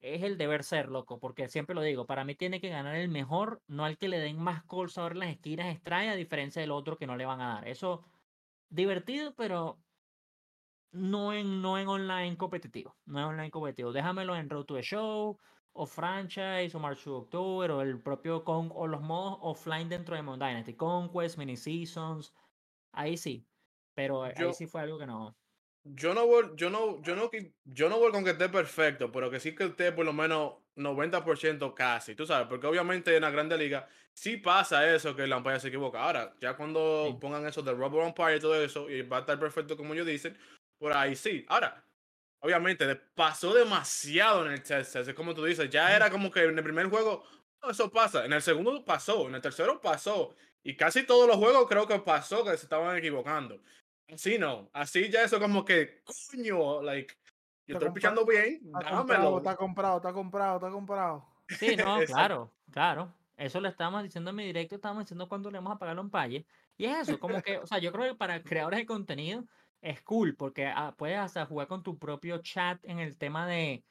[0.00, 1.18] es el deber ser, loco.
[1.18, 4.18] Porque siempre lo digo, para mí tiene que ganar el mejor, no al que le
[4.20, 7.24] den más calls ahora en las esquinas extrae, a diferencia del otro que no le
[7.26, 7.68] van a dar.
[7.68, 8.04] Eso,
[8.68, 9.82] divertido, pero
[10.92, 12.98] no en, no en online competitivo.
[13.06, 13.92] No en online competitivo.
[13.92, 15.38] Déjamelo en Road to the Show,
[15.74, 20.14] o Franchise, o March to October, o el propio con, o los modos offline dentro
[20.14, 20.74] de Moon Dynasty.
[20.74, 22.32] Conquest, Mini Seasons.
[22.94, 23.46] Ahí sí.
[23.94, 25.34] Pero Yo- ahí sí fue algo que no.
[25.84, 27.28] Yo no voy, yo no, yo no,
[27.64, 30.54] yo no voy con que esté perfecto, pero que sí que esté por lo menos
[30.76, 35.32] 90% casi, tú sabes, porque obviamente en la grande liga sí pasa eso que el
[35.32, 36.00] umpire se equivoca.
[36.04, 37.18] Ahora, ya cuando Sí.
[37.20, 40.06] pongan eso del rubber umpire y todo eso, y va a estar perfecto como ellos
[40.06, 40.38] dicen,
[40.78, 41.44] por ahí sí.
[41.48, 41.84] Ahora,
[42.42, 46.44] obviamente pasó demasiado en el test, test, es como tú dices, ya era como que
[46.44, 47.24] en el primer juego
[47.62, 51.36] "Oh, eso pasa, en el segundo pasó, en el tercero pasó, y casi todos los
[51.36, 53.60] juegos creo que pasó que se estaban equivocando.
[54.12, 57.14] Así no, así ya eso como que, coño, like,
[57.66, 59.38] yo estoy pichando bien, Está comprado, dámelo.
[59.38, 61.26] está comprado, está comprado, está comprado.
[61.48, 63.14] Sí, no, claro, claro.
[63.36, 66.00] Eso le estábamos diciendo en mi directo, estábamos diciendo cuándo le vamos a pagar a
[66.00, 66.44] un paye.
[66.76, 69.44] Y es eso, como que, o sea, yo creo que para creadores de contenido
[69.82, 73.84] es cool, porque ah, puedes hasta jugar con tu propio chat en el tema de,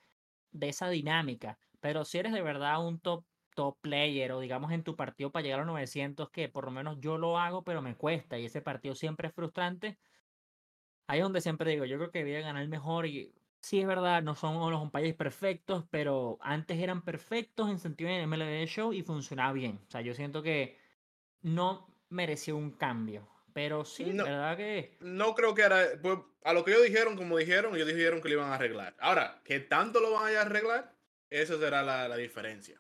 [0.52, 1.60] de esa dinámica.
[1.82, 3.26] Pero si eres de verdad un top,
[3.56, 6.72] top player, o digamos en tu partido para llegar a los 900, que por lo
[6.72, 10.00] menos yo lo hago, pero me cuesta, y ese partido siempre es frustrante.
[11.08, 14.24] Ahí es donde siempre digo, yo creo que debía ganar mejor y sí es verdad,
[14.24, 19.04] no son los umpires perfectos, pero antes eran perfectos en sentido de MLB Show y
[19.04, 19.82] funcionaba bien.
[19.88, 20.78] O sea, yo siento que
[21.42, 23.30] no mereció un cambio.
[23.54, 24.24] Pero sí, No.
[24.24, 27.88] verdad que No creo que era, pues, a lo que ellos dijeron, como dijeron, ellos
[27.88, 28.96] dijeron que lo iban a arreglar.
[29.00, 30.96] Ahora, que tanto lo van a arreglar,
[31.30, 32.80] esa será la, la diferencia.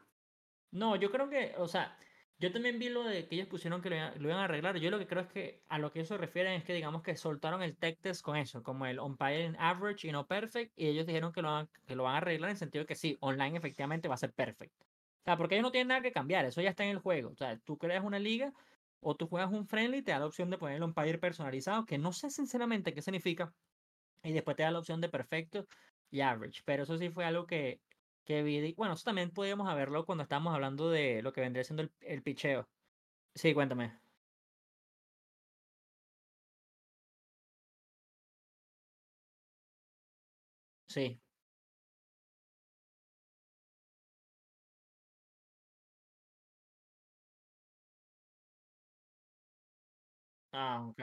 [0.71, 1.97] No, yo creo que, o sea,
[2.37, 4.77] yo también vi lo de que ellos pusieron que lo iban, lo iban a arreglar.
[4.77, 7.01] Yo lo que creo es que a lo que ellos se refieren es que digamos
[7.03, 10.87] que soltaron el tech test con eso, como el in average y no perfect, y
[10.87, 12.95] ellos dijeron que lo, van, que lo van a arreglar en el sentido de que
[12.95, 14.73] sí, online efectivamente va a ser perfect.
[14.81, 17.29] O sea, porque ellos no tienen nada que cambiar, eso ya está en el juego.
[17.31, 18.53] O sea, tú creas una liga
[19.01, 21.97] o tú juegas un friendly, te da la opción de poner el umpire personalizado, que
[21.99, 23.55] no sé sinceramente qué significa,
[24.23, 25.65] y después te da la opción de perfecto
[26.09, 26.61] y average.
[26.65, 27.81] Pero eso sí fue algo que,
[28.25, 28.73] que vi.
[28.75, 32.23] Bueno, eso también podíamos haberlo cuando estábamos hablando de lo que vendría siendo el, el
[32.23, 32.69] picheo.
[33.35, 34.01] Sí, cuéntame.
[40.87, 41.20] Sí.
[50.53, 51.01] Ah, ok.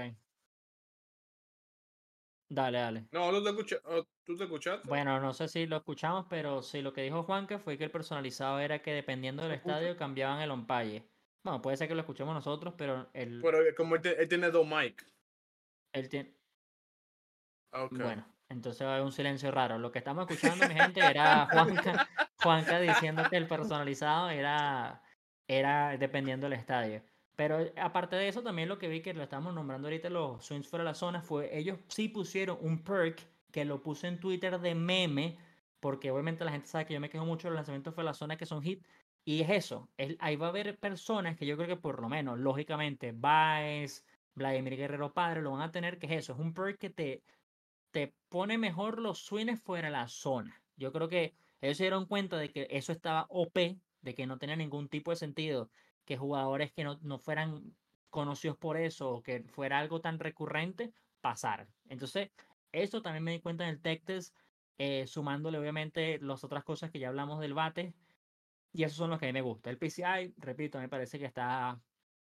[2.51, 3.09] Dale, dale.
[3.13, 4.89] No, ¿tú te, escucha- oh, ¿tú te escuchaste?
[4.89, 7.91] Bueno, no sé si lo escuchamos, pero sí, lo que dijo Juanca fue que el
[7.91, 11.05] personalizado era que dependiendo del estadio cambiaban el umpire.
[11.45, 14.29] Bueno, puede ser que lo escuchemos nosotros, pero el, Pero eh, como él, te- él
[14.29, 15.05] tiene dos mic.
[15.93, 16.35] el tie-
[17.71, 17.99] Okay.
[17.99, 19.79] Bueno, entonces hay un silencio raro.
[19.79, 22.09] Lo que estamos escuchando, mi gente, era Juanca,
[22.43, 25.03] Juanca diciendo que el personalizado era,
[25.47, 27.03] era dependiendo del estadio.
[27.39, 30.45] Pero eh, aparte de eso, también lo que vi que lo estamos nombrando ahorita los
[30.45, 33.21] swings fuera de la zona fue, ellos sí pusieron un perk
[33.53, 35.39] que lo puse en Twitter de meme,
[35.81, 38.11] porque obviamente la gente sabe que yo me quejo mucho de los lanzamientos fuera de
[38.11, 38.85] la zona que son hit.
[39.25, 42.09] Y es eso, es- ahí va a haber personas que yo creo que por lo
[42.09, 46.55] menos, lógicamente, Baez, Vladimir Guerrero Padre, lo van a tener, que es eso, es un
[46.55, 47.25] perk que te,
[47.91, 50.65] te pone mejor los swings fuera de la zona.
[50.77, 54.39] Yo creo que ellos se dieron cuenta de que eso estaba OP, de que no
[54.39, 55.71] tenía ningún tipo de sentido,
[56.09, 57.77] que jugadores que no, no fueran
[58.09, 61.69] conocidos por eso o que fuera algo tan recurrente, pasaran.
[61.91, 62.31] Entonces,
[62.73, 64.35] eso también me di cuenta en el tech test,
[64.79, 67.93] eh, sumándole obviamente las otras cosas que ya hablamos del bate,
[68.73, 69.69] y esos son los que a mí me gusta.
[69.69, 71.79] El PCI, repito, me parece que está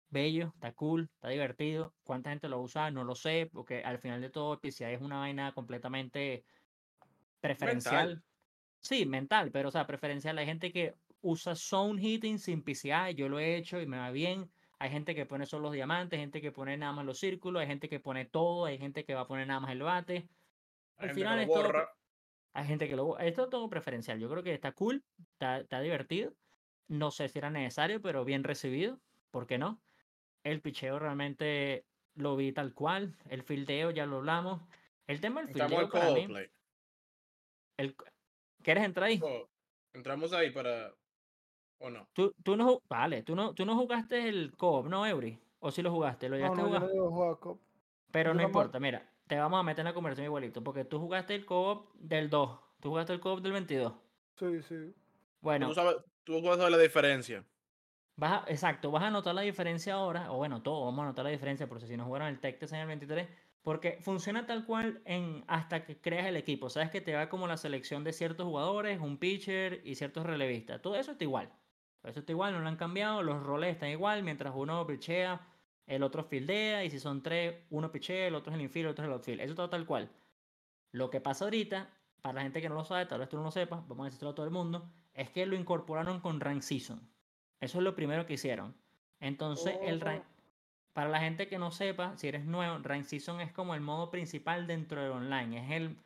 [0.09, 1.95] bello, está cool, está divertido.
[2.03, 2.91] ¿Cuánta gente lo usa?
[2.91, 6.45] No lo sé, porque al final de todo el PCI es una vaina completamente
[7.41, 8.25] preferencial.
[8.81, 10.37] Sí, mental, pero o sea, preferencial.
[10.39, 14.11] Hay gente que usa zone hitting sin PCI, yo lo he hecho y me va
[14.11, 14.51] bien.
[14.79, 17.67] Hay gente que pone solo los diamantes, gente que pone nada más los círculos, hay
[17.67, 20.29] gente que pone todo, hay gente que va a poner nada más el bate.
[20.97, 21.73] Al final es todo,
[22.53, 23.19] hay gente que lo...
[23.19, 24.19] Esto es todo preferencial.
[24.21, 26.35] Yo creo que está cool, está, está divertido.
[26.87, 29.01] No sé si era necesario, pero bien recibido.
[29.31, 29.81] ¿Por qué no?
[30.43, 33.17] El picheo realmente lo vi tal cual.
[33.29, 34.63] El fildeo ya lo hablamos.
[35.07, 36.27] El tema del Entramos fildeo para co mí...
[36.27, 36.51] play.
[37.77, 37.97] El...
[38.63, 39.19] ¿Quieres entrar ahí?
[39.19, 39.51] Co-
[39.93, 40.95] Entramos ahí para.
[41.79, 42.09] ¿O no?
[42.13, 42.81] Tú, tú no...
[42.89, 45.41] Vale, tú no, tú no jugaste el co-op, ¿no, Eury?
[45.61, 46.29] ¿O sí lo jugaste?
[46.29, 46.91] ¿Lo No, llegaste a no, yo jugar?
[47.11, 47.61] no cop.
[48.11, 50.99] Pero yo no importa, mira, te vamos a meter en la conversación igualito, porque tú
[50.99, 53.95] jugaste el co-op del 2, ¿Tú jugaste el co-op del 22?
[54.37, 54.95] Sí, sí.
[55.41, 57.49] Bueno, Tú sabes, tú puedes saber la diferencia.
[58.17, 61.25] Vas a- exacto, vas a notar la diferencia ahora, o bueno, todos vamos a notar
[61.25, 63.29] la diferencia, por si no jugaron el Tech Test en el 23,
[63.63, 66.69] porque funciona tal cual en hasta que creas el equipo.
[66.71, 70.83] Sabes que te va como la selección de ciertos jugadores, un pitcher y ciertos relevistas.
[70.83, 71.53] Todo eso está igual.
[72.05, 75.41] Eso está igual, no lo han cambiado, los roles están igual, mientras uno pichea,
[75.87, 78.91] el otro fildea, y si son tres, uno pichea, el otro es el infield, el
[78.93, 79.41] otro es el outfield.
[79.41, 80.11] Eso está tal cual.
[80.93, 81.91] Lo que pasa ahorita,
[82.23, 84.11] para la gente que no lo sabe, tal vez tú no lo sepas, vamos a
[84.11, 87.01] decirlo a todo el mundo, es que lo incorporaron con Rank Season.
[87.61, 88.77] Eso es lo primero que hicieron.
[89.21, 90.23] Entonces, el rank,
[90.93, 94.11] para la gente que no sepa, si eres nuevo, Rank Season es como el modo
[94.11, 95.59] principal dentro del online.
[95.59, 95.97] Es el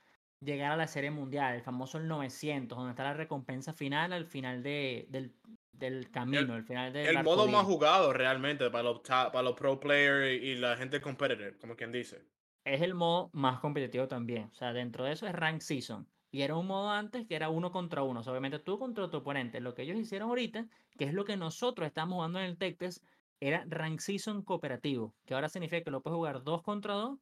[0.44, 4.26] llegar a la serie mundial, el famoso el 900, donde está la recompensa final al
[4.26, 5.34] final de, del,
[5.72, 9.78] del camino, al final del El modo más jugado realmente para los, para los pro
[9.80, 12.22] players y la gente competitive, como quien dice.
[12.64, 14.44] es el modo más competitivo también.
[14.52, 16.06] O sea, dentro de eso es Rank Season.
[16.30, 18.20] Y era un modo antes que era uno contra uno.
[18.20, 19.60] O sea, obviamente tú contra tu oponente.
[19.60, 20.66] Lo que ellos hicieron ahorita,
[20.96, 23.04] que es lo que nosotros estamos jugando en el Tech Test,
[23.38, 25.14] era Rank Season cooperativo.
[25.26, 27.18] Que ahora significa que lo puedes jugar dos contra dos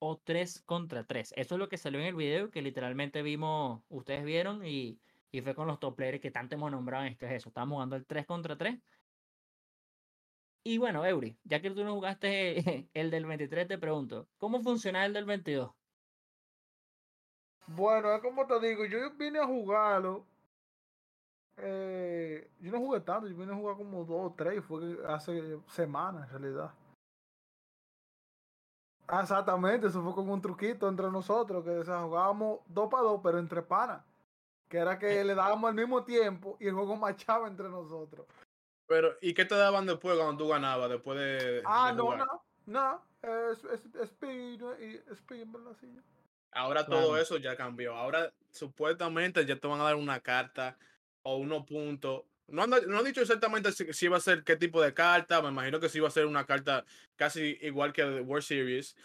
[0.00, 1.32] o tres contra tres.
[1.36, 5.42] Eso es lo que salió en el video que literalmente vimos, ustedes vieron y, y
[5.42, 7.50] fue con los top players que tanto hemos nombrado en esto es eso.
[7.50, 8.80] Estábamos jugando el 3 contra 3.
[10.62, 15.06] Y bueno, Eury, ya que tú no jugaste el del 23, te pregunto, ¿cómo funciona
[15.06, 15.72] el del 22?
[17.66, 20.28] Bueno, es como te digo, yo vine a jugarlo.
[21.56, 25.60] eh, yo no jugué tanto, yo vine a jugar como dos o tres, fue hace
[25.68, 26.79] semanas en realidad.
[29.12, 33.02] Ah, Exactamente, eso fue como un truquito entre nosotros, que o sea, jugábamos dos para
[33.02, 34.02] dos, pero entre panas.
[34.68, 38.24] Que era que le dábamos al mismo tiempo y el juego machaba entre nosotros.
[38.86, 40.90] Pero, ¿y qué te daban después cuando tú ganabas?
[40.90, 41.62] Después de.
[41.64, 44.62] Ah, de no, no, no, es, es, es speed,
[45.10, 45.76] speed, ¿verdad?
[45.80, 45.96] Sí.
[46.52, 47.02] Ahora Claro.
[47.02, 47.94] todo eso ya cambió.
[47.94, 50.76] Ahora supuestamente ya te van a dar una carta
[51.22, 52.22] o unos puntos.
[52.50, 55.40] No han, no han dicho exactamente si, si va a ser qué tipo de carta.
[55.42, 56.84] Me imagino que sí va a ser una carta
[57.16, 58.96] casi igual que el World Series.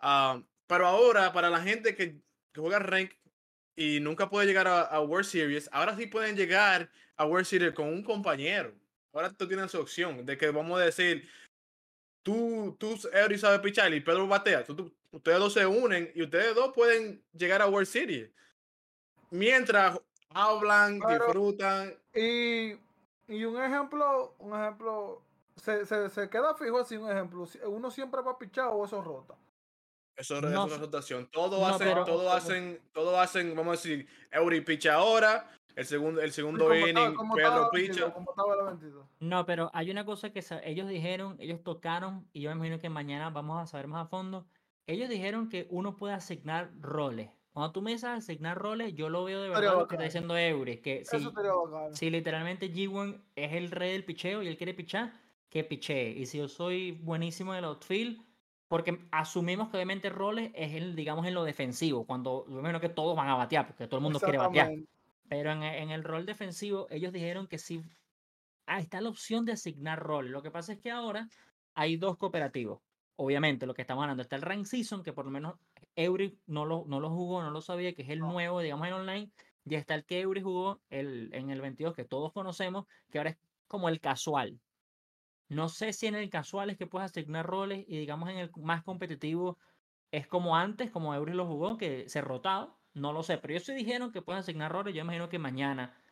[0.00, 2.16] Ah, pero ahora, para la gente que,
[2.52, 3.12] que juega Rank
[3.76, 7.72] y nunca puede llegar a, a World Series, ahora sí pueden llegar a World Series
[7.74, 8.72] con un compañero.
[9.12, 11.28] Ahora tú tienes su opción de que vamos a decir,
[12.22, 14.64] tú, tú, Eury sabe pichar y Pedro batea.
[14.64, 18.30] Tú- tú- ustedes dos se unen y ustedes dos pueden llegar a World Series.
[19.30, 21.94] Mientras hablan, disfrutan.
[22.14, 22.74] Y,
[23.28, 25.22] y un ejemplo, un ejemplo,
[25.56, 27.46] se, se, se queda fijo así un ejemplo.
[27.66, 29.34] Uno siempre va a pichar o eso rota.
[30.16, 31.28] Eso No es una rotación.
[31.32, 35.86] Todos No, hacen, pero- todos hacen, todos hacen, vamos a decir, Eury picha ahora, el
[35.86, 38.14] segundo, el segundo Como estaba- inning, como Pedro estaba 22, picha.
[38.14, 39.06] como estaba la 22.
[39.18, 42.88] No, pero hay una cosa que ellos dijeron, ellos tocaron, y yo me imagino que
[42.90, 44.46] mañana vamos a saber más a fondo.
[44.86, 47.30] Ellos dijeron que uno puede asignar roles.
[47.54, 50.36] Cuando tú me dices asignar roles, yo lo veo de verdad lo que está diciendo
[50.36, 51.32] Eury, que si, Eso
[52.10, 55.12] literalmente G1 es el rey del picheo y él quiere pichar,
[55.48, 56.10] que pichee.
[56.18, 58.20] Y si yo soy buenísimo en el outfield,
[58.66, 62.88] porque asumimos que obviamente roles es el, digamos, en lo defensivo, cuando yo imagino que
[62.88, 64.72] todos van a batear, porque todo el mundo quiere batear.
[65.28, 67.84] Pero en, en el rol defensivo, ellos dijeron que sí.
[68.66, 70.32] Ah, está la opción de asignar rol.
[70.32, 71.28] Lo que pasa es que ahora
[71.76, 72.80] hay dos cooperativos.
[73.14, 75.54] Obviamente, lo que estamos hablando está el Rank Season, que por lo menos
[75.96, 78.32] Eury no lo, no lo jugó, no lo sabía, que es el No.
[78.32, 79.32] nuevo, digamos, en online.
[79.64, 83.30] Ya está el que Eury jugó el, en el 22, que todos conocemos, que ahora
[83.30, 84.60] es como el casual.
[85.48, 88.50] No sé si en el casual es que puedes asignar roles y, digamos, en el
[88.56, 89.58] más competitivo
[90.12, 92.78] es como antes, como Eury lo jugó, que se rotaba.
[92.94, 94.94] No lo sé, pero ellos sí dijeron que pueden asignar roles.
[94.94, 96.03] Yo imagino que mañana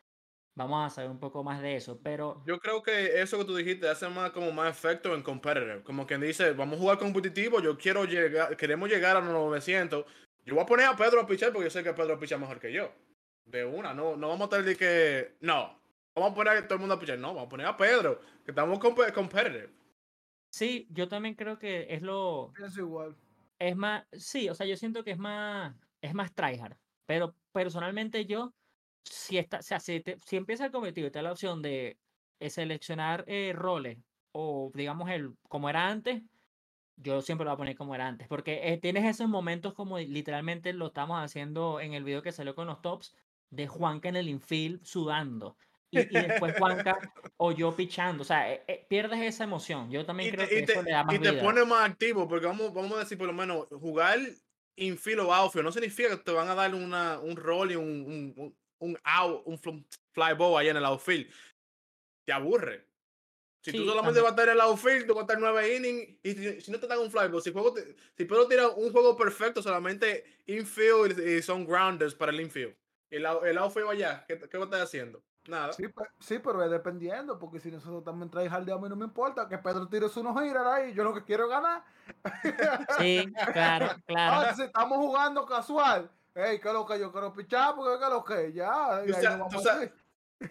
[0.54, 2.00] vamos a saber un poco más de eso.
[2.02, 5.82] Pero Yo creo que eso que tú dijiste hace más como más efecto en competitive.
[5.82, 10.04] Como quien dice, vamos a jugar competitivo, yo quiero llegar, queremos llegar a los 900.
[10.44, 12.58] Yo voy a poner a Pedro a pichar porque yo sé que Pedro picha mejor
[12.58, 12.92] que yo.
[13.44, 15.78] De una, no, no vamos a tener de que, no,
[16.14, 18.20] vamos a poner a todo el mundo a pichar, no, vamos a poner a Pedro,
[18.44, 19.70] que estamos comp- competitive.
[20.50, 22.52] sí, yo también creo que es lo.
[22.56, 23.16] Pienso igual.
[23.58, 24.04] Es más.
[24.12, 25.74] Sí, o sea, yo siento que es más.
[26.00, 26.76] Es más tryhard.
[27.06, 28.52] Pero personalmente yo.
[29.04, 31.62] Si, está, o sea, si, te- si empieza el competitivo y te da la opción
[31.62, 31.98] de
[32.40, 33.98] eh, seleccionar eh, roles
[34.32, 36.22] o digamos el como era antes,
[36.96, 38.28] yo siempre lo voy a poner como era antes.
[38.28, 42.54] Porque eh, tienes esos momentos como literalmente lo estamos haciendo en el video que salió
[42.54, 43.16] con los tops
[43.50, 45.56] de Juanca en el infield sudando.
[45.90, 46.96] Y, y después Juanca
[47.36, 48.22] o yo pichando.
[48.22, 49.90] O sea, eh, eh, pierdes esa emoción.
[49.90, 51.34] Yo también Y creo te, que te- eso le da más y te vida.
[51.34, 54.18] pone más activo, porque vamos, vamos a decir por lo menos, jugar
[54.76, 57.86] infield o outfield no significa que te van a dar una, un rol y un,
[58.06, 61.30] un, un, un out, un fl- fly ball allá en el outfield.
[62.26, 62.88] Te aburre.
[63.64, 64.24] Si tú Sí, solamente también.
[64.24, 66.70] vas a estar en el outfield, tú vas a estar nueve innings y si, si
[66.72, 69.62] no te dan un fly ball, si, juego te- si puedo tirar un juego perfecto,
[69.62, 72.74] solamente infield y, y son grounders para el infield.
[73.10, 75.22] el, el outfit allá, ¿qué, qué vos estás haciendo?
[75.46, 75.72] Nada.
[75.72, 78.96] Sí, pe- sí, pero es dependiendo, porque si nosotros también traes jaldeo, a mí no
[78.96, 81.84] me importa que Pedro tire su no gira ahí, yo lo que quiero ganar.
[82.98, 84.36] Sí, claro, claro.
[84.36, 87.74] Ahora, si estamos jugando casual, hey, ¿qué es lo que yo quiero pichar?
[87.74, 88.52] Porque ¿qué es lo que?
[88.52, 89.52] Ya, y Tú ahí sa- nos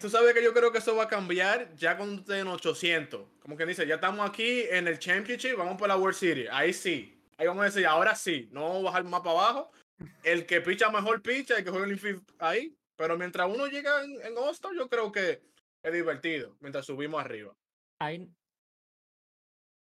[0.00, 3.28] tú sabes que yo creo que eso va a cambiar ya cuando estén en 800.
[3.40, 6.48] Como que dice, ya estamos aquí en el Championship, vamos por la World Series.
[6.50, 7.22] Ahí sí.
[7.36, 8.48] Ahí vamos a decir, ahora sí.
[8.52, 9.72] No vamos a bajar más para abajo.
[10.22, 12.74] El que picha mejor picha, el que juega el infield ahí.
[12.96, 15.42] Pero mientras uno llega en, en All-Star, yo creo que
[15.82, 16.56] es divertido.
[16.60, 17.54] Mientras subimos arriba.
[18.00, 18.28] Hay,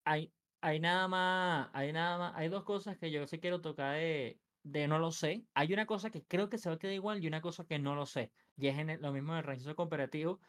[0.06, 3.96] hay, hay nada más, hay nada más, hay dos cosas que yo sí quiero tocar
[3.96, 4.40] de,
[4.72, 5.46] de no lo sé.
[5.54, 7.80] Hay una cosa que creo que se va a quedar igual y una cosa que
[7.80, 8.32] no lo sé.
[8.56, 10.40] Y es en lo mismo del registro cooperativo.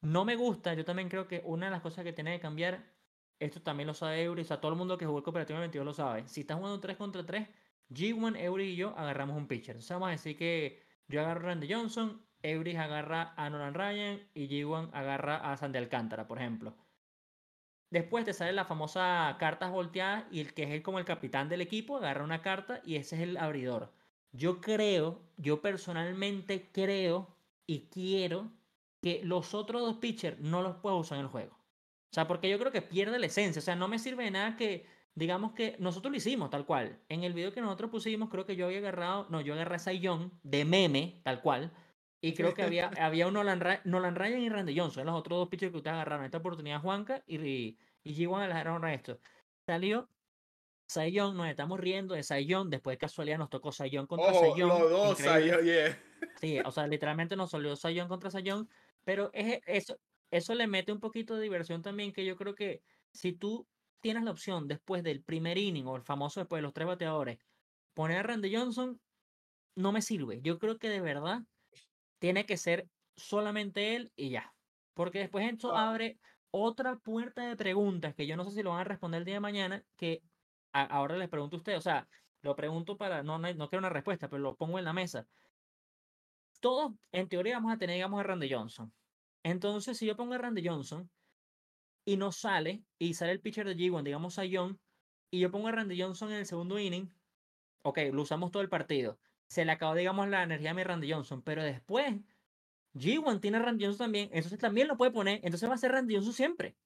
[0.00, 2.94] No me gusta, yo también creo que una de las cosas que tiene que cambiar,
[3.38, 5.64] esto también lo sabe Eury, o sea, todo el mundo que jugó el cooperativo en
[5.64, 6.28] el 22 lo sabe.
[6.28, 7.48] Si estás jugando 3 contra 3,
[7.90, 9.76] G1, Eury y yo agarramos un pitcher.
[9.76, 14.30] Entonces vamos a decir que yo agarro a Randy Johnson, Eury agarra a Nolan Ryan
[14.34, 16.76] y G1 agarra a Sandy Alcántara, por ejemplo.
[17.90, 21.48] Después te sale la famosa cartas volteadas y el que es el, como el capitán
[21.48, 23.92] del equipo agarra una carta y ese es el abridor.
[24.32, 27.34] Yo creo, yo personalmente creo
[27.66, 28.52] y quiero
[29.00, 31.54] que los otros dos pitchers no los pueda usar en el juego.
[32.10, 33.60] O sea, porque yo creo que pierde la esencia.
[33.60, 37.00] O sea, no me sirve de nada que, digamos que nosotros lo hicimos tal cual.
[37.08, 39.92] En el video que nosotros pusimos, creo que yo había agarrado, no, yo agarré a
[39.92, 41.72] Young de meme, tal cual.
[42.20, 45.38] Y creo que había, había un Nolan, Ra- Nolan Ryan y Randy Johnson, los otros
[45.38, 46.24] dos pitchers que ustedes agarraron.
[46.24, 49.20] Esta oportunidad Juanca y, y, y G1 agarraron esto.
[49.66, 50.08] Salió
[50.88, 55.18] Young, nos estamos riendo de Young, después de casualidad nos tocó Young contra los dos,
[55.62, 56.02] yeah.
[56.40, 58.68] Sí, o sea, literalmente nos salió Sayón contra Sayón,
[59.04, 59.98] pero es, eso,
[60.30, 62.82] eso le mete un poquito de diversión también, que yo creo que
[63.12, 63.66] si tú
[64.00, 67.38] tienes la opción después del primer inning o el famoso después de los tres bateadores,
[67.94, 69.00] poner a Randy Johnson,
[69.76, 70.40] no me sirve.
[70.42, 71.42] Yo creo que de verdad
[72.18, 74.54] tiene que ser solamente él y ya.
[74.94, 75.90] Porque después esto Ah.
[75.90, 76.18] abre
[76.50, 79.34] otra puerta de preguntas que yo no sé si lo van a responder el día
[79.34, 80.22] de mañana, que
[80.72, 82.08] a- ahora les pregunto a ustedes, o sea,
[82.42, 85.28] lo pregunto para, no, no, no quiero una respuesta, pero lo pongo en la mesa
[86.60, 88.94] todos, en teoría, vamos a tener, digamos, a Randy Johnson.
[89.42, 91.10] Entonces, si yo pongo a Randy Johnson
[92.04, 94.80] y no sale, y sale el pitcher de G1, digamos a John,
[95.30, 97.14] y yo pongo a Randy Johnson en el segundo inning,
[97.82, 99.20] ok, lo usamos todo el partido.
[99.48, 102.14] Se le acabó, digamos, la energía a mi Randy Johnson, pero después
[102.94, 105.92] G1 tiene a Randy Johnson también, entonces también lo puede poner, entonces va a ser
[105.92, 106.76] Randy Johnson siempre.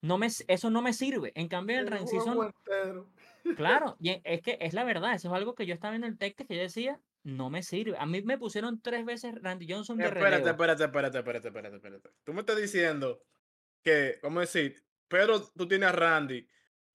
[0.00, 1.32] No me, eso no me sirve.
[1.34, 3.10] En cambio, el season, entero.
[3.56, 6.04] Claro, y e- es que es la verdad, eso es algo que yo estaba en
[6.04, 7.96] el texto que yo decía, no me sirve.
[7.98, 10.50] A mí me pusieron tres veces Randy Johnson de Espérate, relevo.
[10.50, 12.10] espérate, espérate, espérate, espérate, espérate.
[12.22, 13.22] Tú me estás diciendo
[13.82, 16.46] que, vamos a decir, Pedro, tú tienes a Randy,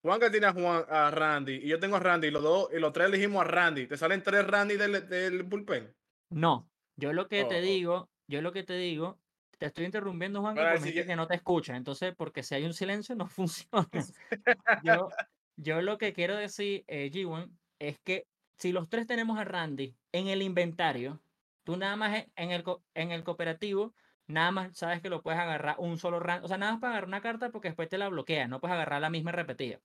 [0.02, 2.80] Juanca tiene a, Juan, a Randy, y yo tengo a Randy, y los dos, y
[2.80, 3.88] los tres elegimos a Randy.
[3.88, 5.96] ¿Te salen tres Randy del, del bullpen?
[6.30, 9.20] No, yo lo que Oh, te digo, yo lo que te digo,
[9.58, 11.76] te estoy interrumpiendo, Juan, porque siguiente- que no te escucha.
[11.76, 13.90] Entonces, porque si hay un silencio, no funciona.
[14.84, 15.10] Yo,
[15.58, 17.50] yo lo que quiero decir, eh, G1,
[17.80, 18.28] es que
[18.58, 21.22] si los tres tenemos a Randy en el inventario,
[21.66, 22.64] tú nada más e- en el,
[22.94, 23.94] en el cooperativo,
[24.28, 26.46] nada más sabes que lo puedes agarrar un solo Randy.
[26.46, 28.74] O sea, nada más para agarrar una carta porque después te la bloquea, no puedes
[28.76, 29.82] agarrar la misma repetida.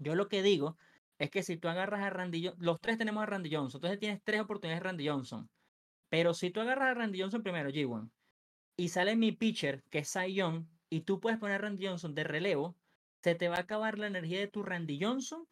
[0.00, 0.78] Yo lo que digo
[1.18, 4.00] es que si tú agarras a Randy Johnson, los tres tenemos a Randy Johnson, entonces
[4.00, 5.50] tienes tres oportunidades de Randy Johnson.
[6.08, 8.10] Pero si tú agarras a Randy Johnson primero, G1,
[8.76, 12.14] y sale mi pitcher, que es Cy Young, y tú puedes poner a Randy Johnson
[12.14, 12.78] de relevo,
[13.22, 15.46] se te va a acabar la energía de tu Randy Johnson.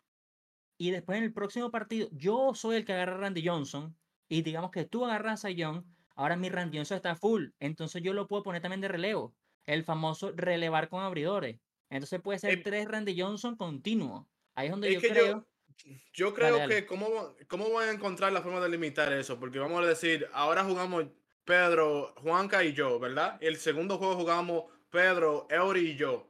[0.79, 3.99] Y después en el próximo partido, yo soy el que agarra a Randy Johnson.
[4.29, 5.85] Y digamos que tú agarras a Cy Young,
[6.17, 7.51] ahora mi Randy Johnson está full.
[7.59, 9.37] Entonces yo lo puedo poner también de relevo.
[9.67, 11.61] El famoso relevar con abridores.
[11.91, 14.27] Entonces puede ser Eh, tres Randy Johnson continuos.
[14.59, 15.47] Ahí es donde Es yo que creo.
[15.87, 16.75] yo, yo creo dale.
[16.75, 20.29] que cómo, cómo van a encontrar la forma de limitar eso, porque vamos a decir,
[20.33, 21.05] ahora jugamos
[21.45, 23.39] Pedro, Juanca y yo, ¿verdad?
[23.41, 26.27] El segundo juego jugamos Pedro, Eury y yo.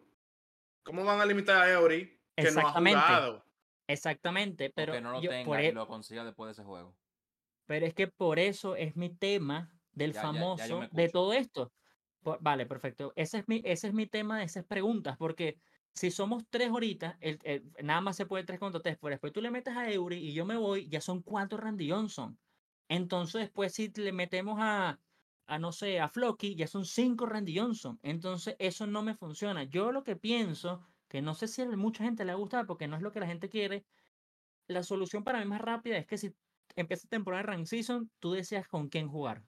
[0.82, 3.00] ¿Cómo van a limitar a Eury que no ha Exactamente.
[3.00, 3.44] jugado?
[3.86, 6.64] Exactamente, pero que no lo yo- tenga por y e- lo consiga después de ese
[6.64, 6.94] juego.
[7.64, 10.38] Pero es que por eso es mi tema del Ya, ya, ya yo
[10.76, 11.72] famoso de todo esto.
[12.22, 13.12] Por- vale, perfecto.
[13.16, 15.56] Ese es mi, ese es mi tema de esas preguntas, porque
[15.94, 19.40] si somos tres ahorita, el, nada más se puede tres contra tres, pero después tú
[19.42, 22.38] le metes a Eury y yo me voy, ya son cuatro Randy Johnson.
[22.88, 25.00] Entonces después si le metemos a,
[25.46, 27.98] a no sé, a Flocky, ya son cinco Randy Johnson.
[28.02, 29.64] Entonces eso no me funciona.
[29.64, 32.66] Yo lo que pienso, que no sé si a mucha gente le va a gustar,
[32.66, 33.84] porque no es lo que la gente quiere,
[34.68, 36.34] la solución para mí más rápida es que si
[36.76, 39.44] empieza temporada de rank season, tú deseas con quién jugar.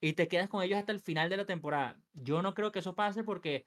[0.00, 2.00] Y te quedas con ellos hasta el final de la temporada.
[2.12, 3.66] Yo no creo que eso pase porque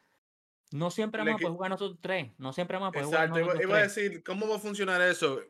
[0.72, 2.32] no siempre vamos a poder jugar nosotros tres.
[2.38, 3.96] No siempre vamos a poder jugar Exacto, iba, nosotros iba a tres.
[3.96, 5.42] decir, ¿cómo va a funcionar eso?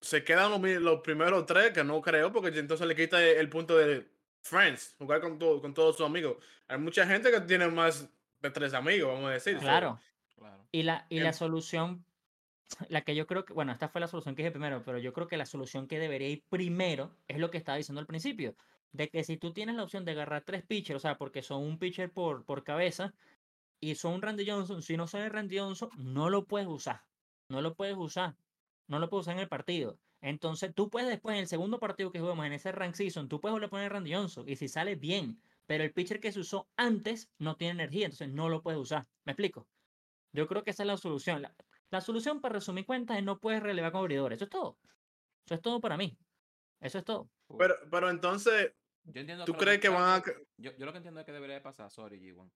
[0.00, 3.76] Se quedan los, los primeros tres, que no creo, porque entonces le quita el punto
[3.76, 4.06] de,
[4.42, 6.36] friends, jugar con, todo, con todos sus amigos.
[6.68, 8.08] Hay mucha gente que tiene más
[8.40, 9.54] de tres amigos, vamos a decir.
[9.54, 9.98] so, Claro.
[10.36, 10.66] Claro.
[10.70, 12.04] Y la, y la Em- solución,
[12.88, 15.12] la que yo creo que, bueno, esta fue la solución que dije primero, pero yo
[15.12, 18.54] creo que la solución que debería ir primero es lo que estaba diciendo al principio,
[18.92, 21.62] de que si tú tienes la opción de agarrar tres pitchers, o sea, porque son
[21.62, 23.14] un pitcher por, por cabeza,
[23.80, 27.02] y son un Randy Johnson, si no son el Randy Johnson, no lo puedes usar,
[27.48, 28.36] no lo puedes usar,
[28.88, 29.98] no lo puedes usar en el partido.
[30.22, 33.40] Entonces, tú puedes después, en el segundo partido que juguemos, en ese rank season, tú
[33.40, 36.40] puedes volver a poner Randy Johnson, y si sale bien, pero el pitcher que se
[36.40, 39.06] usó antes no tiene energía, entonces no lo puedes usar.
[39.24, 39.68] ¿Me explico?
[40.32, 41.42] Yo creo que esa es la solución.
[41.42, 41.54] La,
[41.90, 44.36] la solución, para resumir cuentas, es no puedes relevar con abridores.
[44.36, 44.78] Eso es todo.
[45.46, 46.16] Eso es todo para mí.
[46.80, 47.30] Eso es todo.
[47.58, 48.72] Pero, pero entonces,
[49.04, 50.24] Yo entiendo ¿tú crees que van a...
[50.56, 52.50] Yo, yo lo que entiendo es que debería de pasar, sorry, G1.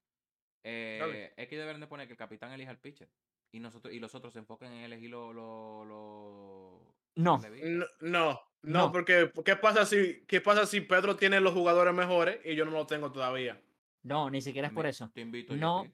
[0.63, 3.09] Eh, es que deberían de poner que el capitán elija al pitcher.
[3.53, 7.41] Y nosotros y los otros se enfoquen en elegir los lo, lo, No.
[8.01, 12.55] No, no, porque ¿qué pasa si qué pasa si Pedro tiene los jugadores mejores y
[12.55, 13.61] yo no los tengo todavía?
[14.03, 15.11] No, ni siquiera es por Me- eso.
[15.13, 15.87] Te invito No.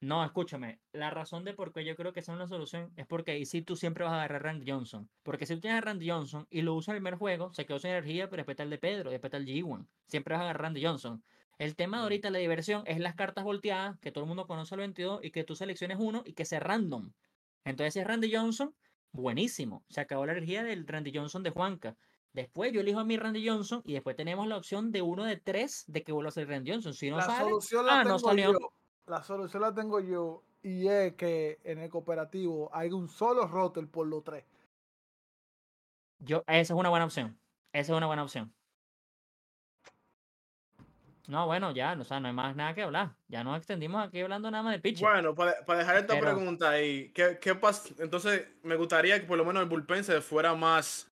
[0.00, 0.78] No, escúchame.
[0.92, 3.44] La razón de por qué yo creo que esa es una solución es porque ahí
[3.44, 5.10] sí tú siempre vas a agarrar a Randy Johnson.
[5.24, 7.66] Porque si tú tienes a Randy Johnson y lo usas en el primer juego, se
[7.66, 9.84] quedó sin energía, pero después está el de Pedro, después está el G1.
[10.06, 11.24] Siempre vas a agarrar a Randy Johnson.
[11.58, 14.74] El tema de ahorita, la diversión, es las cartas volteadas, que todo el mundo conoce
[14.74, 17.12] al 22, y que tú selecciones uno y que sea random.
[17.64, 18.74] Entonces, si es Randy Johnson,
[19.12, 19.84] buenísimo.
[19.88, 21.96] Se acabó la energía del Randy Johnson de Juanca.
[22.32, 25.36] Después yo elijo a mi Randy Johnson y después tenemos la opción de uno de
[25.36, 26.94] tres de que vuelva a ser Randy Johnson.
[26.94, 28.52] Si no la sale, solución la ah, no tengo salió.
[28.52, 28.72] yo.
[29.06, 30.44] La solución la tengo yo.
[30.62, 34.44] Y es que en el cooperativo hay un solo roster por los tres.
[36.20, 37.38] Yo, esa es una buena opción.
[37.72, 38.52] Esa es una buena opción.
[41.28, 43.10] No, bueno, ya, o sea, no hay más nada que hablar.
[43.28, 45.06] Ya nos extendimos aquí hablando nada más del pitcher.
[45.06, 47.90] Bueno, para, para dejar esta Pero- pregunta ahí, ¿qué, qué pasa?
[47.98, 51.10] Entonces, me gustaría que por lo menos el bullpen se fuera más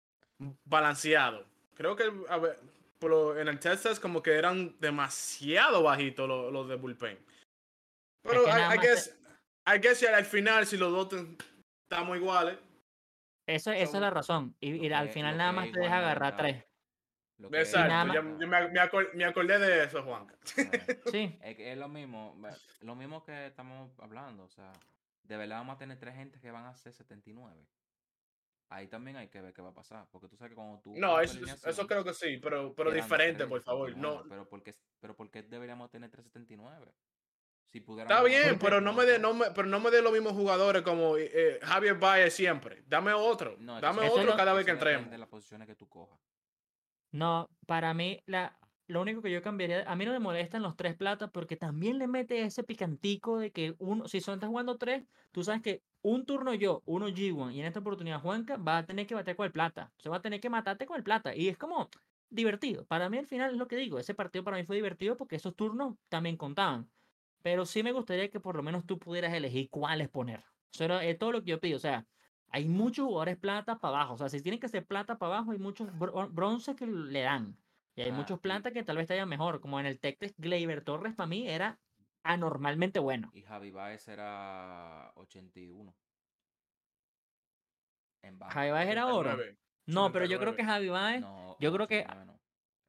[0.64, 1.46] balanceado.
[1.74, 2.58] Creo que a ver,
[2.98, 7.18] por lo- en el test test como que eran demasiado bajitos los, los de bullpen.
[8.22, 9.18] Pero que te- guess,
[9.66, 11.24] I guess si al final, si los dos
[11.90, 12.58] estamos iguales,
[13.48, 14.54] Eso, esa es la razón.
[14.60, 16.64] Y, al que- final nada que más te deja agarrar tres.
[17.42, 20.36] Lo que es exacto, yo me, me acor- me acordé de eso, Juanca.
[20.54, 20.70] Claro.
[21.12, 22.36] Sí, Es, lo mismo,
[22.80, 24.72] lo mismo que estamos hablando, o sea,
[25.24, 27.66] de verdad vamos a tener tres gente que van a ser 79.
[28.68, 30.94] Ahí también hay que ver qué va a pasar, porque tú sabes que cuando tú...
[30.96, 33.90] No, eso, creo que sí, pero, pero diferente, tres por favor.
[33.96, 36.90] No, 79, Pero ¿por, qué, pero ¿por qué deberíamos tener 379?
[37.72, 37.78] Si.
[37.78, 40.82] Está bien, pero no me dé no me, pero no me dé los mismos jugadores
[40.82, 42.82] como eh, Javier Baez siempre.
[42.86, 43.56] Dame otro.
[43.58, 45.10] No, Dame otro cada vez que entremos.
[45.10, 46.18] de las posiciones que tú cojas.
[47.12, 50.76] No, para mí, la, lo único que yo cambiaría, a mí no me molestan los
[50.76, 54.78] tres platas porque también le mete ese picantico de que uno, si son estás jugando
[54.78, 58.78] tres, tú sabes que un turno yo, uno G1 y en esta oportunidad Juanca va
[58.78, 59.92] a tener que bater con el plata.
[59.98, 61.34] Se va a tener que matarte con el plata.
[61.34, 61.88] Y es como
[62.28, 62.84] divertido.
[62.86, 65.36] Para mí al final es lo que digo, ese partido para mí fue divertido porque
[65.36, 66.90] esos turnos también contaban.
[67.42, 70.44] Pero sí me gustaría que por lo menos tú pudieras elegir cuáles poner.
[70.72, 71.76] Eso era eh, todo lo que yo pido.
[71.76, 72.06] O sea,
[72.52, 74.14] hay muchos jugadores plata para abajo.
[74.14, 77.22] O sea, si tienen que ser plata para abajo, hay muchos bro- bronce que le
[77.22, 77.56] dan.
[77.94, 79.60] Y hay Ah, muchos y- plata que tal vez vayan mejor.
[79.60, 81.78] Como en el Texas, Gleyber Torres para mí era
[82.22, 83.30] anormalmente bueno.
[83.34, 85.94] Y Javi Baez era 81.
[88.22, 88.52] En baja.
[88.52, 89.30] Javi Baez era oro.
[89.30, 89.58] 79.
[89.86, 90.72] No, pero yo creo que 79.
[90.72, 92.40] Javi Baez, No, yo creo que 89 no,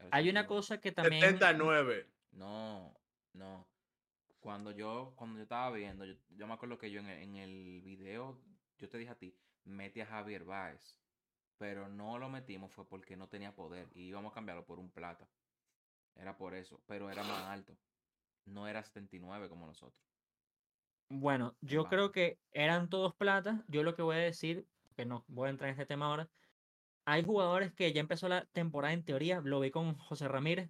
[0.05, 0.47] el hay una 81.
[0.47, 1.21] cosa que también...
[1.21, 2.07] 79.
[2.31, 2.93] No,
[3.33, 3.67] no.
[4.39, 7.35] Cuando yo, cuando yo estaba viendo, yo, yo me acuerdo que yo en el, en
[7.37, 8.39] el video,
[8.77, 9.35] yo te dije a ti,
[9.65, 10.97] metí a Javier Baez.
[11.57, 14.91] Pero no lo metimos fue porque no tenía poder y íbamos a cambiarlo por un
[14.91, 15.27] plata.
[16.15, 17.77] Era por eso, pero era más alto.
[18.45, 20.03] No era 79 como nosotros.
[21.09, 23.61] Bueno, yo creo que eran todos platas.
[23.67, 26.29] Yo lo que voy a decir, que no voy a entrar en este tema ahora,
[27.05, 30.69] hay jugadores que ya empezó la temporada en teoría, lo vi con José Ramírez,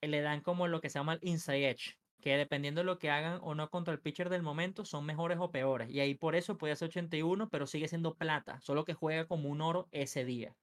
[0.00, 2.98] eh, le dan como lo que se llama el inside edge, que dependiendo de lo
[2.98, 5.90] que hagan o no contra el pitcher del momento, son mejores o peores.
[5.90, 9.50] Y ahí por eso puede ser 81, pero sigue siendo plata, solo que juega como
[9.50, 10.56] un oro ese día.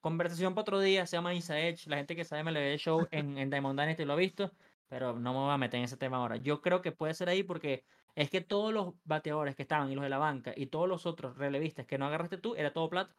[0.00, 1.88] Conversación para otro día, se llama Inside Edge.
[1.88, 4.52] La gente que sabe MLB Show en, en Diamond Dynasty lo ha visto,
[4.88, 6.36] pero no me voy a meter en ese tema ahora.
[6.36, 7.84] Yo creo que puede ser ahí porque
[8.16, 11.06] es que todos los bateadores que estaban y los de la banca y todos los
[11.06, 13.14] otros relevistas que no agarraste tú, era todo plata.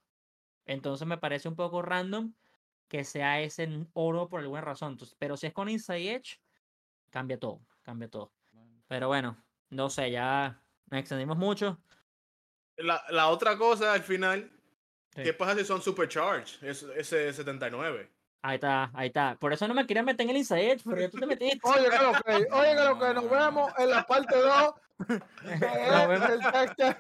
[0.66, 2.34] Entonces me parece un poco random
[2.90, 4.94] que sea ese oro por alguna razón.
[4.94, 6.42] Entonces, pero si es con Inside Edge,
[7.10, 8.34] cambia todo, cambia todo.
[8.90, 9.38] Pero bueno,
[9.70, 10.62] no sé, ya
[10.92, 11.80] nos extendimos mucho.
[12.76, 14.52] La, la otra cosa al final,
[15.16, 15.24] Sí.
[15.24, 16.62] ¿qué pasa si son supercharged?
[16.68, 18.12] Es- Ese 79.
[18.44, 19.36] Ahí está, ahí está.
[19.40, 21.60] Por eso no me quería meter en el Inside Edge, pero tú te metiste.
[21.64, 24.74] Oye, que lo que, oye, que lo que nos vemos en la parte 2
[25.08, 26.28] Nos vemos.
[26.30, 27.00] del tag tag.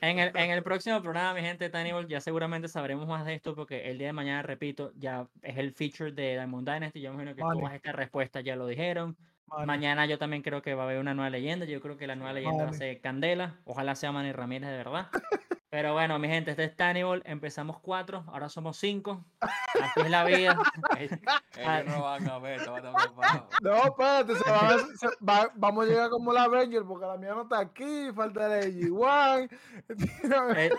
[0.00, 3.34] En el, en el próximo programa, mi gente de Tannibal, ya seguramente sabremos más de
[3.34, 7.00] esto porque el día de mañana, repito, ya es el feature de Diamond Dynasty.
[7.00, 7.60] Yo imagino que Vale.
[7.60, 9.16] todas estas respuestas ya lo dijeron.
[9.46, 11.66] Mano, Mañana yo también creo que va a haber una nueva leyenda.
[11.66, 12.78] Yo creo que la nueva leyenda va a Vale.
[12.78, 13.56] ser Candela.
[13.64, 15.08] Ojalá sea Manny Ramírez de verdad.
[15.68, 17.22] Pero bueno, mi gente, este es Tannibal.
[17.24, 19.24] Empezamos cuatro, ahora somos cinco.
[19.40, 20.58] Así es la vida.
[20.98, 21.18] Ellos
[21.98, 23.48] no van a ver, estaba tan preocupado.
[23.62, 27.16] No, espérate, se van a- se- va- vamos a llegar como la Avenger porque la
[27.16, 29.48] mía no está aquí, falta el G1.
[30.56, 30.70] Eh,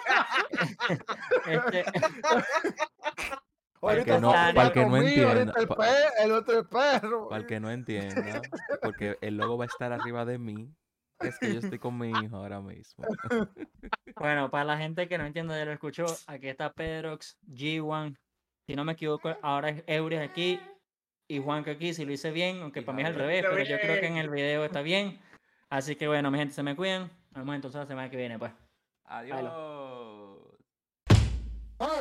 [1.48, 1.86] este,
[3.84, 5.68] Para el que no- para el que no entienda, el,
[6.26, 7.28] el otro es perro.
[7.30, 8.42] Para el que no entienda,
[8.82, 10.74] porque el logo va a estar arriba de mí,
[11.20, 13.04] es que yo estoy con mi hijo ahora mismo.
[14.16, 16.06] Bueno, para la gente que no entiende, ya lo escuchó.
[16.28, 18.16] Aquí está Pedrox, G1.
[18.68, 20.60] Si no me equivoco, ahora es Euris aquí
[21.28, 21.94] y Juanca aquí.
[21.96, 24.18] Si lo hice bien, aunque para mí es al revés, pero yo creo que en
[24.18, 25.20] el video está bien.
[25.70, 27.10] Así que bueno, mi gente, se me cuidan.
[27.32, 28.52] Nos vemos entonces la semana que viene, pues.
[29.06, 29.40] Adiós.
[31.80, 32.00] Ah.